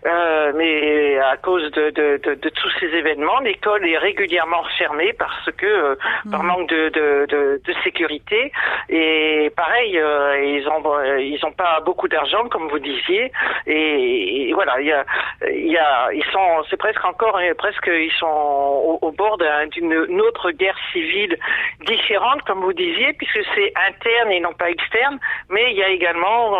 Euh, 0.05 0.51
mais 0.55 1.17
à 1.19 1.37
cause 1.37 1.69
de, 1.71 1.89
de, 1.89 2.19
de, 2.23 2.35
de 2.35 2.49
tous 2.49 2.69
ces 2.79 2.87
événements, 2.87 3.39
l'école 3.39 3.87
est 3.87 3.97
régulièrement 3.97 4.63
fermée 4.77 5.13
parce 5.13 5.49
que 5.57 5.65
euh, 5.65 5.95
par 6.31 6.43
mmh. 6.43 6.47
manque 6.47 6.69
de, 6.69 7.61
sécurité. 7.83 8.51
Et 8.89 9.51
pareil, 9.55 9.97
euh, 9.97 10.39
ils 10.43 10.67
ont 10.67 10.81
ils 11.19 11.45
ont 11.45 11.51
pas 11.51 11.79
beaucoup 11.81 12.07
d'argent 12.07 12.47
comme 12.49 12.67
vous 12.69 12.79
disiez. 12.79 13.31
Et, 13.65 14.49
et 14.49 14.53
voilà, 14.53 14.79
il 14.79 14.87
y 14.87 14.91
a 14.91 15.05
il 15.49 15.71
y 15.71 15.77
a 15.77 16.11
ils 16.13 16.25
sont 16.31 16.63
c'est 16.69 16.77
presque 16.77 17.03
encore 17.03 17.39
presque 17.57 17.87
ils 17.87 18.13
sont 18.19 18.25
au, 18.27 18.99
au 19.01 19.11
bord 19.11 19.37
d'une 19.71 20.21
autre 20.21 20.51
guerre 20.51 20.77
civile 20.91 21.37
différente 21.81 22.41
comme 22.43 22.61
vous 22.61 22.73
disiez 22.73 23.13
puisque 23.13 23.39
c'est 23.55 23.73
interne 23.87 24.31
et 24.31 24.39
non 24.39 24.53
pas 24.53 24.69
externe. 24.69 25.19
Mais 25.49 25.71
il 25.71 25.77
y 25.77 25.83
a 25.83 25.89
également 25.89 26.53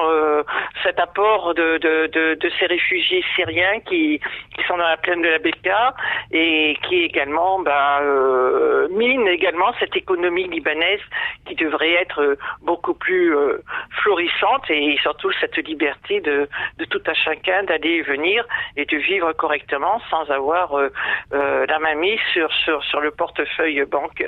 cet 0.83 0.99
apport 0.99 1.53
de 1.55 2.49
ces 2.59 2.65
réfugiés 2.65 3.06
syriens 3.35 3.79
qui, 3.87 4.19
qui 4.55 4.63
sont 4.67 4.77
dans 4.77 4.87
la 4.87 4.97
plaine 4.97 5.21
de 5.21 5.29
la 5.29 5.39
Beka 5.39 5.95
et 6.31 6.77
qui 6.87 7.03
également 7.03 7.59
bah, 7.59 7.99
euh, 8.01 8.87
mine 8.91 9.27
également 9.27 9.71
cette 9.79 9.95
économie 9.95 10.47
libanaise 10.47 11.01
qui 11.45 11.55
devrait 11.55 11.93
être 11.93 12.37
beaucoup 12.61 12.93
plus 12.93 13.35
euh, 13.35 13.63
florissante 14.01 14.69
et 14.69 14.97
surtout 15.01 15.31
cette 15.39 15.57
liberté 15.57 16.21
de, 16.21 16.47
de 16.77 16.85
tout 16.85 17.01
à 17.05 17.13
chacun 17.13 17.63
d'aller 17.63 17.97
et 17.97 18.01
venir 18.01 18.45
et 18.75 18.85
de 18.85 18.97
vivre 18.97 19.31
correctement 19.33 20.01
sans 20.09 20.29
avoir 20.29 20.77
euh, 20.77 20.89
euh 21.33 21.65
la 21.67 21.79
main 21.79 21.95
mise 21.95 22.19
sur, 22.33 22.51
sur, 22.63 22.83
sur 22.85 23.01
le 23.01 23.11
portefeuille 23.11 23.83
banque 23.85 24.23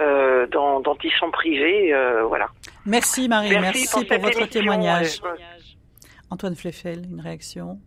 euh, 0.00 0.46
dont, 0.46 0.80
dont, 0.80 0.96
ils 1.02 1.12
sont 1.12 1.30
privés. 1.30 1.92
Euh, 1.92 2.24
voilà. 2.24 2.48
Merci 2.86 3.28
Marie, 3.28 3.50
merci, 3.50 3.62
merci 3.62 4.06
pour, 4.06 4.06
pour 4.06 4.30
votre 4.30 4.48
témoignage. 4.48 5.20
Antoine 6.30 6.54
Fleffel, 6.54 7.04
une 7.10 7.20
réaction? 7.20 7.78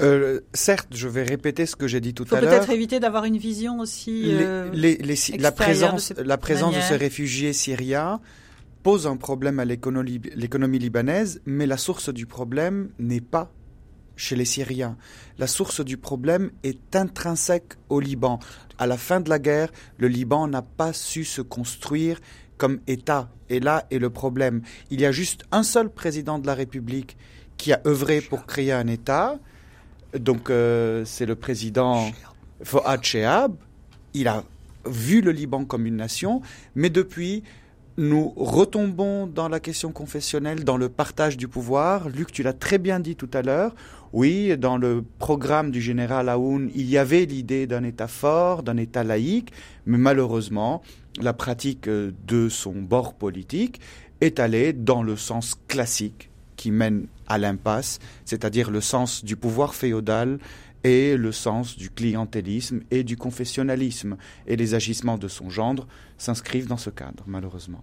Euh, 0.00 0.40
certes, 0.54 0.88
je 0.94 1.08
vais 1.08 1.22
répéter 1.22 1.66
ce 1.66 1.76
que 1.76 1.86
j'ai 1.86 2.00
dit 2.00 2.14
tout 2.14 2.24
Faut 2.24 2.36
à 2.36 2.40
l'heure. 2.40 2.50
Peut-être 2.50 2.70
éviter 2.70 3.00
d'avoir 3.00 3.24
une 3.24 3.38
vision 3.38 3.80
aussi. 3.80 4.24
Euh, 4.26 4.70
les, 4.72 4.96
les, 4.96 5.14
les, 5.30 5.38
la 5.38 5.52
présence, 5.52 6.12
de 6.12 6.22
la 6.22 6.38
présence 6.38 6.74
de 6.74 6.80
ces 6.80 6.96
réfugiés 6.96 7.52
syriens 7.52 8.20
pose 8.82 9.06
un 9.06 9.16
problème 9.16 9.58
à 9.58 9.64
l'économie 9.64 10.78
libanaise, 10.78 11.40
mais 11.44 11.66
la 11.66 11.76
source 11.76 12.08
du 12.12 12.26
problème 12.26 12.90
n'est 12.98 13.20
pas 13.20 13.52
chez 14.16 14.36
les 14.36 14.44
Syriens. 14.44 14.96
La 15.38 15.46
source 15.46 15.82
du 15.82 15.96
problème 15.96 16.50
est 16.62 16.94
intrinsèque 16.94 17.74
au 17.88 18.00
Liban. 18.00 18.38
À 18.78 18.86
la 18.86 18.96
fin 18.96 19.20
de 19.20 19.30
la 19.30 19.38
guerre, 19.38 19.70
le 19.98 20.08
Liban 20.08 20.46
n'a 20.46 20.62
pas 20.62 20.92
su 20.92 21.24
se 21.24 21.40
construire 21.40 22.20
comme 22.58 22.80
État. 22.86 23.30
Et 23.48 23.60
là 23.60 23.86
est 23.90 23.98
le 23.98 24.10
problème. 24.10 24.60
Il 24.90 25.00
y 25.00 25.06
a 25.06 25.12
juste 25.12 25.44
un 25.52 25.62
seul 25.62 25.88
président 25.88 26.38
de 26.38 26.46
la 26.46 26.54
République 26.54 27.16
qui 27.56 27.72
a 27.72 27.80
œuvré 27.86 28.20
pour 28.20 28.46
créer 28.46 28.72
un 28.72 28.86
État. 28.86 29.38
Donc 30.18 30.50
euh, 30.50 31.04
c'est 31.04 31.26
le 31.26 31.36
président 31.36 32.10
Fouad 32.62 33.02
Chehab. 33.02 33.54
Il 34.14 34.28
a 34.28 34.44
vu 34.86 35.20
le 35.20 35.30
Liban 35.30 35.64
comme 35.64 35.86
une 35.86 35.96
nation, 35.96 36.42
mais 36.74 36.90
depuis, 36.90 37.42
nous 37.96 38.32
retombons 38.36 39.26
dans 39.26 39.48
la 39.48 39.60
question 39.60 39.92
confessionnelle, 39.92 40.64
dans 40.64 40.76
le 40.76 40.88
partage 40.88 41.36
du 41.36 41.48
pouvoir. 41.48 42.08
Luc, 42.08 42.32
tu 42.32 42.42
l'as 42.42 42.52
très 42.52 42.78
bien 42.78 42.98
dit 42.98 43.14
tout 43.14 43.30
à 43.32 43.42
l'heure. 43.42 43.74
Oui, 44.12 44.56
dans 44.58 44.78
le 44.78 45.04
programme 45.18 45.70
du 45.70 45.80
général 45.80 46.28
Aoun, 46.28 46.70
il 46.74 46.88
y 46.88 46.98
avait 46.98 47.26
l'idée 47.26 47.66
d'un 47.68 47.84
État 47.84 48.08
fort, 48.08 48.64
d'un 48.64 48.76
État 48.76 49.04
laïque, 49.04 49.52
mais 49.86 49.98
malheureusement, 49.98 50.82
la 51.20 51.32
pratique 51.32 51.88
de 51.88 52.48
son 52.48 52.72
bord 52.72 53.14
politique 53.14 53.80
est 54.20 54.40
allée 54.40 54.72
dans 54.72 55.02
le 55.02 55.16
sens 55.16 55.56
classique 55.68 56.29
qui 56.60 56.70
mène 56.70 57.06
à 57.26 57.38
l'impasse, 57.38 58.00
c'est-à-dire 58.26 58.70
le 58.70 58.82
sens 58.82 59.24
du 59.24 59.34
pouvoir 59.34 59.74
féodal 59.74 60.38
et 60.84 61.16
le 61.16 61.32
sens 61.32 61.74
du 61.74 61.88
clientélisme 61.88 62.80
et 62.90 63.02
du 63.02 63.16
confessionnalisme. 63.16 64.18
Et 64.46 64.56
les 64.56 64.74
agissements 64.74 65.16
de 65.16 65.26
son 65.26 65.48
gendre 65.48 65.88
s'inscrivent 66.18 66.66
dans 66.66 66.76
ce 66.76 66.90
cadre, 66.90 67.24
malheureusement. 67.26 67.82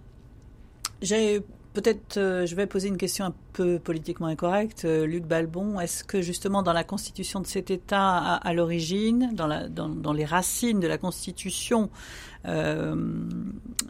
J'ai 1.02 1.40
peut-être, 1.72 2.18
euh, 2.18 2.46
je 2.46 2.54
vais 2.54 2.68
poser 2.68 2.86
une 2.86 2.98
question 2.98 3.24
un 3.24 3.34
peu 3.52 3.80
politiquement 3.80 4.28
incorrecte. 4.28 4.84
Euh, 4.84 5.06
Luc 5.06 5.24
Balbon, 5.24 5.80
est-ce 5.80 6.04
que 6.04 6.22
justement 6.22 6.62
dans 6.62 6.72
la 6.72 6.84
constitution 6.84 7.40
de 7.40 7.48
cet 7.48 7.72
État 7.72 8.36
à, 8.36 8.52
l'origine, 8.54 9.30
dans, 9.34 9.68
dans, 9.68 10.12
les 10.12 10.24
racines 10.24 10.78
de 10.78 10.86
la 10.86 10.98
constitution 10.98 11.90
euh, 12.46 12.94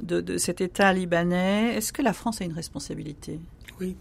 de, 0.03 0.22
de 0.22 0.38
cet 0.38 0.62
État 0.62 0.94
libanais, 0.94 1.74
est-ce 1.77 1.92
que 1.92 2.01
la 2.01 2.14
France 2.14 2.40
a 2.40 2.46
une 2.46 2.55
responsabilité? 2.55 3.38
Oui, 3.81 3.96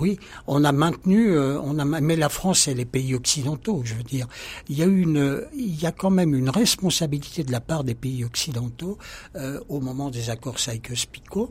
oui, 0.00 0.18
on 0.46 0.64
a 0.64 0.72
maintenu, 0.72 1.32
euh, 1.32 1.60
on 1.60 1.78
a, 1.78 1.84
mais 1.84 2.16
la 2.16 2.28
France 2.28 2.68
et 2.68 2.74
les 2.74 2.84
pays 2.84 3.14
occidentaux, 3.14 3.82
je 3.84 3.94
veux 3.94 4.02
dire, 4.02 4.26
il 4.68 4.78
y 4.78 4.82
a 4.82 4.86
une, 4.86 5.46
il 5.54 5.80
y 5.80 5.86
a 5.86 5.92
quand 5.92 6.10
même 6.10 6.34
une 6.34 6.48
responsabilité 6.48 7.44
de 7.44 7.52
la 7.52 7.60
part 7.60 7.84
des 7.84 7.94
pays 7.94 8.24
occidentaux 8.24 8.98
euh, 9.36 9.60
au 9.68 9.80
moment 9.80 10.10
des 10.10 10.30
accords 10.30 10.58
Sykes-Picot 10.58 11.50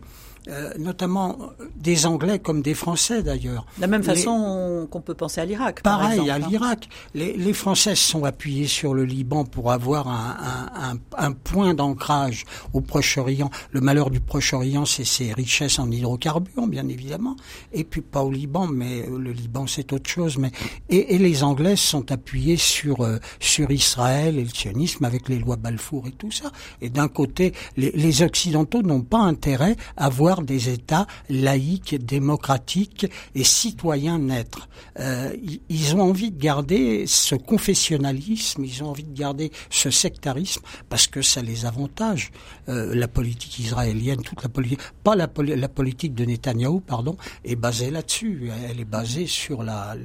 euh, 0.50 0.74
notamment 0.78 1.38
des 1.76 2.06
Anglais 2.06 2.40
comme 2.40 2.62
des 2.62 2.74
Français 2.74 3.22
d'ailleurs. 3.24 3.66
De 3.78 3.82
la 3.82 3.88
même 3.88 4.04
façon 4.04 4.88
qu'on 4.90 5.02
peut 5.02 5.14
penser 5.14 5.42
à 5.42 5.46
l'Irak. 5.46 5.82
Pareil, 5.84 6.30
à 6.30 6.36
hein. 6.36 6.40
l'Irak. 6.40 6.90
Les, 7.14 7.34
les, 7.34 7.54
Français 7.54 7.96
sont 7.96 8.26
appuyés 8.26 8.68
sur 8.68 8.94
le 8.94 9.06
Liban 9.06 9.44
pour 9.44 9.72
avoir 9.72 10.08
un, 10.08 10.68
un, 10.76 10.98
un, 11.18 11.32
point 11.32 11.74
d'ancrage 11.74 12.46
au 12.74 12.82
Proche-Orient. 12.82 13.50
Le 13.72 13.82
malheur 13.82 14.10
du 14.10 14.20
Proche-Orient, 14.20 14.86
c'est 14.86 15.06
ses 15.06 15.34
richesses 15.34 15.78
en 15.80 15.92
hydrocarbures, 15.92 16.68
bien 16.68 16.88
évidemment. 16.88 17.36
Et 17.74 17.84
puis 17.84 18.02
pas 18.02 18.24
au 18.24 18.32
Liban, 18.32 18.68
mais 18.68 19.06
le 19.06 19.32
Liban, 19.32 19.68
c'est 19.68 19.94
autre 19.94 20.10
chose. 20.10 20.38
Mais 20.38 20.52
et, 20.90 21.16
et, 21.16 21.18
les 21.18 21.44
Anglais 21.44 21.76
sont 21.76 22.12
appuyés 22.12 22.58
sur 22.58 23.02
euh, 23.02 23.18
sur 23.40 23.70
Israël 23.72 24.40
et 24.40 24.44
le 24.44 24.50
sionisme 24.50 25.06
avec 25.06 25.30
les 25.30 25.38
lois 25.38 25.58
Balfour 25.58 26.08
et 26.08 26.12
tout 26.12 26.32
ça. 26.32 26.52
Et 26.82 26.90
d'un 26.90 27.08
côté, 27.08 27.54
les, 27.78 27.92
les 27.92 28.24
Occidentaux 28.24 28.82
n'ont 28.82 29.02
pas 29.02 29.20
intérêt 29.20 29.76
à 29.98 30.10
voir 30.10 30.39
des 30.42 30.70
États 30.70 31.08
laïques, 31.30 31.96
démocratiques 32.06 33.08
et 33.36 33.44
citoyens 33.44 34.20
naître. 34.20 34.70
Euh, 35.00 35.36
ils 35.70 35.96
ont 35.96 36.02
envie 36.02 36.32
de 36.32 36.40
garder 36.40 37.06
ce 37.08 37.36
confessionnalisme, 37.36 38.64
ils 38.64 38.84
ont 38.84 38.90
envie 38.90 39.04
de 39.04 39.18
garder 39.18 39.52
ce 39.70 39.90
sectarisme 39.90 40.62
parce 40.90 41.08
que 41.08 41.22
ça 41.22 41.42
les 41.42 41.66
avantage. 41.66 42.32
Euh, 42.68 42.94
la 42.96 43.08
politique 43.08 43.60
israélienne, 43.60 44.22
toute 44.22 44.44
la 44.44 44.50
politique, 44.50 44.80
pas 45.04 45.16
la, 45.16 45.28
politique 45.28 46.14
de 46.14 46.26
Netanyahou, 46.26 46.80
pardon, 46.82 47.18
est 47.44 47.56
basée 47.56 47.92
là-dessus. 47.92 48.52
Elle 48.70 48.80
est 48.80 48.86
basée 48.86 49.28
sur 49.28 49.64
la 49.64 49.96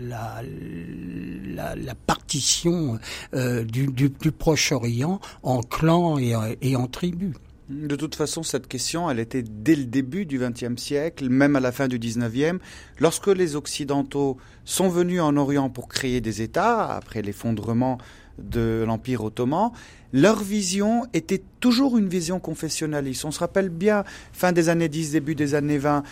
partition 2.06 2.98
euh, 3.34 3.64
du, 3.64 4.10
Proche-Orient 4.30 5.20
en 5.42 5.60
clans 5.60 6.18
et 6.18 6.76
en 6.76 6.86
tribus. 6.86 7.34
De 7.70 7.96
toute 7.96 8.14
façon, 8.14 8.42
cette 8.42 8.68
question, 8.68 9.08
elle 9.10 9.18
était 9.18 9.42
dès 9.42 9.74
le 9.74 9.86
début 9.86 10.26
du 10.26 10.38
XXe 10.38 10.76
siècle, 10.76 11.30
même 11.30 11.56
à 11.56 11.60
la 11.60 11.72
fin 11.72 11.88
du 11.88 11.98
XIXe, 11.98 12.58
lorsque 12.98 13.28
les 13.28 13.56
Occidentaux 13.56 14.36
sont 14.66 14.90
venus 14.90 15.22
en 15.22 15.34
Orient 15.38 15.70
pour 15.70 15.88
créer 15.88 16.20
des 16.20 16.42
États, 16.42 16.94
après 16.94 17.22
l'effondrement 17.22 17.96
de 18.38 18.84
l'Empire 18.86 19.24
ottoman, 19.24 19.70
leur 20.12 20.42
vision 20.42 21.06
était 21.12 21.42
toujours 21.58 21.98
une 21.98 22.08
vision 22.08 22.38
confessionnaliste. 22.38 23.24
On 23.24 23.32
se 23.32 23.40
rappelle 23.40 23.68
bien, 23.68 24.04
fin 24.32 24.52
des 24.52 24.68
années 24.68 24.88
10, 24.88 25.10
début 25.10 25.34
des 25.34 25.56
années 25.56 25.78
20, 25.78 26.04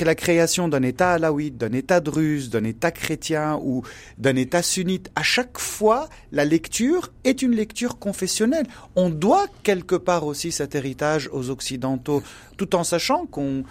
la 0.00 0.14
création 0.14 0.68
d'un 0.68 0.82
État 0.82 1.12
alaouite, 1.12 1.58
d'un 1.58 1.72
État 1.72 2.00
druze, 2.00 2.48
d'un 2.48 2.64
État 2.64 2.90
chrétien 2.90 3.60
ou 3.62 3.82
d'un 4.16 4.36
État 4.36 4.62
sunnite. 4.62 5.10
À 5.14 5.22
chaque 5.22 5.58
fois, 5.58 6.08
la 6.32 6.46
lecture 6.46 7.12
est 7.24 7.42
une 7.42 7.52
lecture 7.52 7.98
confessionnelle. 7.98 8.66
On 8.96 9.10
doit 9.10 9.46
quelque 9.62 9.96
part 9.96 10.24
aussi 10.24 10.52
cet 10.52 10.74
héritage 10.74 11.28
aux 11.32 11.50
Occidentaux, 11.50 12.22
tout 12.56 12.74
en 12.74 12.82
sachant 12.82 13.26
qu'on 13.26 13.64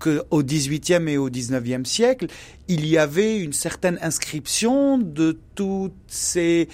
qu'au 0.00 0.42
XVIIIe 0.42 1.08
et 1.08 1.18
au 1.18 1.30
XIXe 1.30 1.88
siècle, 1.88 2.26
il 2.66 2.86
y 2.86 2.98
avait 2.98 3.38
une 3.38 3.52
certaine 3.52 3.98
inscription 4.02 4.98
de 4.98 5.38
toutes 5.54 5.94
ces 6.08 6.68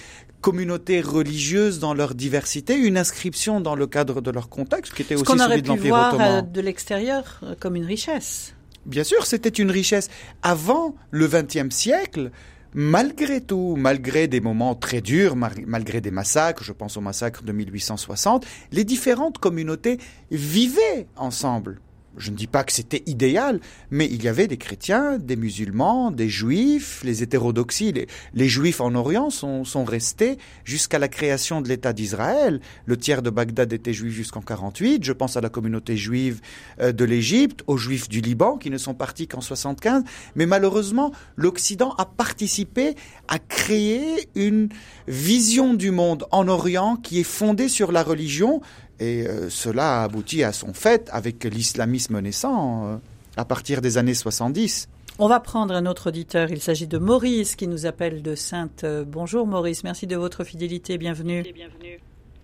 communautés 0.45 1.01
religieuses 1.01 1.79
dans 1.79 1.95
leur 1.95 2.13
diversité, 2.13 2.75
une 2.75 2.99
inscription 2.99 3.61
dans 3.61 3.73
le 3.73 3.87
cadre 3.87 4.21
de 4.21 4.29
leur 4.29 4.47
contexte, 4.47 4.93
qui 4.93 5.01
était 5.01 5.15
aussi 5.15 5.25
celui 5.25 5.63
de 5.63 5.67
l'Empire 5.67 5.95
ottoman. 5.95 6.15
voir 6.15 6.21
euh, 6.21 6.41
de 6.43 6.61
l'extérieur 6.61 7.39
euh, 7.41 7.55
comme 7.59 7.75
une 7.75 7.85
richesse. 7.85 8.53
Bien 8.85 9.03
sûr, 9.03 9.25
c'était 9.25 9.49
une 9.49 9.71
richesse. 9.71 10.07
Avant 10.43 10.93
le 11.09 11.27
XXe 11.27 11.73
siècle, 11.75 12.29
malgré 12.75 13.41
tout, 13.41 13.75
malgré 13.75 14.27
des 14.27 14.39
moments 14.39 14.75
très 14.75 15.01
durs, 15.01 15.35
malgré 15.35 15.99
des 15.99 16.11
massacres, 16.11 16.63
je 16.63 16.73
pense 16.73 16.95
au 16.95 17.01
massacre 17.01 17.41
de 17.41 17.51
1860, 17.51 18.45
les 18.71 18.83
différentes 18.83 19.39
communautés 19.39 19.97
vivaient 20.29 21.07
ensemble 21.15 21.81
je 22.17 22.31
ne 22.31 22.35
dis 22.35 22.47
pas 22.47 22.63
que 22.63 22.71
c'était 22.71 23.03
idéal, 23.05 23.59
mais 23.91 24.05
il 24.05 24.23
y 24.23 24.27
avait 24.27 24.47
des 24.47 24.57
chrétiens, 24.57 25.17
des 25.17 25.35
musulmans, 25.35 26.11
des 26.11 26.29
juifs, 26.29 27.01
les 27.03 27.23
hétérodoxies. 27.23 27.93
Les, 28.33 28.47
juifs 28.47 28.81
en 28.81 28.95
Orient 28.95 29.29
sont, 29.29 29.85
restés 29.85 30.37
jusqu'à 30.63 30.99
la 30.99 31.07
création 31.07 31.61
de 31.61 31.67
l'État 31.67 31.93
d'Israël. 31.93 32.59
Le 32.85 32.97
tiers 32.97 33.21
de 33.21 33.29
Bagdad 33.29 33.71
était 33.73 33.93
juif 33.93 34.13
jusqu'en 34.13 34.41
48. 34.41 35.03
Je 35.03 35.11
pense 35.11 35.37
à 35.37 35.41
la 35.41 35.49
communauté 35.49 35.97
juive 35.97 36.41
euh, 36.81 36.91
de 36.91 37.05
l'Égypte, 37.05 37.63
aux 37.67 37.77
juifs 37.77 38.09
du 38.09 38.21
Liban 38.21 38.57
qui 38.57 38.69
ne 38.69 38.77
sont 38.77 38.93
partis 38.93 39.27
qu'en 39.27 39.41
75. 39.41 40.03
Mais 40.35 40.45
malheureusement, 40.45 41.11
l'Occident 41.35 41.93
a 41.97 42.05
participé 42.05 42.95
à 43.27 43.39
créer 43.39 44.29
une 44.35 44.69
vision 45.07 45.73
du 45.73 45.91
monde 45.91 46.25
en 46.31 46.47
Orient 46.47 46.95
qui 46.95 47.19
est 47.19 47.23
fondée 47.23 47.69
sur 47.69 47.91
la 47.91 48.03
religion, 48.03 48.61
et 48.99 49.27
euh, 49.27 49.49
cela 49.49 50.01
a 50.01 50.03
abouti 50.03 50.43
à 50.43 50.51
son 50.51 50.73
fait 50.73 51.09
avec 51.11 51.43
l'islamisme 51.43 52.19
naissant 52.19 52.85
euh, 52.85 52.95
à 53.37 53.45
partir 53.45 53.81
des 53.81 53.97
années 53.97 54.13
70. 54.13 54.89
On 55.17 55.27
va 55.27 55.39
prendre 55.39 55.73
un 55.73 55.85
autre 55.85 56.09
auditeur. 56.09 56.49
Il 56.49 56.59
s'agit 56.59 56.87
de 56.87 56.97
Maurice 56.97 57.55
qui 57.55 57.67
nous 57.67 57.85
appelle 57.85 58.21
de 58.21 58.35
Sainte. 58.35 58.83
Euh, 58.83 59.03
bonjour 59.05 59.47
Maurice, 59.47 59.83
merci 59.83 60.07
de 60.07 60.15
votre 60.15 60.43
fidélité. 60.43 60.97
Bienvenue. 60.97 61.43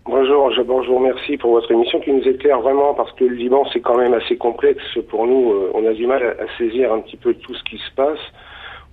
Bonjour, 0.06 0.52
je, 0.52 0.62
bonjour, 0.62 1.00
merci 1.00 1.38
pour 1.38 1.52
votre 1.52 1.72
émission 1.72 2.00
qui 2.00 2.12
nous 2.12 2.28
éclaire 2.28 2.60
vraiment 2.60 2.94
parce 2.96 3.12
que 3.14 3.24
le 3.24 3.36
Liban 3.36 3.64
c'est 3.72 3.82
quand 3.82 3.98
même 3.98 4.14
assez 4.14 4.36
complexe 4.36 4.84
pour 5.10 5.28
nous. 5.28 5.54
On 5.74 5.86
a 5.86 5.94
du 5.94 6.08
mal 6.08 6.24
à, 6.24 6.58
saisir 6.58 6.92
un 6.92 7.02
petit 7.02 7.18
peu 7.18 7.34
tout 7.36 7.54
ce 7.54 7.64
qui 7.64 7.78
se 7.78 7.92
passe 7.96 8.20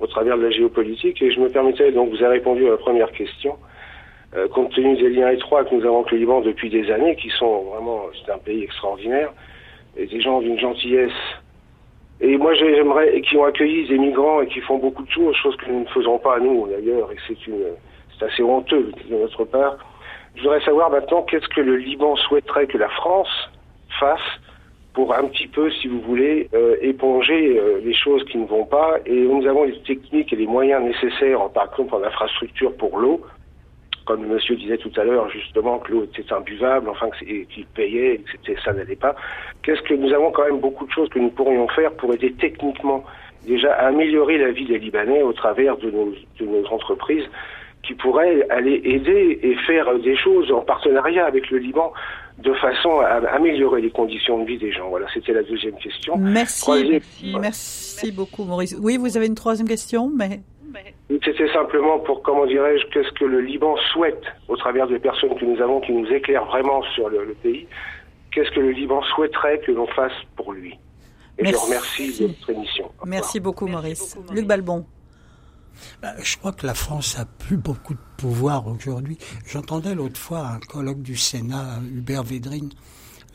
au 0.01 0.07
travers 0.07 0.37
de 0.37 0.43
la 0.43 0.51
géopolitique 0.51 1.21
et 1.23 1.33
je 1.33 1.41
me 1.41 1.49
permettais 1.49 1.91
donc 1.93 2.11
vous 2.11 2.23
avez 2.23 2.39
répondu 2.39 2.67
à 2.67 2.71
la 2.73 2.77
première 2.77 3.11
question. 3.11 3.57
Euh, 4.37 4.47
compte 4.49 4.73
tenu 4.75 4.95
des 4.97 5.09
liens 5.09 5.31
étroits 5.31 5.65
que 5.65 5.75
nous 5.75 5.85
avons 5.87 6.01
avec 6.01 6.13
le 6.13 6.19
Liban 6.19 6.41
depuis 6.43 6.69
des 6.69 6.91
années, 6.91 7.17
qui 7.17 7.31
sont 7.31 7.63
vraiment, 7.63 8.03
c'est 8.13 8.31
un 8.31 8.39
pays 8.39 8.63
extraordinaire, 8.63 9.33
et 9.97 10.07
des 10.07 10.21
gens 10.21 10.41
d'une 10.41 10.59
gentillesse. 10.59 11.13
Et 12.21 12.37
moi, 12.37 12.53
j'aimerais, 12.55 13.21
qui 13.23 13.37
ont 13.39 13.45
accueilli 13.45 13.89
des 13.89 13.97
migrants 13.97 14.43
et 14.43 14.49
qui 14.49 14.61
font 14.61 14.79
beaucoup 14.79 15.03
de 15.03 15.11
choses, 15.11 15.35
choses 15.37 15.57
que 15.57 15.71
nous 15.71 15.81
ne 15.81 15.87
faisons 15.87 16.19
pas 16.19 16.39
nous 16.41 16.69
d'ailleurs, 16.69 17.11
et 17.11 17.17
c'est 17.27 17.47
une, 17.47 17.65
c'est 18.19 18.27
assez 18.27 18.43
honteux 18.43 18.93
de 19.09 19.17
notre 19.17 19.45
part. 19.45 19.79
Je 20.35 20.43
voudrais 20.43 20.61
savoir 20.61 20.91
maintenant 20.91 21.23
qu'est-ce 21.23 21.49
que 21.49 21.63
le 21.63 21.77
Liban 21.77 22.15
souhaiterait 22.17 22.67
que 22.67 22.77
la 22.77 22.89
France 22.91 23.51
fasse 23.99 24.21
pour 24.93 25.15
un 25.15 25.25
petit 25.25 25.47
peu, 25.47 25.71
si 25.71 25.89
vous 25.89 26.01
voulez, 26.01 26.49
euh, 26.55 26.77
éponger 26.83 27.59
euh, 27.59 27.81
les 27.85 27.95
choses 27.95 28.25
qui 28.25 28.37
ne 28.37 28.47
vont 28.47 28.65
pas. 28.65 28.97
Et 29.07 29.15
nous 29.15 29.47
avons 29.47 29.65
les 29.65 29.81
techniques 29.83 30.33
et 30.33 30.37
les 30.37 30.47
moyens 30.47 30.83
nécessaires, 30.83 31.49
par 31.51 31.71
exemple 31.71 31.95
en 31.95 32.03
infrastructure 32.03 32.77
pour 32.77 32.99
l'eau, 32.99 33.21
comme 34.09 34.23
le 34.23 34.29
monsieur 34.29 34.57
disait 34.57 34.79
tout 34.79 34.91
à 34.97 35.05
l'heure, 35.05 35.29
justement, 35.29 35.79
que 35.81 35.93
l'eau 35.93 36.05
était 36.05 36.33
imbuvable, 36.33 36.89
enfin, 36.89 37.11
qu'il 37.21 37.67
payait, 37.75 38.23
que 38.43 38.61
ça 38.65 38.73
n'allait 38.73 38.97
pas. 38.97 39.15
Qu'est-ce 39.63 39.83
que 39.83 39.93
nous 39.93 40.15
avons 40.15 40.31
quand 40.31 40.47
même 40.47 40.61
beaucoup 40.61 40.87
de 40.87 40.91
choses 40.91 41.11
que 41.11 41.19
nous 41.19 41.29
pourrions 41.29 41.69
faire 41.69 41.93
pour 41.93 42.15
aider 42.15 42.33
techniquement, 42.33 43.05
déjà, 43.47 43.71
à 43.75 43.89
améliorer 43.89 44.39
la 44.39 44.51
vie 44.51 44.65
des 44.65 44.79
Libanais 44.79 45.21
au 45.21 45.35
travers 45.35 45.77
de 45.77 45.91
nos, 45.91 46.15
de 46.41 46.47
nos 46.47 46.67
entreprises 46.69 47.27
qui 47.83 47.93
pourraient 47.93 48.47
aller 48.49 48.81
aider 48.83 49.41
et 49.43 49.55
faire 49.67 49.99
des 49.99 50.17
choses 50.17 50.51
en 50.53 50.63
partenariat 50.63 51.27
avec 51.27 51.51
le 51.51 51.59
Liban. 51.59 51.93
de 52.39 52.55
façon 52.55 53.01
à 53.01 53.17
améliorer 53.35 53.83
les 53.83 53.91
conditions 53.91 54.39
de 54.39 54.47
vie 54.47 54.59
des 54.59 54.73
gens 54.73 54.89
Voilà, 54.89 55.07
c'était 55.13 55.35
la 55.35 55.43
deuxième 55.43 55.77
question. 55.77 56.17
Merci, 56.17 57.03
merci, 57.39 58.11
beaucoup 58.13 58.45
Maurice. 58.45 58.75
Oui, 58.81 58.97
vous 58.97 59.19
avez 59.19 59.27
une 59.27 59.35
troisième 59.35 59.69
question, 59.69 60.11
mais... 60.17 60.41
C'était 61.09 61.53
simplement 61.53 61.99
pour, 62.01 62.23
comment 62.23 62.47
dirais-je, 62.47 62.87
qu'est-ce 62.93 63.13
que 63.19 63.25
le 63.25 63.41
Liban 63.41 63.77
souhaite 63.93 64.23
au 64.49 64.57
travers 64.57 64.87
des 64.87 64.99
personnes 64.99 65.35
que 65.39 65.45
nous 65.45 65.61
avons 65.61 65.81
qui 65.81 65.93
nous 65.93 66.07
éclairent 66.07 66.47
vraiment 66.47 66.83
sur 66.95 67.09
le, 67.09 67.35
pays, 67.43 67.67
qu'est-ce 68.31 68.51
que 68.51 68.61
le 68.61 68.71
Liban 68.71 69.03
souhaiterait 69.15 69.61
que 69.61 69.73
l'on 69.73 69.87
fasse 69.89 70.13
pour 70.37 70.53
lui? 70.53 70.79
Et 71.39 71.47
je 71.47 71.57
remercie 71.57 72.21
de 72.21 72.27
votre 72.29 72.51
émission. 72.51 72.91
Merci 73.07 73.41
beaucoup 73.41 73.67
Maurice. 73.67 74.19
Luc 74.33 74.47
Balbon. 74.47 74.85
Bah, 76.03 76.13
je 76.23 76.37
crois 76.37 76.53
que 76.53 76.67
la 76.67 76.75
France 76.75 77.19
a 77.19 77.25
plus 77.25 77.57
beaucoup 77.57 77.95
de 77.95 78.01
pouvoir 78.17 78.67
aujourd'hui. 78.67 79.17
J'entendais 79.47 79.95
l'autre 79.95 80.19
fois 80.19 80.41
un 80.41 80.59
colloque 80.59 81.03
du 81.03 81.17
Sénat, 81.17 81.79
Hubert 81.95 82.25
Védrine, 82.25 82.71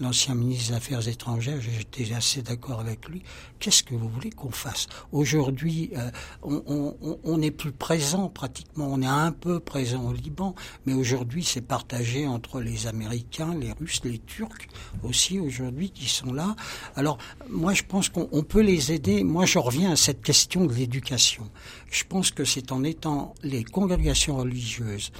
l'ancien 0.03 0.35
ministre 0.35 0.69
des 0.69 0.75
Affaires 0.75 1.07
étrangères, 1.07 1.59
j'étais 1.59 2.13
assez 2.13 2.41
d'accord 2.41 2.79
avec 2.81 3.07
lui. 3.09 3.23
Qu'est-ce 3.59 3.83
que 3.83 3.95
vous 3.95 4.09
voulez 4.09 4.29
qu'on 4.29 4.51
fasse? 4.51 4.87
Aujourd'hui, 5.11 5.91
euh, 5.95 6.11
on 6.43 7.37
n'est 7.37 7.51
plus 7.51 7.71
présent 7.71 8.29
pratiquement, 8.29 8.87
on 8.89 9.01
est 9.01 9.07
un 9.07 9.31
peu 9.31 9.59
présent 9.59 10.03
au 10.03 10.13
Liban, 10.13 10.55
mais 10.85 10.93
aujourd'hui 10.93 11.43
c'est 11.43 11.61
partagé 11.61 12.27
entre 12.27 12.59
les 12.59 12.87
Américains, 12.87 13.55
les 13.55 13.71
Russes, 13.71 14.01
les 14.03 14.19
Turcs 14.19 14.67
aussi 15.03 15.39
aujourd'hui 15.39 15.89
qui 15.89 16.07
sont 16.09 16.33
là. 16.33 16.55
Alors 16.95 17.17
moi 17.49 17.73
je 17.73 17.83
pense 17.83 18.09
qu'on 18.09 18.43
peut 18.43 18.61
les 18.61 18.91
aider. 18.91 19.23
Moi 19.23 19.45
je 19.45 19.57
reviens 19.57 19.91
à 19.91 19.95
cette 19.95 20.21
question 20.21 20.65
de 20.65 20.73
l'éducation. 20.73 21.49
Je 21.89 22.03
pense 22.03 22.31
que 22.31 22.43
c'est 22.43 22.71
en 22.71 22.83
étant 22.83 23.33
les 23.41 23.63
congrégations 23.63 24.37
religieuses 24.37 25.11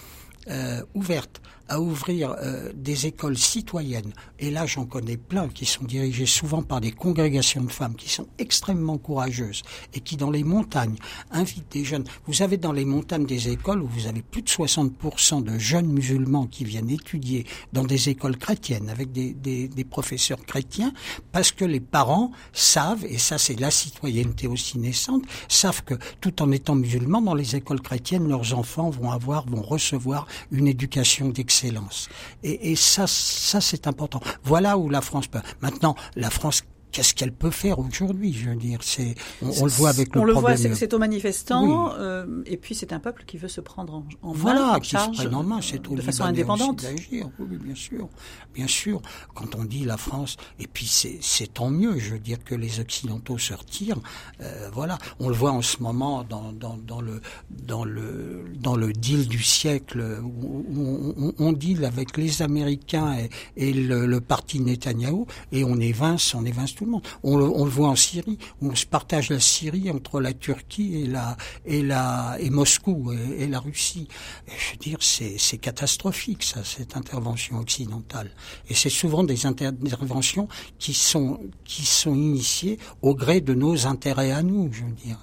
euh, 0.49 0.83
ouvertes 0.93 1.41
à 1.69 1.79
ouvrir 1.79 2.35
euh, 2.41 2.71
des 2.75 3.07
écoles 3.07 3.37
citoyennes, 3.37 4.13
et 4.39 4.51
là 4.51 4.65
j'en 4.65 4.85
connais 4.85 5.17
plein 5.17 5.47
qui 5.47 5.65
sont 5.65 5.85
dirigées 5.85 6.25
souvent 6.25 6.61
par 6.61 6.81
des 6.81 6.91
congrégations 6.91 7.63
de 7.63 7.71
femmes 7.71 7.95
qui 7.95 8.09
sont 8.09 8.27
extrêmement 8.37 8.97
courageuses 8.97 9.61
et 9.93 10.01
qui 10.01 10.17
dans 10.17 10.29
les 10.29 10.43
montagnes 10.43 10.97
invitent 11.31 11.71
des 11.71 11.85
jeunes. 11.85 12.03
Vous 12.27 12.41
avez 12.41 12.57
dans 12.57 12.73
les 12.73 12.85
montagnes 12.85 13.25
des 13.25 13.49
écoles 13.49 13.81
où 13.81 13.87
vous 13.87 14.07
avez 14.07 14.21
plus 14.21 14.41
de 14.41 14.49
60% 14.49 15.43
de 15.43 15.57
jeunes 15.57 15.87
musulmans 15.87 16.47
qui 16.47 16.65
viennent 16.65 16.89
étudier 16.89 17.45
dans 17.71 17.85
des 17.85 18.09
écoles 18.09 18.37
chrétiennes 18.37 18.89
avec 18.89 19.11
des, 19.11 19.33
des, 19.33 19.69
des 19.69 19.83
professeurs 19.85 20.43
chrétiens 20.45 20.93
parce 21.31 21.51
que 21.51 21.65
les 21.65 21.79
parents 21.79 22.31
savent, 22.51 23.05
et 23.05 23.17
ça 23.17 23.37
c'est 23.37 23.59
la 23.59 23.71
citoyenneté 23.71 24.47
aussi 24.47 24.79
naissante, 24.79 25.23
savent 25.47 25.83
que 25.83 25.95
tout 26.19 26.41
en 26.41 26.51
étant 26.51 26.75
musulmans 26.75 27.21
dans 27.21 27.35
les 27.35 27.55
écoles 27.55 27.81
chrétiennes, 27.81 28.27
leurs 28.27 28.53
enfants 28.53 28.89
vont 28.89 29.11
avoir, 29.11 29.45
vont 29.47 29.61
recevoir 29.61 30.27
une 30.51 30.67
éducation 30.67 31.29
d'excellence 31.29 31.52
excellence. 31.53 32.09
Et, 32.43 32.71
et 32.71 32.75
ça, 32.75 33.05
ça 33.07 33.61
c'est 33.61 33.87
important. 33.87 34.21
Voilà 34.43 34.77
où 34.77 34.89
la 34.89 35.01
France 35.01 35.27
peut. 35.27 35.41
Maintenant, 35.61 35.95
la 36.15 36.29
France 36.29 36.63
qu'est-ce 36.93 37.13
qu'elle 37.13 37.33
peut 37.33 37.51
faire 37.51 37.79
aujourd'hui 37.79 38.31
Je 38.31 38.49
veux 38.49 38.55
dire, 38.55 38.79
c'est 38.81 39.15
on, 39.41 39.65
le 39.65 39.71
voit 39.71 39.89
avec 39.89 40.15
le 40.15 40.21
on 40.21 40.23
le 40.23 40.33
voit, 40.33 40.55
c'est 40.55 40.93
aux 40.93 40.99
manifestants, 40.99 41.91
euh, 41.97 42.43
et 42.45 42.55
puis 42.55 42.75
c'est 42.75 42.93
un 42.93 42.99
peuple 42.99 43.23
qui 43.25 43.37
veut 43.37 43.49
se 43.49 43.59
prendre 43.59 43.95
en, 43.95 44.05
en 44.21 44.31
voilà, 44.31 44.73
main, 44.73 44.79
qui 44.79 44.91
se 44.91 45.11
prenne 45.11 45.35
en 45.35 45.43
main, 45.43 45.59
c'est 45.61 45.81
de 45.81 46.01
façon 46.01 46.23
indépendante. 46.23 46.85
Oui, 47.11 47.23
bien 47.39 47.75
sûr, 47.75 48.07
bien 48.53 48.67
sûr. 48.67 49.01
Quand 49.33 49.55
on 49.55 49.65
dit 49.65 49.83
la 49.83 49.97
France, 49.97 50.37
et 50.59 50.67
puis 50.67 50.85
c'est 50.85 51.53
tant 51.53 51.69
mieux. 51.69 51.97
Je 51.97 52.13
veux 52.13 52.19
dire 52.19 52.43
que 52.43 52.55
les 52.55 52.79
occidentaux 52.79 53.37
se 53.37 53.53
retirent. 53.53 53.99
Euh, 54.41 54.69
voilà, 54.71 54.97
on 55.19 55.29
le 55.29 55.35
voit 55.35 55.51
en 55.51 55.61
ce 55.61 55.81
moment 55.81 56.23
dans, 56.23 56.51
dans, 56.51 56.77
dans 56.77 57.01
le 57.01 57.21
dans 57.49 57.85
le 57.85 58.45
dans 58.59 58.75
le 58.75 58.93
deal 58.93 59.27
du 59.27 59.41
siècle 59.41 60.21
où, 60.23 61.13
on, 61.17 61.33
on, 61.39 61.53
deal 61.53 61.85
avec 61.85 62.17
les 62.17 62.41
Américains 62.41 63.15
et, 63.17 63.29
et 63.57 63.73
le, 63.73 64.05
le, 64.05 64.21
parti 64.21 64.59
Netanyahou 64.59 65.25
et 65.51 65.63
on 65.63 65.79
évince, 65.79 66.35
on 66.35 66.45
évince 66.45 66.75
tout 66.75 66.82
on 67.23 67.37
le, 67.37 67.45
voit 67.45 67.89
en 67.89 67.95
Syrie, 67.95 68.37
on 68.61 68.75
se 68.75 68.85
partage 68.85 69.29
la 69.29 69.39
Syrie 69.39 69.89
entre 69.89 70.19
la 70.19 70.33
Turquie 70.33 71.01
et 71.01 71.07
la 71.07 71.37
et 71.65 71.81
la 71.81 72.37
et 72.39 72.49
Moscou 72.49 73.13
et, 73.37 73.47
la 73.47 73.59
Russie. 73.59 74.07
je 74.47 74.71
veux 74.71 74.77
dire, 74.77 74.97
c'est 75.01 75.57
catastrophique 75.57 76.43
ça, 76.43 76.63
cette 76.63 76.97
intervention 76.97 77.59
occidentale. 77.59 78.31
Et 78.69 78.73
c'est 78.73 78.89
souvent 78.89 79.23
des 79.23 79.45
interventions 79.45 80.47
qui 80.79 80.93
sont 80.93 81.39
qui 81.63 81.85
sont 81.85 82.15
initiées 82.15 82.79
au 83.01 83.15
gré 83.15 83.41
de 83.41 83.53
nos 83.53 83.87
intérêts 83.87 84.31
à 84.31 84.43
nous, 84.43 84.69
je 84.71 84.83
veux 84.83 84.91
dire. 84.91 85.17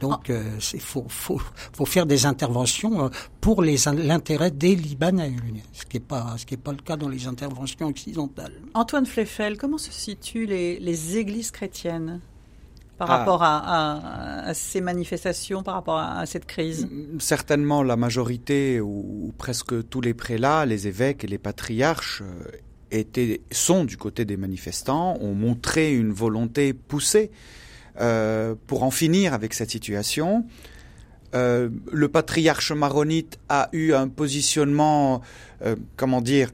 Donc, 0.00 0.30
euh, 0.30 0.58
il 0.74 0.80
faut, 0.80 1.06
faut, 1.08 1.40
faut, 1.72 1.86
faire 1.86 2.06
des 2.06 2.26
interventions 2.26 3.06
euh, 3.06 3.08
pour 3.40 3.62
l'intérêt 3.62 4.50
des 4.50 4.76
Libanais, 4.76 5.34
ce 5.72 5.84
qui 5.84 5.96
n'est 5.96 6.04
pas, 6.04 6.36
le 6.36 6.82
cas 6.82 6.96
dans 6.96 7.08
les 7.08 7.26
interventions 7.26 7.86
occidentales. 7.86 8.52
Antoine 8.74 9.06
Fleffel, 9.06 9.56
comment 9.56 9.78
se 9.78 9.90
situent 9.90 10.46
les, 10.46 10.78
les 10.78 11.16
églises 11.16 11.50
chrétiennes 11.50 12.20
par 12.98 13.10
ah. 13.10 13.18
rapport 13.18 13.42
à, 13.42 14.48
à, 14.48 14.54
ces 14.54 14.80
manifestations, 14.80 15.62
par 15.62 15.74
rapport 15.74 15.98
à, 15.98 16.24
cette 16.26 16.46
crise? 16.46 16.88
Certainement, 17.18 17.82
la 17.82 17.96
majorité 17.96 18.80
ou, 18.80 19.32
presque 19.38 19.88
tous 19.88 20.00
les 20.00 20.14
prélats, 20.14 20.66
les 20.66 20.86
évêques 20.88 21.24
et 21.24 21.26
les 21.26 21.38
patriarches 21.38 22.22
euh, 22.22 22.50
étaient, 22.90 23.40
sont 23.50 23.84
du 23.84 23.96
côté 23.96 24.24
des 24.24 24.36
manifestants, 24.36 25.16
ont 25.20 25.34
montré 25.34 25.94
une 25.94 26.12
volonté 26.12 26.72
poussée 26.72 27.30
euh, 28.00 28.54
pour 28.66 28.82
en 28.82 28.90
finir 28.90 29.32
avec 29.32 29.54
cette 29.54 29.70
situation. 29.70 30.44
Euh, 31.34 31.70
le 31.90 32.08
patriarche 32.08 32.72
maronite 32.72 33.38
a 33.48 33.70
eu 33.72 33.94
un 33.94 34.08
positionnement, 34.08 35.22
euh, 35.62 35.76
comment 35.96 36.20
dire, 36.20 36.50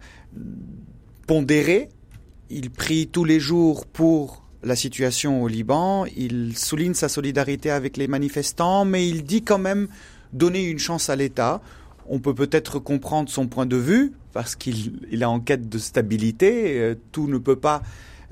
pondéré. 1.27 1.89
Il 2.49 2.71
prie 2.71 3.09
tous 3.09 3.25
les 3.25 3.41
jours 3.41 3.87
pour 3.87 4.45
la 4.63 4.77
situation 4.77 5.43
au 5.43 5.49
Liban. 5.49 6.07
Il 6.17 6.57
souligne 6.57 6.95
sa 6.95 7.09
solidarité 7.09 7.71
avec 7.71 7.97
les 7.97 8.07
manifestants, 8.07 8.85
mais 8.85 9.09
il 9.09 9.25
dit 9.25 9.43
quand 9.43 9.59
même 9.59 9.89
donner 10.33 10.65
une 10.65 10.79
chance 10.79 11.11
à 11.11 11.17
l'État. 11.17 11.61
On 12.09 12.21
peut 12.21 12.35
peut-être 12.35 12.79
comprendre 12.79 13.29
son 13.31 13.49
point 13.49 13.67
de 13.67 13.77
vue 13.77 14.13
parce 14.33 14.55
qu'il 14.55 15.09
est 15.11 15.25
en 15.25 15.41
quête 15.41 15.69
de 15.69 15.79
stabilité. 15.79 16.95
Tout 17.11 17.27
ne 17.27 17.39
peut 17.39 17.57
pas 17.57 17.83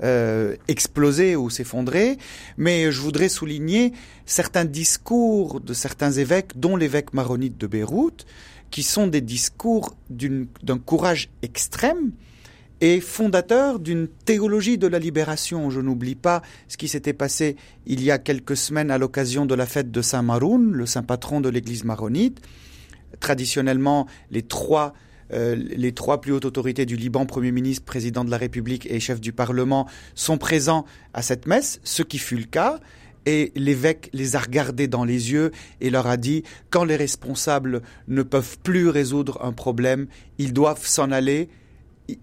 euh, 0.03 0.55
exploser 0.67 1.35
ou 1.35 1.49
s'effondrer, 1.49 2.17
mais 2.57 2.91
je 2.91 3.01
voudrais 3.01 3.29
souligner 3.29 3.93
certains 4.25 4.65
discours 4.65 5.61
de 5.61 5.73
certains 5.73 6.11
évêques, 6.11 6.59
dont 6.59 6.75
l'évêque 6.75 7.13
maronite 7.13 7.57
de 7.57 7.67
Beyrouth, 7.67 8.25
qui 8.71 8.83
sont 8.83 9.07
des 9.07 9.21
discours 9.21 9.95
d'un 10.09 10.77
courage 10.79 11.29
extrême 11.43 12.11
et 12.79 12.99
fondateurs 12.99 13.79
d'une 13.79 14.07
théologie 14.07 14.77
de 14.77 14.87
la 14.87 14.97
libération. 14.97 15.69
Je 15.69 15.81
n'oublie 15.81 16.15
pas 16.15 16.41
ce 16.67 16.77
qui 16.77 16.87
s'était 16.87 17.13
passé 17.13 17.55
il 17.85 18.03
y 18.03 18.09
a 18.09 18.17
quelques 18.17 18.57
semaines 18.57 18.89
à 18.89 18.97
l'occasion 18.97 19.45
de 19.45 19.53
la 19.53 19.67
fête 19.67 19.91
de 19.91 20.01
Saint 20.01 20.23
Maroun, 20.23 20.71
le 20.71 20.87
saint 20.87 21.03
patron 21.03 21.41
de 21.41 21.49
l'église 21.49 21.83
maronite. 21.83 22.41
Traditionnellement, 23.19 24.07
les 24.31 24.41
trois 24.41 24.93
euh, 25.33 25.55
les 25.55 25.91
trois 25.93 26.21
plus 26.21 26.31
hautes 26.33 26.45
autorités 26.45 26.85
du 26.85 26.95
Liban, 26.95 27.25
Premier 27.25 27.51
ministre, 27.51 27.85
Président 27.85 28.23
de 28.23 28.31
la 28.31 28.37
République 28.37 28.89
et 28.89 28.99
chef 28.99 29.21
du 29.21 29.33
Parlement, 29.33 29.87
sont 30.15 30.37
présents 30.37 30.85
à 31.13 31.21
cette 31.21 31.47
messe, 31.47 31.79
ce 31.83 32.03
qui 32.03 32.17
fut 32.17 32.37
le 32.37 32.45
cas. 32.45 32.79
Et 33.25 33.51
l'évêque 33.55 34.09
les 34.13 34.35
a 34.35 34.39
regardés 34.39 34.87
dans 34.87 35.03
les 35.03 35.31
yeux 35.31 35.51
et 35.79 35.91
leur 35.91 36.07
a 36.07 36.17
dit, 36.17 36.43
quand 36.71 36.83
les 36.83 36.95
responsables 36.95 37.81
ne 38.07 38.23
peuvent 38.23 38.57
plus 38.63 38.89
résoudre 38.89 39.43
un 39.43 39.51
problème, 39.51 40.07
ils 40.39 40.53
doivent 40.53 40.85
s'en 40.85 41.11
aller. 41.11 41.49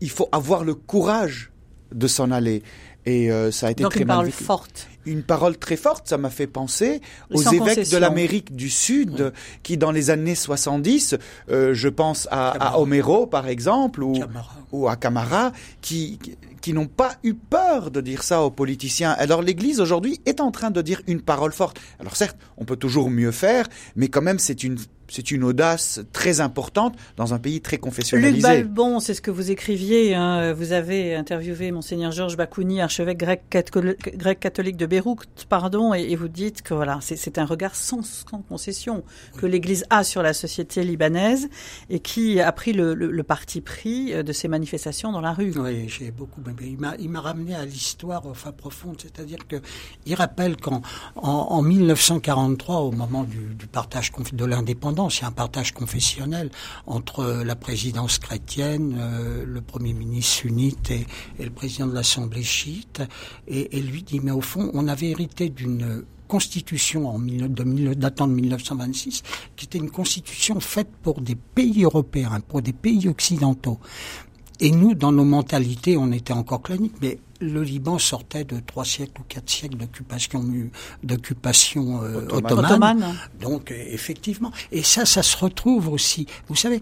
Il 0.01 0.11
faut 0.11 0.29
avoir 0.33 0.65
le 0.65 0.75
courage 0.75 1.53
de 1.93 2.07
s'en 2.07 2.31
aller. 2.31 2.63
Et 3.09 3.31
euh, 3.31 3.51
ça 3.51 3.69
a 3.69 3.71
été 3.71 3.83
Donc 3.83 3.93
très 3.93 4.03
une 4.03 4.07
parole 4.07 4.31
forte 4.31 4.89
une 5.07 5.23
parole 5.23 5.57
très 5.57 5.77
forte. 5.77 6.07
Ça 6.07 6.19
m'a 6.19 6.29
fait 6.29 6.47
penser 6.47 7.01
aux 7.31 7.41
évêques 7.41 7.91
de 7.91 7.97
l'Amérique 7.97 8.55
du 8.55 8.69
Sud 8.69 9.33
qui, 9.63 9.79
dans 9.79 9.91
les 9.91 10.11
années 10.11 10.35
70, 10.35 11.17
euh, 11.51 11.73
je 11.73 11.89
pense 11.89 12.29
à, 12.31 12.51
à, 12.51 12.79
Homero 12.79 13.27
par 13.27 13.49
exemple, 13.49 14.03
ou, 14.03 14.15
ou 14.71 14.87
à 14.87 14.97
Camara, 14.97 15.53
qui, 15.81 16.19
qui 16.61 16.75
n'ont 16.75 16.87
pas 16.87 17.13
eu 17.23 17.33
peur 17.33 17.91
de 17.91 18.01
dire 18.03 18.23
ça 18.23 18.43
aux 18.43 18.51
politiciens. 18.51 19.13
Alors 19.13 19.41
l'Église 19.41 19.81
aujourd'hui 19.81 20.21
est 20.27 20.41
en 20.41 20.51
train 20.51 20.71
de 20.71 20.83
dire 20.83 21.01
une 21.07 21.23
parole 21.23 21.53
forte. 21.53 21.81
Alors 21.99 22.17
certes, 22.17 22.37
on 22.59 22.67
peut 22.67 22.77
toujours 22.77 23.09
mieux 23.09 23.33
faire, 23.33 23.67
mais 23.97 24.09
quand 24.09 24.23
même 24.23 24.39
c'est 24.39 24.63
une 24.63 24.77
c'est 25.09 25.31
une 25.31 25.45
audace 25.45 26.01
très 26.13 26.41
importante 26.41 26.95
dans 27.17 27.35
un 27.35 27.39
pays 27.39 27.61
très 27.61 27.79
confessionnalisé. 27.79 28.35
Luc 28.35 28.43
Balbon, 28.43 29.01
c'est 29.01 29.15
ce 29.15 29.23
que 29.23 29.31
vous 29.31 29.51
écriviez. 29.51 30.15
Hein. 30.15 30.53
Vous 30.53 30.73
avez 30.73 31.15
interviewé 31.15 31.73
monseigneur 31.73 32.13
Georges 32.13 32.37
Bakouni, 32.37 32.81
archevêque 32.81 33.19
grec, 33.19 33.43
catholique 34.41 34.77
de 34.77 34.87
Beyrouth, 34.87 35.47
pardon, 35.49 35.95
et, 35.95 36.15
vous 36.17 36.29
dites 36.29 36.63
que 36.63 36.75
voilà, 36.75 36.99
c'est 37.01 37.39
un 37.39 37.45
regard 37.45 37.75
sans, 37.75 38.01
concession 38.49 39.05
que 39.37 39.47
l'Église 39.47 39.85
a 39.91 40.05
sur 40.05 40.23
la 40.23 40.33
société 40.33 40.83
libanaise 40.83 41.49
et 41.91 42.01
qui 42.01 42.41
a 42.41 42.51
pris 42.53 42.73
le, 42.73 43.23
parti 43.23 43.61
pris 43.61 44.13
de 44.23 44.33
ces 44.33 44.49
manifestations 44.49 45.13
dans 45.13 45.21
la 45.21 45.33
rue. 45.33 45.53
Oui, 45.57 45.89
j'ai 45.89 46.11
beaucoup. 46.11 46.41
Il 46.61 46.79
m'a 47.11 47.21
ramené 47.21 47.55
à 47.55 47.65
l'histoire 47.65 48.27
enfin 48.27 48.53
profonde, 48.53 48.97
c'est-à-dire 49.01 49.47
que 49.47 49.57
il 50.07 50.15
rappelle 50.15 50.57
qu'en 50.57 50.83
en, 51.17 51.63
1943, 51.63 52.81
au 52.81 52.93
moment 52.93 53.25
du, 53.25 53.55
du 53.55 53.67
partage 53.67 54.13
de 54.33 54.45
l'indépendance 54.45 54.98
y 55.21 55.25
a 55.25 55.29
un 55.29 55.33
partage 55.33 55.73
confessionnel 55.73 56.51
entre 56.87 57.43
la 57.45 57.57
présidence 57.57 58.19
chrétienne, 58.19 58.97
euh, 58.99 59.45
le 59.47 59.61
premier 59.61 59.93
ministre 59.93 60.33
sunnite 60.33 60.91
et, 60.91 61.07
le 61.39 61.51
président 61.51 61.87
de 61.87 61.95
l'Assemblée 61.95 62.43
chiite. 62.43 63.03
Et, 63.47 63.81
lui 63.81 64.03
dit, 64.03 64.21
mais 64.21 64.33
au 64.33 64.41
fond, 64.41 64.71
on 64.75 64.89
avait 64.89 65.11
hérité 65.11 65.49
d'une 65.49 66.05
constitution 66.27 67.09
en 67.09 67.19
datant 67.97 68.29
de 68.29 68.35
1926, 68.35 69.23
qui 69.57 69.65
était 69.65 69.79
une 69.79 69.91
constitution 69.91 70.61
faite 70.61 70.91
pour 71.03 71.23
des 71.23 71.37
pays 71.37 71.85
européens, 71.85 72.41
pour 72.47 72.61
des 72.61 72.75
pays 72.75 73.09
occidentaux. 73.09 73.79
Et 74.61 74.71
nous, 74.71 74.95
dans 74.95 75.13
nos 75.13 75.25
mentalités, 75.25 75.97
on 75.97 76.11
était 76.11 76.33
encore 76.33 76.63
claniques, 76.63 76.97
mais 77.01 77.19
le 77.41 77.63
Liban 77.63 77.99
sortait 77.99 78.45
de 78.45 78.59
trois 78.59 78.85
siècles 78.85 79.21
ou 79.21 79.25
quatre 79.29 79.49
siècles 79.49 79.77
d'occupation 79.77 80.45
d'occupation 81.05 82.03
euh, 82.03 82.27
ottomane. 82.33 83.15
Donc 83.41 83.71
effectivement, 83.71 84.51
et 84.73 84.83
ça, 84.83 85.05
ça 85.05 85.23
se 85.23 85.37
retrouve 85.37 85.89
aussi. 85.89 86.27
Vous 86.49 86.57
savez, 86.57 86.81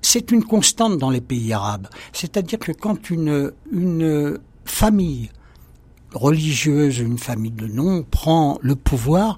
c'est 0.00 0.30
une 0.30 0.44
constante 0.44 0.96
dans 0.98 1.10
les 1.10 1.20
pays 1.20 1.52
arabes. 1.52 1.88
C'est-à-dire 2.12 2.58
que 2.58 2.72
quand 2.72 3.10
une 3.10 3.52
une 3.70 4.38
famille 4.64 5.30
religieuse, 6.14 6.98
une 6.98 7.18
famille 7.18 7.50
de 7.50 7.66
nom 7.66 8.02
prend 8.02 8.58
le 8.62 8.74
pouvoir, 8.74 9.36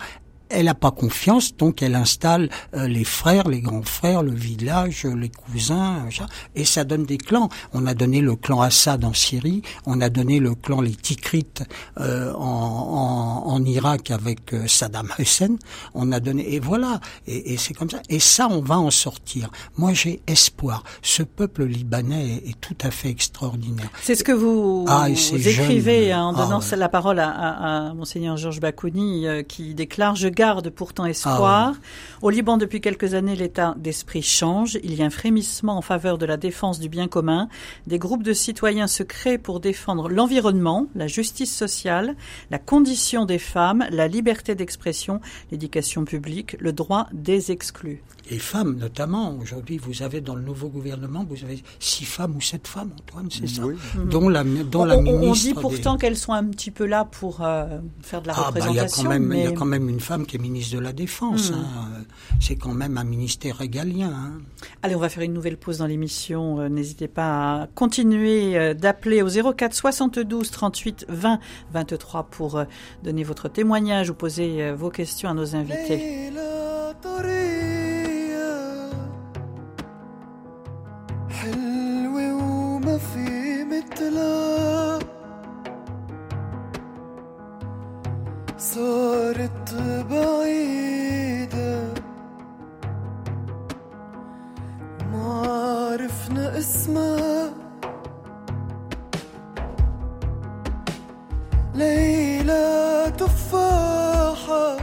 elle 0.51 0.67
n'a 0.67 0.75
pas 0.75 0.91
confiance, 0.91 1.57
donc 1.57 1.83
elle 1.83 1.95
installe 1.95 2.49
euh, 2.75 2.87
les 2.87 3.05
frères, 3.05 3.49
les 3.49 3.61
grands 3.61 3.83
frères, 3.83 4.23
le 4.23 4.33
village, 4.33 5.05
les 5.05 5.29
cousins, 5.29 6.09
et 6.55 6.65
ça 6.65 6.85
donne 6.85 7.05
des 7.05 7.19
clans. 7.19 7.49
On 7.73 7.87
a 7.87 7.95
donné 7.95 8.21
le 8.21 8.37
clan 8.37 8.61
Assad 8.61 9.05
en 9.05 9.13
Syrie, 9.13 9.63
on 9.87 10.01
a 10.01 10.09
donné 10.09 10.41
le 10.41 10.55
clan 10.55 10.81
les 10.81 10.95
Tikrites 10.95 11.65
euh, 12.01 12.33
en, 12.35 13.43
en, 13.47 13.65
Irak 13.65 14.11
avec 14.11 14.55
euh, 14.55 14.67
Saddam 14.67 15.09
Hussein, 15.19 15.57
on 15.95 16.13
a 16.13 16.21
donné, 16.21 16.55
et 16.55 16.61
voilà, 16.61 17.01
et, 17.27 17.55
et 17.55 17.57
c'est 17.57 17.75
comme 17.75 17.91
ça. 17.91 18.01
Et 18.09 18.21
ça, 18.21 18.49
on 18.51 18.61
va 18.61 18.79
en 18.79 18.91
sortir. 18.91 19.51
Moi, 19.77 19.93
j'ai 19.93 20.23
espoir. 20.27 20.85
Ce 21.03 21.23
peuple 21.23 21.65
libanais 21.65 22.43
est, 22.47 22.59
tout 22.61 22.77
à 22.83 22.91
fait 22.91 23.09
extraordinaire. 23.09 23.91
C'est 24.03 24.15
ce 24.15 24.25
que 24.25 24.33
vous, 24.33 24.85
ah, 24.89 25.09
écrivez 25.09 26.15
en 26.15 26.35
ah, 26.35 26.39
donnant 26.39 26.61
la 26.77 26.89
parole 26.89 27.19
à, 27.19 27.31
à, 27.31 27.89
à 27.89 27.95
monseigneur 27.95 28.37
Georges 28.37 28.61
Bakouni, 28.61 29.27
qui 29.49 29.75
déclare 29.75 30.17
je 30.17 30.29
garde 30.39 30.71
pourtant 30.71 31.05
espoir. 31.05 31.75
Ah 31.75 31.81
Au 32.23 32.31
Liban, 32.31 32.59
depuis 32.59 32.81
quelques 32.81 33.15
années, 33.15 33.35
l'état 33.35 33.75
d'esprit 33.77 34.23
change. 34.23 34.79
Il 34.85 34.95
y 34.95 35.03
a 35.03 35.05
un 35.05 35.11
frémissement 35.11 35.77
en 35.77 35.83
faveur 35.83 36.17
de 36.17 36.27
la 36.27 36.37
défense 36.37 36.79
du 36.79 36.89
bien 36.89 37.09
commun. 37.09 37.49
Des 37.89 37.99
groupes 37.99 38.23
de 38.23 38.33
citoyens 38.33 38.87
se 38.87 39.03
créent 39.03 39.39
pour 39.39 39.59
défendre 39.59 40.09
l'environnement, 40.09 40.87
la 40.95 41.09
justice 41.09 41.53
sociale, 41.53 42.15
la 42.53 42.61
condition 42.61 43.25
des 43.25 43.41
femmes, 43.41 43.85
la 43.91 44.07
liberté 44.07 44.55
d'expression, 44.55 45.21
l'éducation 45.51 46.05
publique, 46.05 46.57
le 46.61 46.73
droit 46.73 47.09
des 47.13 47.51
exclus 47.51 48.05
et 48.31 48.39
femmes 48.39 48.77
notamment. 48.77 49.37
Aujourd'hui, 49.41 49.79
vous 49.79 50.03
avez 50.03 50.21
dans 50.21 50.35
le 50.35 50.43
nouveau 50.43 50.69
gouvernement, 50.69 51.25
vous 51.29 51.45
avez 51.45 51.63
six 51.79 52.05
femmes 52.05 52.37
ou 52.37 52.41
sept 52.41 52.67
femmes, 52.67 52.91
Antoine, 53.01 53.29
c'est 53.31 53.47
ça, 53.47 53.63
dont 54.05 54.29
la, 54.29 54.45
dont 54.45 54.83
on, 54.83 54.85
la 54.85 54.97
ministre. 54.97 55.29
On 55.29 55.33
dit 55.33 55.55
pourtant 55.55 55.97
qu'elles 55.97 56.17
sont 56.17 56.33
un 56.33 56.45
petit 56.45 56.71
peu 56.71 56.87
là 56.87 57.05
pour 57.05 57.43
euh, 57.43 57.79
faire 58.03 58.23
de 58.23 58.29
la 58.29 58.35
ah, 58.37 58.43
représentation. 58.49 59.09
Bah, 59.09 59.17
il, 59.17 59.21
y 59.21 59.21
a 59.21 59.21
quand 59.21 59.27
même, 59.27 59.33
il 59.33 59.45
y 59.45 59.47
a 59.47 59.53
quand 59.53 59.65
même 59.65 59.89
une 59.89 60.01
femme 60.01 60.27
qui 60.29 60.37
est 60.37 60.39
ministre 60.39 60.77
de 60.77 60.81
la 60.81 60.93
Défense. 60.93 61.51
Hmm. 61.51 61.55
Hein. 61.55 62.05
C'est 62.41 62.55
quand 62.55 62.75
même 62.75 62.97
un 62.99 63.05
ministère 63.05 63.57
régalien. 63.57 64.13
Hein. 64.13 64.41
Allez, 64.83 64.95
on 64.95 65.01
va 65.01 65.09
faire 65.09 65.25
une 65.25 65.33
nouvelle 65.33 65.57
pause 65.57 65.79
dans 65.79 65.87
l'émission. 65.87 66.61
Euh, 66.61 66.69
n'hésitez 66.69 67.09
pas 67.09 67.63
à 67.63 67.67
continuer 67.75 68.57
euh, 68.57 68.75
d'appeler 68.75 69.23
au 69.23 69.29
04 69.29 69.75
72 69.75 70.51
38 70.51 71.07
20 71.09 71.41
23 71.73 72.25
pour 72.25 72.65
donner 73.03 73.25
votre 73.25 73.49
témoignage 73.49 74.11
ou 74.11 74.15
poser 74.15 74.73
vos 74.73 74.91
questions 74.91 75.31
à 75.31 75.35
nos 75.35 75.57
invités. 75.57 76.31
صارت 89.29 89.75
بعيدة. 90.11 91.81
ما 95.13 95.43
عرفنا 95.93 96.59
اسمها. 96.59 97.51
ليلى 101.75 103.13
تفاحة. 103.19 104.77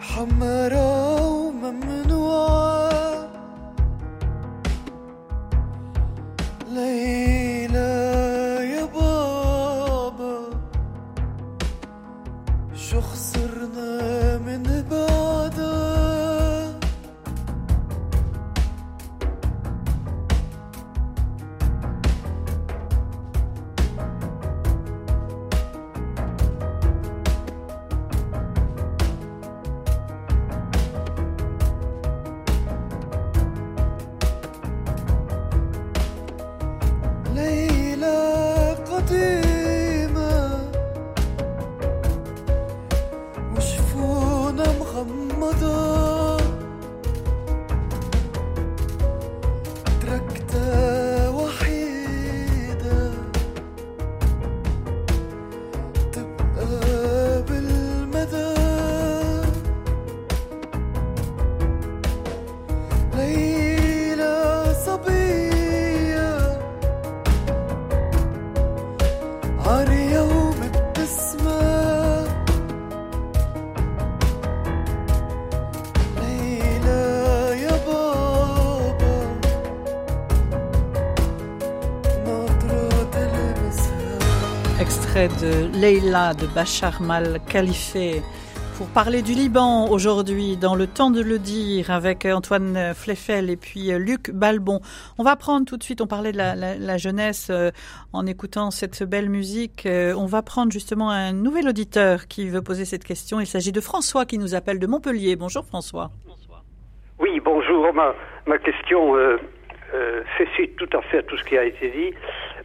حمرا 0.00 0.89
do 39.10 39.49
de 85.28 85.78
Leila 85.78 86.32
de 86.32 86.46
Bachar 86.46 87.02
Mal-Khalife 87.02 87.94
pour 88.78 88.86
parler 88.88 89.20
du 89.20 89.32
Liban 89.32 89.90
aujourd'hui 89.90 90.56
dans 90.56 90.74
le 90.74 90.86
temps 90.86 91.10
de 91.10 91.20
le 91.20 91.38
dire 91.38 91.90
avec 91.90 92.24
Antoine 92.24 92.94
Fleffel 92.94 93.50
et 93.50 93.58
puis 93.58 93.90
Luc 93.98 94.30
Balbon. 94.30 94.80
On 95.18 95.22
va 95.22 95.36
prendre 95.36 95.66
tout 95.66 95.76
de 95.76 95.82
suite, 95.82 96.00
on 96.00 96.06
parlait 96.06 96.32
de 96.32 96.38
la, 96.38 96.96
jeunesse 96.96 97.48
euh, 97.50 97.70
en 98.14 98.24
écoutant 98.24 98.70
cette 98.70 99.02
belle 99.02 99.28
musique. 99.28 99.84
Euh, 99.84 100.14
on 100.16 100.24
va 100.24 100.40
prendre 100.40 100.72
justement 100.72 101.10
un 101.10 101.34
nouvel 101.34 101.68
auditeur 101.68 102.26
qui 102.26 102.48
veut 102.48 102.62
poser 102.62 102.86
cette 102.86 103.04
question. 103.04 103.40
Il 103.40 103.46
s'agit 103.46 103.72
de 103.72 103.80
François 103.82 104.24
qui 104.24 104.38
nous 104.38 104.54
appelle 104.54 104.78
de 104.78 104.86
Montpellier. 104.86 105.36
Bonjour 105.36 105.66
François. 105.66 106.10
Oui, 107.18 107.40
bonjour. 107.44 107.92
Ma, 107.92 108.14
ma 108.46 108.56
question 108.56 109.16
euh, 109.16 109.36
suite 110.54 110.76
tout 110.76 110.88
à 110.96 111.02
fait 111.02 111.18
à 111.18 111.22
tout 111.22 111.36
ce 111.36 111.44
qui 111.44 111.56
a 111.56 111.64
été 111.64 111.90
dit. 111.90 112.14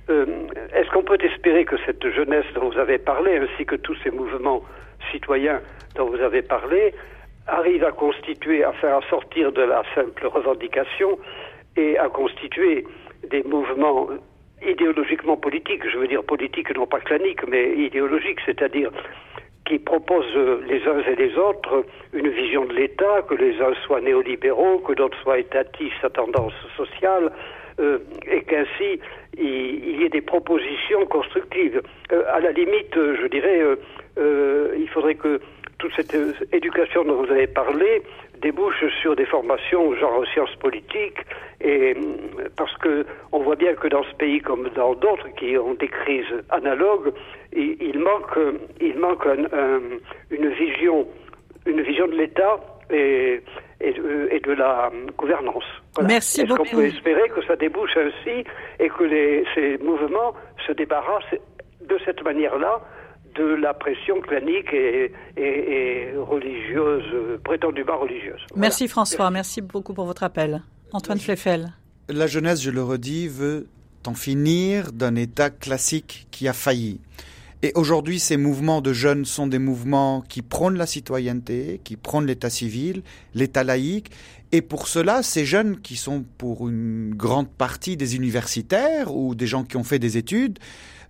Euh, 0.10 0.26
est-ce 0.74 0.90
qu'on 0.92 1.04
peut 1.04 1.18
espérer 1.22 1.66
que 1.66 1.78
cette 1.86 2.08
jeunesse 2.10 2.46
dont 2.54 2.70
vous 2.70 2.78
avez 2.78 2.98
parlé, 2.98 3.38
ainsi 3.38 3.66
que 3.66 3.76
tous 3.76 3.96
ces 4.04 4.12
mouvements 4.12 4.62
citoyens 5.12 5.62
dont 5.96 6.06
vous 6.06 6.22
avez 6.22 6.42
parlé, 6.42 6.94
arrivent 7.48 7.84
à 7.84 7.92
constituer, 7.92 8.64
à 8.64 8.72
faire 8.74 9.00
sortir 9.10 9.52
de 9.52 9.62
la 9.62 9.84
simple 9.96 10.28
revendication 10.28 11.18
et 11.76 11.98
à 11.98 12.10
constituer 12.10 12.86
des 13.30 13.44
mouvements 13.44 14.10
idéologiquement 14.66 15.38
politiques, 15.38 15.88
je 15.90 15.98
veux 15.98 16.08
dire 16.08 16.24
politiques 16.24 16.76
non 16.76 16.88
pas 16.88 17.00
claniques, 17.00 17.46
mais 17.48 17.76
idéologiques, 17.76 18.40
c'est-à-dire 18.46 18.92
qui 19.66 19.80
proposent 19.80 20.38
les 20.68 20.88
uns 20.88 21.00
et 21.00 21.16
les 21.16 21.36
autres 21.38 21.86
une 22.14 22.30
vision 22.30 22.66
de 22.66 22.74
l'État, 22.74 23.24
que 23.28 23.34
les 23.34 23.60
uns 23.62 23.74
soient 23.86 24.02
néolibéraux, 24.02 24.80
que 24.80 24.94
d'autres 24.94 25.20
soient 25.24 25.40
étatistes 25.40 26.04
à 26.04 26.10
tendance 26.10 26.54
sociale, 26.78 27.32
euh, 27.80 28.00
et 28.26 28.42
qu'ainsi 28.44 29.02
il, 29.38 30.02
y 30.02 30.04
ait 30.04 30.10
des 30.10 30.22
propositions 30.22 31.06
constructives. 31.06 31.82
Euh, 32.12 32.24
à 32.32 32.40
la 32.40 32.52
limite, 32.52 32.94
je 32.96 33.28
dirais, 33.28 33.62
euh, 34.18 34.76
il 34.78 34.88
faudrait 34.90 35.16
que 35.16 35.40
toute 35.78 35.94
cette 35.96 36.16
éducation 36.54 37.04
dont 37.04 37.24
vous 37.24 37.32
avez 37.32 37.48
parlé 37.48 38.02
débouche 38.42 38.86
sur 39.02 39.16
des 39.16 39.26
formations 39.26 39.94
genre 39.96 40.26
sciences 40.34 40.56
politiques 40.56 41.20
et 41.62 41.96
parce 42.56 42.76
que 42.78 43.06
on 43.32 43.40
voit 43.40 43.56
bien 43.56 43.74
que 43.74 43.88
dans 43.88 44.04
ce 44.04 44.14
pays 44.16 44.40
comme 44.40 44.70
dans 44.76 44.94
d'autres 44.94 45.28
qui 45.36 45.58
ont 45.58 45.74
des 45.74 45.88
crises 45.88 46.34
analogues, 46.50 47.12
il, 47.54 48.00
manque 48.00 48.38
il 48.80 48.98
manque 48.98 49.26
une 50.32 50.50
vision 50.50 51.08
une 51.66 51.82
vision 51.82 52.08
de 52.08 52.16
l'État 52.16 52.60
et, 52.92 53.42
et, 53.86 54.40
de, 54.40 54.52
la 54.54 54.92
gouvernance. 55.18 55.64
Merci 56.02 56.44
beaucoup. 56.46 56.64
Est-ce 56.64 56.72
qu'on 56.72 56.78
peut 56.78 56.86
espérer 56.86 57.30
que 57.30 57.46
ça 57.46 57.56
débouche 57.56 57.96
ainsi 57.98 58.44
et 58.80 58.90
que 58.90 59.04
les, 59.04 59.46
ces 59.54 59.78
mouvements 59.78 60.34
se 60.66 60.72
débarrassent 60.72 61.36
de 61.82 61.98
cette 62.06 62.24
manière-là 62.24 62.82
de 63.36 63.44
la 63.44 63.74
pression 63.74 64.22
clanique 64.22 64.74
et, 64.74 65.12
religieuse, 66.18 67.40
prétendument 67.44 67.98
religieuse. 67.98 68.40
Merci 68.56 68.88
François, 68.88 69.30
merci. 69.30 69.62
beaucoup 69.62 69.94
pour 69.94 70.06
votre 70.06 70.24
appel. 70.24 70.62
Antoine 70.94 71.20
Fleffel. 71.20 71.74
La 72.08 72.28
jeunesse, 72.28 72.62
je 72.62 72.72
le 72.72 72.82
redis, 72.82 73.28
veut 73.28 73.68
en 74.06 74.14
finir 74.14 74.92
d'un 74.92 75.16
État 75.16 75.50
classique 75.50 76.28
qui 76.32 76.48
a 76.48 76.54
failli. 76.54 77.02
Et 77.66 77.72
aujourd'hui, 77.74 78.20
ces 78.20 78.38
mouvements 78.38 78.80
de 78.80 78.94
jeunes 78.94 79.26
sont 79.26 79.48
des 79.48 79.58
mouvements 79.58 80.22
qui 80.22 80.44
prônent 80.44 80.78
la 80.78 80.86
citoyenneté, 80.86 81.82
qui 81.84 81.96
prônent 81.96 82.28
l'état 82.28 82.52
civil, 82.52 83.02
l'état 83.34 83.64
laïque. 83.64 84.12
Et 84.52 84.62
pour 84.62 84.88
cela, 84.88 85.24
ces 85.24 85.46
jeunes 85.46 85.82
qui 85.82 85.96
sont 85.96 86.24
pour 86.38 86.70
une 86.70 87.16
grande 87.16 87.50
partie 87.50 87.98
des 87.98 88.16
universitaires 88.16 89.16
ou 89.16 89.34
des 89.34 89.48
gens 89.48 89.64
qui 89.64 89.78
ont 89.78 89.84
fait 89.84 89.98
des 89.98 90.16
études, 90.16 90.60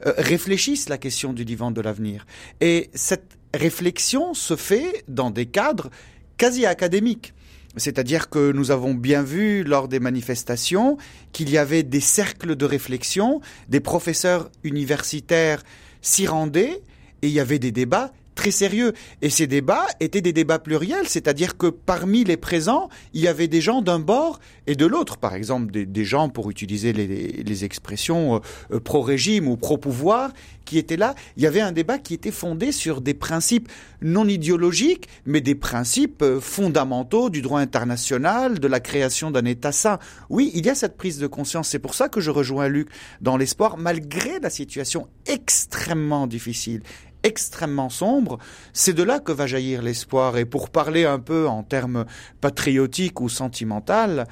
euh, 0.05 0.13
réfléchissent 0.17 0.87
la 0.87 0.97
question 0.97 1.33
du 1.33 1.43
divan 1.43 1.71
de 1.71 1.81
l'avenir. 1.81 2.25
Et 2.61 2.89
cette 2.93 3.37
réflexion 3.53 4.33
se 4.33 4.55
fait 4.55 5.03
dans 5.09 5.31
des 5.31 5.47
cadres 5.47 5.89
quasi 6.37 6.65
académiques. 6.65 7.33
C'est-à-dire 7.75 8.29
que 8.29 8.53
nous 8.53 8.71
avons 8.71 8.93
bien 8.93 9.23
vu 9.23 9.65
lors 9.65 9.89
des 9.89 9.99
manifestations 9.99 10.97
qu'il 11.33 11.49
y 11.49 11.57
avait 11.57 11.83
des 11.83 11.99
cercles 11.99 12.55
de 12.55 12.63
réflexion, 12.63 13.41
des 13.67 13.81
professeurs 13.81 14.49
universitaires 14.63 15.61
s'y 16.05 16.27
rendaient 16.27 16.81
et 17.21 17.27
il 17.27 17.31
y 17.31 17.39
avait 17.39 17.59
des 17.59 17.71
débats 17.71 18.13
très 18.36 18.51
sérieux. 18.51 18.93
Et 19.21 19.29
ces 19.29 19.47
débats 19.47 19.88
étaient 19.99 20.21
des 20.21 20.33
débats 20.33 20.59
pluriels, 20.59 21.07
c'est-à-dire 21.07 21.57
que 21.57 21.67
parmi 21.67 22.23
les 22.23 22.38
présents, 22.38 22.89
il 23.13 23.21
y 23.21 23.27
avait 23.27 23.47
des 23.47 23.61
gens 23.61 23.81
d'un 23.81 23.99
bord 23.99 24.39
et 24.67 24.75
de 24.75 24.86
l'autre. 24.86 25.17
Par 25.17 25.33
exemple, 25.33 25.71
des, 25.71 26.05
gens, 26.05 26.29
pour 26.29 26.49
utiliser 26.49 26.93
les, 26.93 27.65
expressions 27.65 28.41
euh, 28.71 28.79
pro-régime 28.79 29.47
ou 29.47 29.55
pro-pouvoir, 29.55 30.31
qui 30.65 30.77
étaient 30.77 30.97
là. 30.97 31.15
Il 31.38 31.43
y 31.43 31.47
avait 31.47 31.61
un 31.61 31.71
débat 31.71 31.97
qui 31.97 32.13
était 32.13 32.31
fondé 32.31 32.71
sur 32.71 32.99
des 32.99 33.13
principes 33.13 33.71
non 34.01 34.27
idéologiques, 34.27 35.07
mais 35.25 35.39
des 35.39 35.55
principes 35.55 36.21
euh, 36.21 36.41
fondamentaux 36.41 37.29
du 37.29 37.41
droit 37.41 37.59
international, 37.59 38.59
de 38.59 38.67
la 38.67 38.79
création 38.79 39.31
d'un 39.31 39.45
État 39.45 39.71
sain. 39.71 39.99
Oui, 40.29 40.51
il 40.53 40.65
y 40.65 40.69
a 40.69 40.75
cette 40.75 40.97
prise 40.97 41.19
de 41.19 41.27
conscience. 41.27 41.69
C'est 41.69 41.79
pour 41.79 41.93
ça 41.93 42.09
que 42.09 42.19
je 42.19 42.31
rejoins 42.31 42.67
Luc 42.67 42.89
dans 43.21 43.38
l'espoir, 43.38 43.77
malgré 43.77 44.39
la 44.39 44.49
situation 44.49 45.07
extrêmement 45.27 46.27
difficile 46.27 46.81
extrêmement 47.26 47.89
sombre, 47.89 48.38
c'est 48.71 48.93
de 48.93 49.03
là 49.03 49.19
que 49.19 49.32
va 49.32 49.47
jaillir 49.47 49.82
l'espoir. 49.82 50.38
Et 50.38 50.45
pour 50.45 50.69
parler 50.69 51.05
un 51.05 51.19
peu 51.19 51.47
en 51.47 51.63
termes 51.63 52.05
patriotiques 52.39 53.19
ou 53.19 53.30
sentimentaux, 53.30 54.23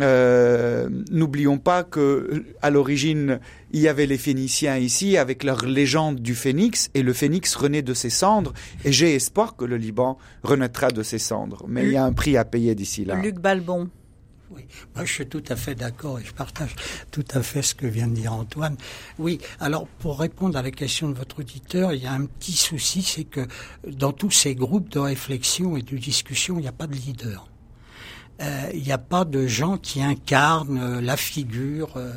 euh, 0.00 0.88
n'oublions 1.10 1.58
pas 1.58 1.82
que 1.82 2.44
à 2.62 2.70
l'origine 2.70 3.40
il 3.72 3.80
y 3.80 3.88
avait 3.88 4.06
les 4.06 4.18
Phéniciens 4.18 4.76
ici 4.76 5.16
avec 5.16 5.42
leur 5.42 5.66
légende 5.66 6.20
du 6.20 6.36
phénix 6.36 6.90
et 6.94 7.02
le 7.02 7.12
phénix 7.12 7.56
renaît 7.56 7.82
de 7.82 7.92
ses 7.92 8.10
cendres 8.10 8.52
et 8.84 8.92
j'ai 8.92 9.16
espoir 9.16 9.56
que 9.56 9.64
le 9.64 9.76
Liban 9.76 10.16
renaîtra 10.44 10.92
de 10.92 11.02
ses 11.02 11.18
cendres 11.18 11.64
mais 11.66 11.86
il 11.86 11.92
y 11.92 11.96
a 11.96 12.04
un 12.04 12.12
prix 12.12 12.36
à 12.36 12.44
payer 12.44 12.76
d'ici 12.76 13.04
là. 13.04 13.16
Luc 13.16 13.40
Balbon. 13.40 13.90
Oui, 14.54 14.66
moi 14.94 15.04
je 15.04 15.12
suis 15.12 15.26
tout 15.26 15.42
à 15.48 15.56
fait 15.56 15.74
d'accord 15.74 16.20
et 16.20 16.24
je 16.24 16.32
partage 16.32 16.76
tout 17.10 17.24
à 17.32 17.42
fait 17.42 17.62
ce 17.62 17.74
que 17.74 17.86
vient 17.86 18.06
de 18.06 18.14
dire 18.14 18.32
Antoine. 18.32 18.76
Oui, 19.18 19.40
alors 19.58 19.86
pour 19.86 20.20
répondre 20.20 20.56
à 20.56 20.62
la 20.62 20.70
question 20.70 21.08
de 21.08 21.14
votre 21.14 21.40
auditeur, 21.40 21.92
il 21.92 22.02
y 22.02 22.06
a 22.06 22.12
un 22.12 22.26
petit 22.26 22.52
souci, 22.52 23.02
c'est 23.02 23.24
que 23.24 23.46
dans 23.88 24.12
tous 24.12 24.30
ces 24.30 24.54
groupes 24.54 24.88
de 24.90 25.00
réflexion 25.00 25.76
et 25.76 25.82
de 25.82 25.96
discussion, 25.96 26.58
il 26.58 26.62
n'y 26.62 26.68
a 26.68 26.72
pas 26.72 26.86
de 26.86 26.94
leader. 26.94 27.48
Euh, 28.42 28.70
il 28.74 28.82
n'y 28.82 28.92
a 28.92 28.98
pas 28.98 29.24
de 29.24 29.46
gens 29.46 29.76
qui 29.78 30.02
incarnent 30.02 31.00
la 31.00 31.16
figure, 31.16 31.92
euh, 31.96 32.12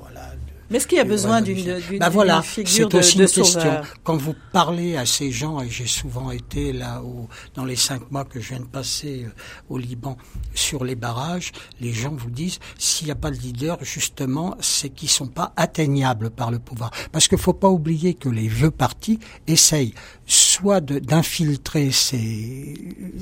voilà, 0.00 0.32
mais 0.70 0.78
est-ce 0.78 0.86
qu'il 0.86 0.98
y 0.98 1.00
a 1.00 1.04
besoin 1.04 1.40
d'une 1.40 1.78
bah 1.98 2.08
voilà, 2.08 2.42
figure 2.42 2.88
de, 2.88 2.98
aussi 2.98 3.18
une 3.18 3.26
question. 3.26 3.80
Quand 4.02 4.16
vous 4.16 4.34
parlez 4.52 4.96
à 4.96 5.06
ces 5.06 5.30
gens, 5.30 5.60
et 5.60 5.70
j'ai 5.70 5.86
souvent 5.86 6.30
été 6.30 6.72
là 6.72 7.02
au, 7.02 7.28
dans 7.54 7.64
les 7.64 7.76
cinq 7.76 8.10
mois 8.10 8.24
que 8.24 8.40
je 8.40 8.50
viens 8.50 8.60
de 8.60 8.64
passer 8.64 9.24
euh, 9.26 9.30
au 9.68 9.78
Liban 9.78 10.16
sur 10.54 10.84
les 10.84 10.94
barrages, 10.94 11.52
les 11.80 11.92
gens 11.92 12.14
vous 12.14 12.30
disent 12.30 12.58
s'il 12.78 13.06
n'y 13.06 13.12
a 13.12 13.16
pas 13.16 13.30
de 13.30 13.36
leader, 13.36 13.78
justement, 13.82 14.56
c'est 14.60 14.90
qu'ils 14.90 15.10
sont 15.10 15.28
pas 15.28 15.52
atteignables 15.56 16.30
par 16.30 16.50
le 16.50 16.58
pouvoir. 16.58 16.90
Parce 17.12 17.28
qu'il 17.28 17.38
faut 17.38 17.52
pas 17.52 17.68
oublier 17.68 18.14
que 18.14 18.28
les 18.28 18.48
vieux 18.48 18.70
partis 18.70 19.18
essayent 19.46 19.94
soit 20.26 20.80
d'infiltrer 20.80 21.92
ces, 21.92 22.74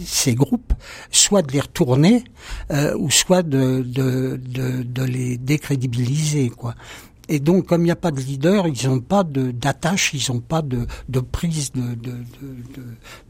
ces 0.04 0.34
groupes, 0.34 0.72
soit 1.10 1.42
de 1.42 1.52
les 1.52 1.60
retourner, 1.60 2.24
euh, 2.70 2.96
ou 2.96 3.10
soit 3.10 3.42
de, 3.42 3.82
de, 3.82 4.40
de, 4.42 4.82
de 4.82 5.02
les 5.02 5.36
décrédibiliser, 5.36 6.48
quoi. 6.50 6.74
Et 7.28 7.40
donc, 7.40 7.66
comme 7.66 7.82
il 7.82 7.86
n'y 7.86 7.90
a 7.90 7.96
pas 7.96 8.10
de 8.10 8.20
leader, 8.20 8.66
ils 8.66 8.88
n'ont 8.88 9.00
pas 9.00 9.24
d'attache, 9.24 10.12
ils 10.12 10.32
n'ont 10.32 10.40
pas 10.40 10.62
de, 10.62 10.86
de 11.08 11.20
prise 11.20 11.72
de, 11.72 11.94
de, 11.94 12.16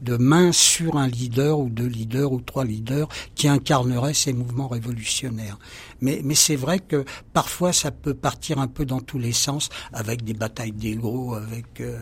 de, 0.03 0.17
main 0.17 0.53
sur 0.53 0.97
un 0.97 1.07
leader 1.07 1.59
ou 1.59 1.69
deux 1.69 1.87
leaders 1.87 2.33
ou 2.33 2.41
trois 2.41 2.65
leaders 2.65 3.09
qui 3.35 3.49
incarneraient 3.49 4.15
ces 4.15 4.33
mouvements 4.33 4.69
révolutionnaires. 4.69 5.59
Mais, 6.01 6.21
mais 6.25 6.35
c'est 6.35 6.57
vrai 6.57 6.81
que 6.81 7.05
parfois 7.33 7.73
ça 7.73 7.91
peut 7.91 8.15
partir 8.15 8.59
un 8.59 8.67
peu 8.67 8.85
dans 8.85 9.01
tous 9.01 9.19
les 9.19 9.33
sens 9.33 9.69
avec 9.93 10.25
des 10.25 10.35
batailles 10.35 10.73
d'ego, 10.73 11.35
avec 11.35 11.81
euh, 11.81 11.99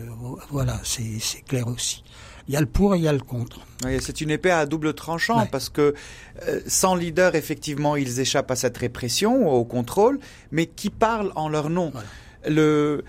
voilà, 0.49 0.79
c'est 0.83 1.41
clair 1.47 1.67
aussi 1.67 2.03
il 2.47 2.53
y 2.53 2.57
a 2.57 2.59
le 2.59 2.65
pour 2.65 2.95
et 2.95 2.97
il 2.97 3.03
y 3.03 3.07
a 3.07 3.13
le 3.13 3.19
contre. 3.19 3.61
Oui, 3.85 3.97
c'est 4.01 4.21
une 4.21 4.29
épée 4.29 4.51
à 4.51 4.65
double 4.65 4.93
tranchant 4.93 5.45
parce 5.51 5.69
que 5.69 5.93
euh, 6.47 6.59
sans 6.67 6.95
leader, 6.95 7.35
effectivement, 7.35 7.95
ils 7.95 8.19
échappent 8.19 8.51
à 8.51 8.55
cette 8.55 8.77
répression, 8.77 9.49
au 9.49 9.65
contrôle, 9.65 10.19
mais 10.51 10.65
qui 10.65 10.89
parlent 10.89 11.31
en 11.35 11.49
leur 11.49 11.69
nom 11.69 11.91
le 12.47 13.03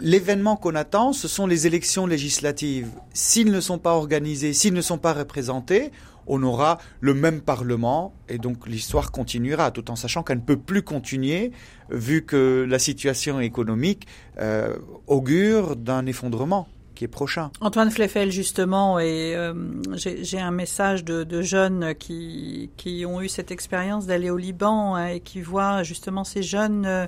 l'événement 0.00 0.56
qu'on 0.56 0.74
attend, 0.74 1.12
ce 1.12 1.28
sont 1.28 1.46
les 1.46 1.66
élections 1.66 2.06
législatives. 2.06 2.88
S'ils 3.12 3.50
ne 3.50 3.60
sont 3.60 3.78
pas 3.78 3.92
organisés, 3.92 4.52
s'ils 4.52 4.72
ne 4.72 4.80
sont 4.80 4.98
pas 4.98 5.12
représentés, 5.12 5.90
on 6.26 6.42
aura 6.42 6.78
le 7.00 7.14
même 7.14 7.40
Parlement 7.40 8.14
et 8.28 8.38
donc 8.38 8.66
l'histoire 8.66 9.10
continuera, 9.10 9.70
tout 9.70 9.90
en 9.90 9.96
sachant 9.96 10.22
qu'elle 10.22 10.38
ne 10.38 10.42
peut 10.42 10.56
plus 10.56 10.82
continuer 10.82 11.52
vu 11.90 12.24
que 12.24 12.64
la 12.68 12.78
situation 12.78 13.40
économique 13.40 14.06
euh, 14.38 14.76
augure 15.06 15.76
d'un 15.76 16.06
effondrement 16.06 16.68
prochain. 17.08 17.50
Antoine 17.60 17.90
Fleffel, 17.90 18.30
justement, 18.30 18.98
et 18.98 19.34
euh, 19.34 19.54
j'ai 19.94 20.40
un 20.40 20.50
message 20.50 21.04
de, 21.04 21.42
jeunes 21.42 21.94
qui, 21.94 22.70
qui, 22.76 23.04
ont 23.06 23.20
eu 23.20 23.28
cette 23.28 23.50
expérience 23.50 24.06
d'aller 24.06 24.30
au 24.30 24.36
Liban 24.36 24.94
hein, 24.94 25.06
et 25.06 25.20
qui 25.20 25.40
voient 25.40 25.82
justement 25.82 26.24
ces 26.24 26.42
jeunes, 26.42 26.86
euh, 26.86 27.06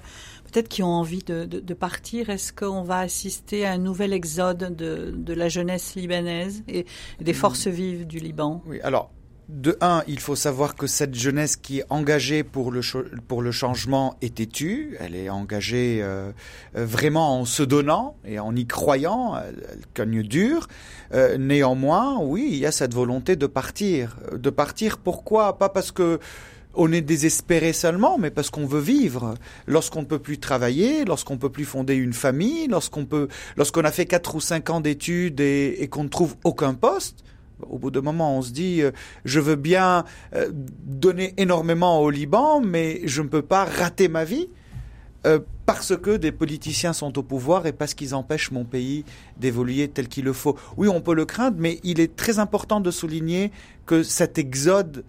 peut-être 0.50 0.68
qui 0.68 0.82
ont 0.82 0.92
envie 0.92 1.22
de, 1.22 1.44
de, 1.44 1.74
partir. 1.74 2.30
Est-ce 2.30 2.52
qu'on 2.52 2.82
va 2.82 2.98
assister 2.98 3.64
à 3.64 3.72
un 3.72 3.78
nouvel 3.78 4.12
exode 4.12 4.74
de, 4.76 5.12
de 5.16 5.34
la 5.34 5.48
jeunesse 5.48 5.94
libanaise 5.94 6.62
et 6.68 6.86
des 7.20 7.32
hmm. 7.32 7.36
forces 7.36 7.66
vives 7.66 8.06
du 8.06 8.18
Liban? 8.18 8.62
Oui, 8.66 8.80
alors 8.82 9.10
de 9.48 9.76
un, 9.80 10.02
il 10.08 10.20
faut 10.20 10.36
savoir 10.36 10.74
que 10.74 10.86
cette 10.86 11.14
jeunesse 11.14 11.56
qui 11.56 11.80
est 11.80 11.84
engagée 11.90 12.42
pour 12.42 12.72
le, 12.72 12.80
pour 13.28 13.42
le 13.42 13.52
changement 13.52 14.16
est 14.22 14.36
têtue. 14.36 14.96
Elle 15.00 15.14
est 15.14 15.28
engagée 15.28 16.00
euh, 16.02 16.32
euh, 16.76 16.86
vraiment 16.86 17.40
en 17.40 17.44
se 17.44 17.62
donnant 17.62 18.16
et 18.24 18.38
en 18.38 18.56
y 18.56 18.66
croyant. 18.66 19.36
Elle, 19.36 19.82
cogne 19.92 20.22
dur. 20.22 20.66
Euh, 21.12 21.36
néanmoins, 21.36 22.18
oui, 22.20 22.48
il 22.52 22.58
y 22.58 22.66
a 22.66 22.72
cette 22.72 22.94
volonté 22.94 23.36
de 23.36 23.46
partir. 23.46 24.16
De 24.32 24.50
partir, 24.50 24.98
pourquoi? 24.98 25.58
Pas 25.58 25.68
parce 25.68 25.92
que 25.92 26.18
on 26.76 26.90
est 26.90 27.02
désespéré 27.02 27.72
seulement, 27.72 28.18
mais 28.18 28.30
parce 28.30 28.50
qu'on 28.50 28.66
veut 28.66 28.80
vivre. 28.80 29.34
Lorsqu'on 29.66 30.00
ne 30.00 30.06
peut 30.06 30.18
plus 30.18 30.38
travailler, 30.38 31.04
lorsqu'on 31.04 31.34
ne 31.34 31.38
peut 31.38 31.50
plus 31.50 31.64
fonder 31.64 31.94
une 31.94 32.14
famille, 32.14 32.66
lorsqu'on 32.66 33.04
peut, 33.04 33.28
lorsqu'on 33.56 33.84
a 33.84 33.92
fait 33.92 34.06
quatre 34.06 34.34
ou 34.34 34.40
cinq 34.40 34.70
ans 34.70 34.80
d'études 34.80 35.38
et, 35.40 35.76
et 35.82 35.88
qu'on 35.88 36.04
ne 36.04 36.08
trouve 36.08 36.34
aucun 36.42 36.74
poste, 36.74 37.22
au 37.70 37.78
bout 37.78 37.90
d'un 37.90 38.00
moment, 38.00 38.36
on 38.36 38.42
se 38.42 38.50
dit, 38.50 38.82
euh, 38.82 38.90
je 39.24 39.40
veux 39.40 39.56
bien 39.56 40.04
euh, 40.34 40.50
donner 40.52 41.34
énormément 41.36 42.00
au 42.00 42.10
Liban, 42.10 42.60
mais 42.60 43.00
je 43.04 43.22
ne 43.22 43.28
peux 43.28 43.42
pas 43.42 43.64
rater 43.64 44.08
ma 44.08 44.24
vie 44.24 44.48
euh, 45.26 45.38
parce 45.66 45.96
que 45.96 46.16
des 46.16 46.32
politiciens 46.32 46.92
sont 46.92 47.18
au 47.18 47.22
pouvoir 47.22 47.66
et 47.66 47.72
parce 47.72 47.94
qu'ils 47.94 48.14
empêchent 48.14 48.50
mon 48.50 48.64
pays 48.64 49.04
d'évoluer 49.38 49.88
tel 49.88 50.08
qu'il 50.08 50.24
le 50.24 50.32
faut. 50.32 50.56
Oui, 50.76 50.88
on 50.88 51.00
peut 51.00 51.14
le 51.14 51.24
craindre, 51.24 51.56
mais 51.58 51.80
il 51.82 52.00
est 52.00 52.16
très 52.16 52.38
important 52.38 52.80
de 52.80 52.90
souligner 52.90 53.50
que 53.86 54.02
cet 54.02 54.38
exode 54.38 55.04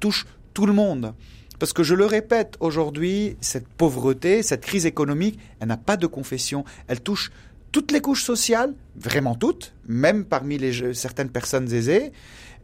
touche 0.00 0.26
tout 0.52 0.66
le 0.66 0.72
monde. 0.72 1.14
Parce 1.58 1.72
que 1.72 1.82
je 1.82 1.94
le 1.94 2.04
répète, 2.04 2.56
aujourd'hui, 2.60 3.36
cette 3.40 3.68
pauvreté, 3.68 4.42
cette 4.42 4.62
crise 4.62 4.86
économique, 4.86 5.38
elle 5.60 5.68
n'a 5.68 5.76
pas 5.76 5.96
de 5.96 6.06
confession, 6.06 6.64
elle 6.88 7.00
touche 7.00 7.30
toutes 7.74 7.90
les 7.90 8.00
couches 8.00 8.22
sociales, 8.22 8.72
vraiment 8.94 9.34
toutes, 9.34 9.74
même 9.88 10.26
parmi 10.26 10.58
les, 10.58 10.94
certaines 10.94 11.28
personnes 11.28 11.72
aisées, 11.72 12.12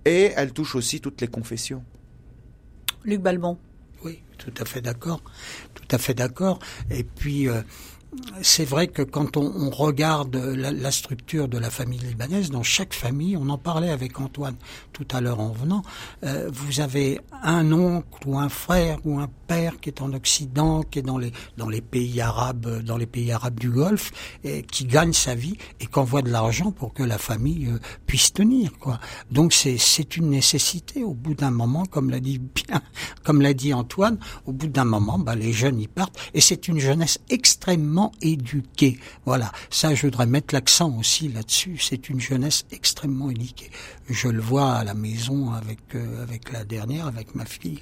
et 0.05 0.31
elle 0.37 0.53
touche 0.53 0.77
aussi 0.77 1.01
toutes 1.01 1.21
les 1.21 1.27
confessions. 1.27 1.83
Luc 3.03 3.21
Balbon. 3.21 3.59
Oui, 4.05 4.23
tout 4.39 4.55
à 4.61 4.65
fait 4.65 4.81
d'accord, 4.81 5.21
tout 5.75 5.89
à 5.91 5.99
fait 5.99 6.15
d'accord. 6.15 6.61
Et 6.93 7.03
puis, 7.03 7.49
euh, 7.49 7.61
c'est 8.43 8.65
vrai 8.65 8.89
que 8.89 9.03
quand 9.03 9.37
on, 9.37 9.71
regarde 9.71 10.35
la, 10.37 10.91
structure 10.91 11.47
de 11.47 11.59
la 11.59 11.71
famille 11.71 12.01
libanaise, 12.01 12.51
dans 12.51 12.63
chaque 12.63 12.93
famille, 12.93 13.37
on 13.37 13.49
en 13.49 13.59
parlait 13.59 13.91
avec 13.91 14.21
Antoine 14.21 14.57
tout 14.93 15.07
à 15.13 15.21
l'heure 15.21 15.39
en 15.39 15.53
venant, 15.53 15.83
euh, 16.25 16.51
vous 16.53 16.81
avez 16.81 17.21
un 17.43 17.71
oncle 17.73 18.27
ou 18.27 18.39
un 18.39 18.49
frère 18.49 18.99
ou 19.05 19.21
un 19.21 19.29
père 19.47 19.79
qui 19.81 19.91
est 19.91 20.03
en 20.03 20.13
Occident, 20.13 20.83
qui 20.83 20.99
est 20.99 21.03
dans 21.03 21.19
les 21.19 21.33
dans 21.57 21.69
les 21.69 21.81
pays 21.81 22.21
arabes, 22.21 22.83
dans 22.83 22.97
les 22.97 23.07
pays 23.07 23.31
arabes 23.31 23.59
du 23.59 23.71
Golfe, 23.71 24.11
et 24.43 24.63
qui 24.63 24.87
gagne 24.87 25.13
sa 25.13 25.35
vie 25.35 25.57
et 25.79 25.87
qui 25.87 25.99
envoie 25.99 26.23
de 26.23 26.31
l'argent 26.31 26.73
pour 26.73 26.93
que 26.93 27.03
la 27.03 27.19
famille 27.19 27.69
euh, 27.69 27.79
puisse 28.07 28.33
tenir. 28.33 28.73
Quoi. 28.79 28.99
Donc 29.31 29.53
c'est 29.53 29.79
c'est 29.79 30.17
une 30.17 30.31
nécessité. 30.31 31.05
Au 31.05 31.15
bout 31.15 31.35
d'un 31.35 31.51
moment, 31.51 31.87
comme 31.87 32.11
l'a 32.11 32.21
dit 32.21 32.39
bien, 32.39 32.83
comme 33.25 33.41
l'a 33.41 33.55
dit 33.55 33.73
Antoine, 33.73 34.19
au 34.47 34.53
bout 34.53 34.69
d'un 34.69 34.85
moment, 34.85 35.19
bah, 35.19 35.37
les 35.37 35.53
jeunes 35.53 35.81
y 35.81 35.87
partent 35.87 36.19
et 36.35 36.41
c'est 36.41 36.67
une 36.67 36.81
jeunesse 36.81 37.19
extrêmement 37.29 38.00
éduquée. 38.23 38.99
Voilà, 39.25 39.53
ça 39.71 39.95
je 39.95 40.07
voudrais 40.07 40.27
mettre 40.27 40.55
l'accent 40.55 40.97
aussi 40.99 41.29
là-dessus. 41.29 41.79
C'est 41.79 42.09
une 42.09 42.21
jeunesse 42.21 42.65
extrêmement 42.71 43.31
éduquée. 43.31 43.71
Je 44.09 44.29
le 44.29 44.41
vois 44.41 44.73
à 44.73 44.85
la 44.85 44.95
maison 44.95 45.53
avec 45.53 45.81
euh, 45.95 46.23
avec 46.23 46.53
la 46.53 46.65
dernière, 46.65 47.07
avec 47.07 47.35
ma 47.35 47.45
fille 47.45 47.81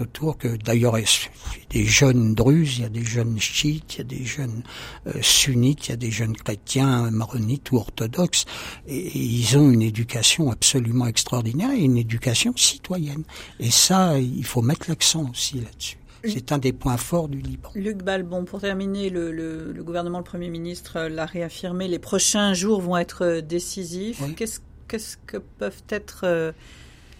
autour 0.00 0.38
que 0.38 0.56
d'ailleurs 0.56 0.98
il 0.98 1.02
y 1.02 1.06
a 1.06 1.66
des 1.70 1.84
jeunes 1.84 2.34
druzes, 2.34 2.78
il 2.78 2.82
y 2.82 2.84
a 2.84 2.88
des 2.88 3.04
jeunes 3.04 3.38
chiites, 3.38 3.94
il 3.94 3.98
y 3.98 4.00
a 4.00 4.04
des 4.04 4.24
jeunes 4.24 4.62
euh, 5.06 5.12
sunnites, 5.22 5.88
il 5.88 5.90
y 5.90 5.94
a 5.94 5.96
des 5.96 6.10
jeunes 6.10 6.36
chrétiens 6.36 7.10
maronites 7.10 7.70
ou 7.72 7.76
orthodoxes 7.76 8.44
et, 8.86 9.18
ils 9.18 9.56
ont 9.58 9.70
une 9.70 9.82
éducation 9.82 10.50
absolument 10.50 11.06
extraordinaire 11.06 11.70
et 11.72 11.80
une 11.80 11.96
éducation 11.96 12.52
citoyenne. 12.56 13.24
Et 13.58 13.70
ça, 13.70 14.18
il 14.18 14.44
faut 14.44 14.62
mettre 14.62 14.88
l'accent 14.88 15.28
aussi 15.30 15.60
là-dessus. 15.60 15.98
C'est 16.24 16.52
un 16.52 16.58
des 16.58 16.72
points 16.72 16.96
forts 16.96 17.28
du 17.28 17.38
Liban. 17.38 17.70
Luc 17.74 17.98
Balbon, 18.02 18.44
pour 18.44 18.60
terminer, 18.60 19.10
le, 19.10 19.72
gouvernement, 19.80 20.18
le 20.18 20.24
Premier 20.24 20.48
ministre 20.48 21.08
l'a 21.08 21.26
réaffirmé, 21.26 21.88
les 21.88 21.98
prochains 21.98 22.54
jours 22.54 22.80
vont 22.80 22.96
être 22.96 23.40
décisifs. 23.40 24.22
Qu'est-ce, 24.36 25.16
que 25.24 25.36
peuvent 25.36 25.84
être 25.88 26.22
euh, 26.24 26.52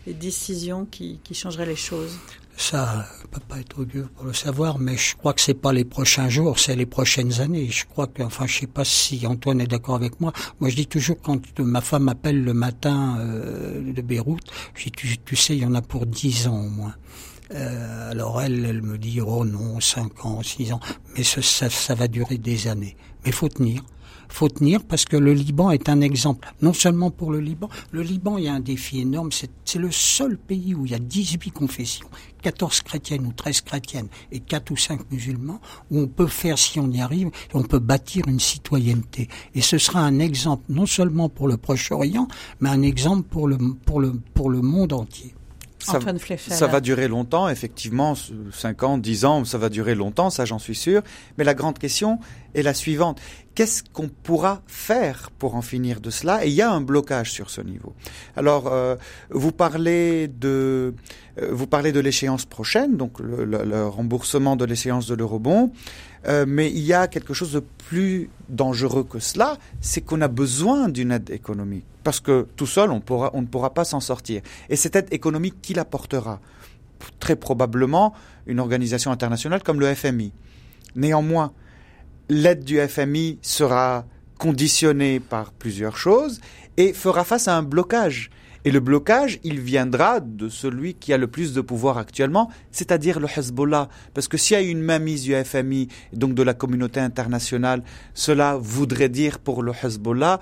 les 0.07 0.13
décisions 0.13 0.87
qui, 0.87 1.21
changeraient 1.33 1.67
les 1.67 1.77
choses? 1.77 2.19
Ça 2.57 3.07
ne 3.23 3.29
peut 3.29 3.41
pas 3.49 3.59
être 3.59 3.85
dur 3.85 4.11
pour 4.11 4.27
le 4.27 4.35
savoir, 4.35 4.79
mais 4.79 4.97
je 4.97 5.17
crois 5.17 5.33
que 5.33 5.41
c'est 5.41 5.55
pas 5.55 5.73
les 5.73 5.85
prochains 5.85 6.29
jours, 6.29 6.59
c'est 6.59 6.77
les 6.77 6.85
prochaines 6.85 7.41
années. 7.41 7.69
Je 7.71 7.87
crois 7.87 8.07
que, 8.07 8.23
enfin, 8.23 8.47
je 8.47 8.59
sais 8.59 8.67
pas 8.67 8.85
si 8.85 9.27
Antoine 9.27 9.63
est 9.63 9.67
d'accord 9.67 9.95
avec 9.95 10.21
moi. 10.21 10.33
Moi, 10.59 10.69
je 10.69 10.77
dis 10.77 10.87
toujours 10.87 11.17
quand 11.23 11.41
ma 11.61 11.81
femme 11.81 12.05
m'appelle 12.05 12.43
le 12.43 12.53
matin 12.53 13.17
euh, 13.21 13.93
de 13.93 14.03
Beyrouth, 14.03 14.43
je 14.75 14.85
dis, 14.85 14.91
tu, 14.91 15.17
tu 15.19 15.37
sais, 15.37 15.57
il 15.57 15.63
y 15.63 15.67
en 15.67 15.75
a 15.75 15.81
pour 15.81 16.05
dix 16.05 16.49
ans 16.49 16.61
au 16.61 16.69
moins. 16.69 16.95
Euh, 17.53 18.11
alors 18.11 18.41
elle, 18.41 18.65
elle 18.65 18.83
me 18.83 18.97
dit, 18.97 19.21
oh 19.21 19.45
non, 19.45 19.81
5 19.81 20.25
ans, 20.25 20.43
6 20.43 20.73
ans, 20.73 20.81
mais 21.17 21.25
ça, 21.25 21.69
ça, 21.69 21.95
va 21.95 22.07
durer 22.07 22.39
des 22.39 22.69
années. 22.69 22.97
Mais 23.25 23.33
faut 23.33 23.49
tenir. 23.49 23.83
Faut 24.29 24.49
tenir 24.49 24.85
parce 24.85 25.05
que 25.07 25.17
le 25.17 25.33
Liban 25.33 25.73
est 25.73 25.89
un 25.89 26.01
exemple. 26.01 26.49
Non 26.63 26.73
seulement 26.73 27.11
pour 27.11 27.33
le 27.33 27.41
Liban, 27.41 27.69
le 27.91 28.03
Liban, 28.03 28.39
il 28.39 28.45
y 28.45 28.49
a 28.49 28.55
un 28.55 28.61
défi 28.61 29.01
énorme. 29.01 29.31
C'est 29.33 29.79
le 29.81 29.91
seul 29.91 30.39
pays 30.39 30.73
où 30.73 30.87
il 30.87 30.93
y 30.93 30.95
a 30.95 31.01
18 31.01 31.51
confessions, 31.51 32.09
14 32.43 32.83
chrétiennes 32.83 33.27
ou 33.27 33.33
13 33.33 33.63
chrétiennes 33.63 34.07
et 34.31 34.39
4 34.39 34.71
ou 34.71 34.77
5 34.77 35.11
musulmans, 35.11 35.61
où 35.91 35.99
on 35.99 36.07
peut 36.07 36.29
faire, 36.29 36.59
si 36.59 36.79
on 36.79 36.89
y 36.93 37.01
arrive, 37.01 37.31
on 37.55 37.65
peut 37.65 37.81
bâtir 37.81 38.29
une 38.29 38.39
citoyenneté. 38.39 39.29
Et 39.57 39.63
ce 39.63 39.79
sera 39.79 40.01
un 40.01 40.21
exemple 40.21 40.63
non 40.69 40.87
seulement 40.87 41.29
pour 41.29 41.49
le 41.49 41.57
Proche-Orient, 41.57 42.29
mais 42.61 42.69
un 42.69 42.83
exemple 42.83 43.25
pour 43.29 43.49
le, 43.49 43.59
pour 43.85 43.99
le, 44.01 44.13
pour 44.13 44.49
le 44.49 44.63
monde 44.63 44.93
entier 44.93 45.35
ça, 45.83 45.99
ça 46.39 46.67
va 46.67 46.81
durer 46.81 47.09
longtemps, 47.09 47.49
effectivement, 47.49 48.15
5 48.53 48.83
ans, 48.83 48.99
10 48.99 49.25
ans, 49.25 49.45
ça 49.45 49.59
va 49.59 49.69
durer 49.69 49.95
longtemps, 49.95 50.31
ça 50.31 50.45
j'en 50.45 50.59
suis 50.59 50.75
sûr. 50.75 51.03
Mais 51.39 51.45
la 51.45 51.55
grande 51.55 51.79
question 51.79 52.19
est 52.55 52.63
la 52.63 52.75
suivante. 52.75 53.21
Qu'est-ce 53.61 53.83
qu'on 53.83 54.09
pourra 54.09 54.63
faire 54.67 55.31
pour 55.39 55.55
en 55.55 55.61
finir 55.61 56.01
de 56.01 56.09
cela? 56.09 56.47
Et 56.47 56.49
il 56.49 56.55
y 56.55 56.63
a 56.63 56.73
un 56.73 56.81
blocage 56.81 57.31
sur 57.31 57.51
ce 57.51 57.61
niveau. 57.61 57.93
Alors, 58.35 58.69
euh, 58.69 58.97
vous 59.29 59.53
parlez 59.53 60.29
de, 60.29 60.95
euh, 61.39 61.49
vous 61.53 61.67
parlez 61.67 61.93
de 61.93 62.01
l'échéance 62.01 62.47
prochaine, 62.47 62.97
donc 62.97 63.21
le, 63.21 63.87
remboursement 63.87 64.57
de 64.57 64.65
l'échéance 64.65 65.07
de 65.09 65.15
l'eurobond. 65.15 65.73
Euh, 66.27 66.47
mais 66.49 66.71
il 66.71 66.81
y 66.81 66.95
a 66.95 67.07
quelque 67.07 67.35
chose 67.35 67.53
de 67.53 67.61
plus 67.61 68.31
dangereux 68.49 69.05
que 69.05 69.19
cela, 69.19 69.59
c'est 69.83 70.01
qu'on 70.01 70.23
a 70.23 70.29
besoin 70.29 70.89
d'une 70.89 71.13
aide 71.13 71.29
économique. 71.29 71.85
Parce 72.03 72.21
que 72.21 72.47
tout 72.57 72.67
seul, 72.67 72.91
on 72.91 73.03
ne 73.43 73.47
pourra 73.47 73.75
pas 73.75 73.85
s'en 73.85 74.01
sortir. 74.01 74.41
Et 74.71 74.77
cette 74.77 74.97
aide 74.97 75.09
économique, 75.11 75.57
qui 75.61 75.75
l'apportera 75.75 76.41
Très 77.19 77.37
probablement 77.37 78.15
une 78.47 78.59
organisation 78.59 79.13
internationale 79.13 79.63
comme 79.63 79.81
le 79.81 79.95
FMI. 79.95 80.33
Néanmoins, 80.97 81.53
l'aide 82.31 82.65
du 82.65 82.79
FMI 82.79 83.39
sera 83.43 84.07
conditionnée 84.39 85.21
par 85.21 85.53
plusieurs 85.53 85.97
choses 85.97 86.41
et 86.79 86.95
fera 86.95 87.25
face 87.25 87.49
à 87.49 87.57
un 87.57 87.63
blocage. 87.63 88.31
Et 88.65 88.71
le 88.71 88.81
blocage, 88.81 89.41
il 89.43 89.59
viendra 89.59 90.21
de 90.21 90.49
celui 90.49 90.95
qui 90.95 91.13
a 91.13 91.19
le 91.19 91.27
plus 91.27 91.55
de 91.55 91.61
pouvoir 91.61 91.99
actuellement, 91.99 92.51
c'est-à-dire 92.71 93.19
le 93.19 93.27
Hezbollah. 93.27 93.89
Parce 94.15 94.29
que 94.29 94.37
s'il 94.37 94.55
y 94.55 94.61
a 94.61 94.63
une 94.63 94.81
mainmise 94.81 95.23
du 95.23 95.35
FMI, 95.35 95.89
donc 96.13 96.35
de 96.35 96.43
la 96.43 96.55
communauté 96.55 97.01
internationale, 97.01 97.83
cela 98.15 98.57
voudrait 98.57 99.09
dire 99.09 99.39
pour 99.39 99.63
le 99.63 99.73
Hezbollah 99.73 100.41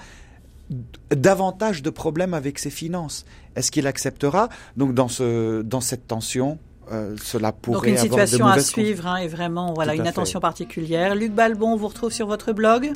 davantage 1.10 1.82
de 1.82 1.90
problèmes 1.90 2.34
avec 2.34 2.58
ses 2.58 2.70
finances. 2.70 3.24
Est-ce 3.56 3.70
qu'il 3.70 3.86
acceptera? 3.86 4.48
Donc 4.76 4.94
dans, 4.94 5.08
ce, 5.08 5.62
dans 5.62 5.80
cette 5.80 6.06
tension, 6.06 6.58
euh, 6.92 7.16
cela 7.22 7.52
pourrait 7.52 7.90
Donc 7.92 7.98
une 7.98 7.98
situation 7.98 8.46
à 8.46 8.60
suivre 8.60 9.06
hein, 9.06 9.16
et 9.16 9.28
vraiment 9.28 9.74
voilà 9.74 9.94
une 9.94 10.06
attention 10.06 10.40
particulière. 10.40 11.14
Luc 11.14 11.32
Balbon, 11.32 11.72
on 11.72 11.76
vous 11.76 11.88
retrouve 11.88 12.12
sur 12.12 12.26
votre 12.26 12.52
blog. 12.52 12.92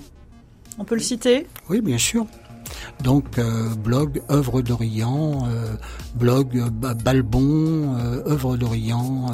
On 0.78 0.84
peut 0.84 0.94
le 0.94 1.02
citer? 1.02 1.46
Oui, 1.68 1.80
bien 1.80 1.98
sûr. 1.98 2.26
Donc 3.02 3.38
euh, 3.38 3.74
blog 3.76 4.22
œuvre 4.30 4.62
d'Orient, 4.62 5.46
euh, 5.48 5.74
blog 6.14 6.56
euh, 6.56 6.94
Balbon, 6.94 7.96
œuvre 8.26 8.56
d'Orient, 8.56 9.26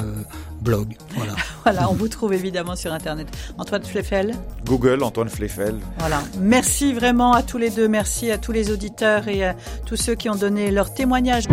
blog. 0.61 0.95
Voilà. 1.15 1.33
voilà, 1.63 1.89
on 1.89 1.93
vous 1.93 2.07
trouve 2.07 2.33
évidemment 2.33 2.75
sur 2.75 2.91
internet. 2.91 3.27
Antoine 3.57 3.83
Fleffel? 3.83 4.35
Google 4.65 5.03
Antoine 5.03 5.29
Fleffel. 5.29 5.75
Voilà. 5.99 6.21
Merci 6.39 6.93
vraiment 6.93 7.33
à 7.33 7.43
tous 7.43 7.57
les 7.57 7.69
deux. 7.69 7.87
Merci 7.87 8.31
à 8.31 8.37
tous 8.37 8.51
les 8.51 8.71
auditeurs 8.71 9.27
et 9.27 9.45
à 9.45 9.55
tous 9.85 9.95
ceux 9.95 10.15
qui 10.15 10.29
ont 10.29 10.35
donné 10.35 10.71
leur 10.71 10.93
témoignage. 10.93 11.45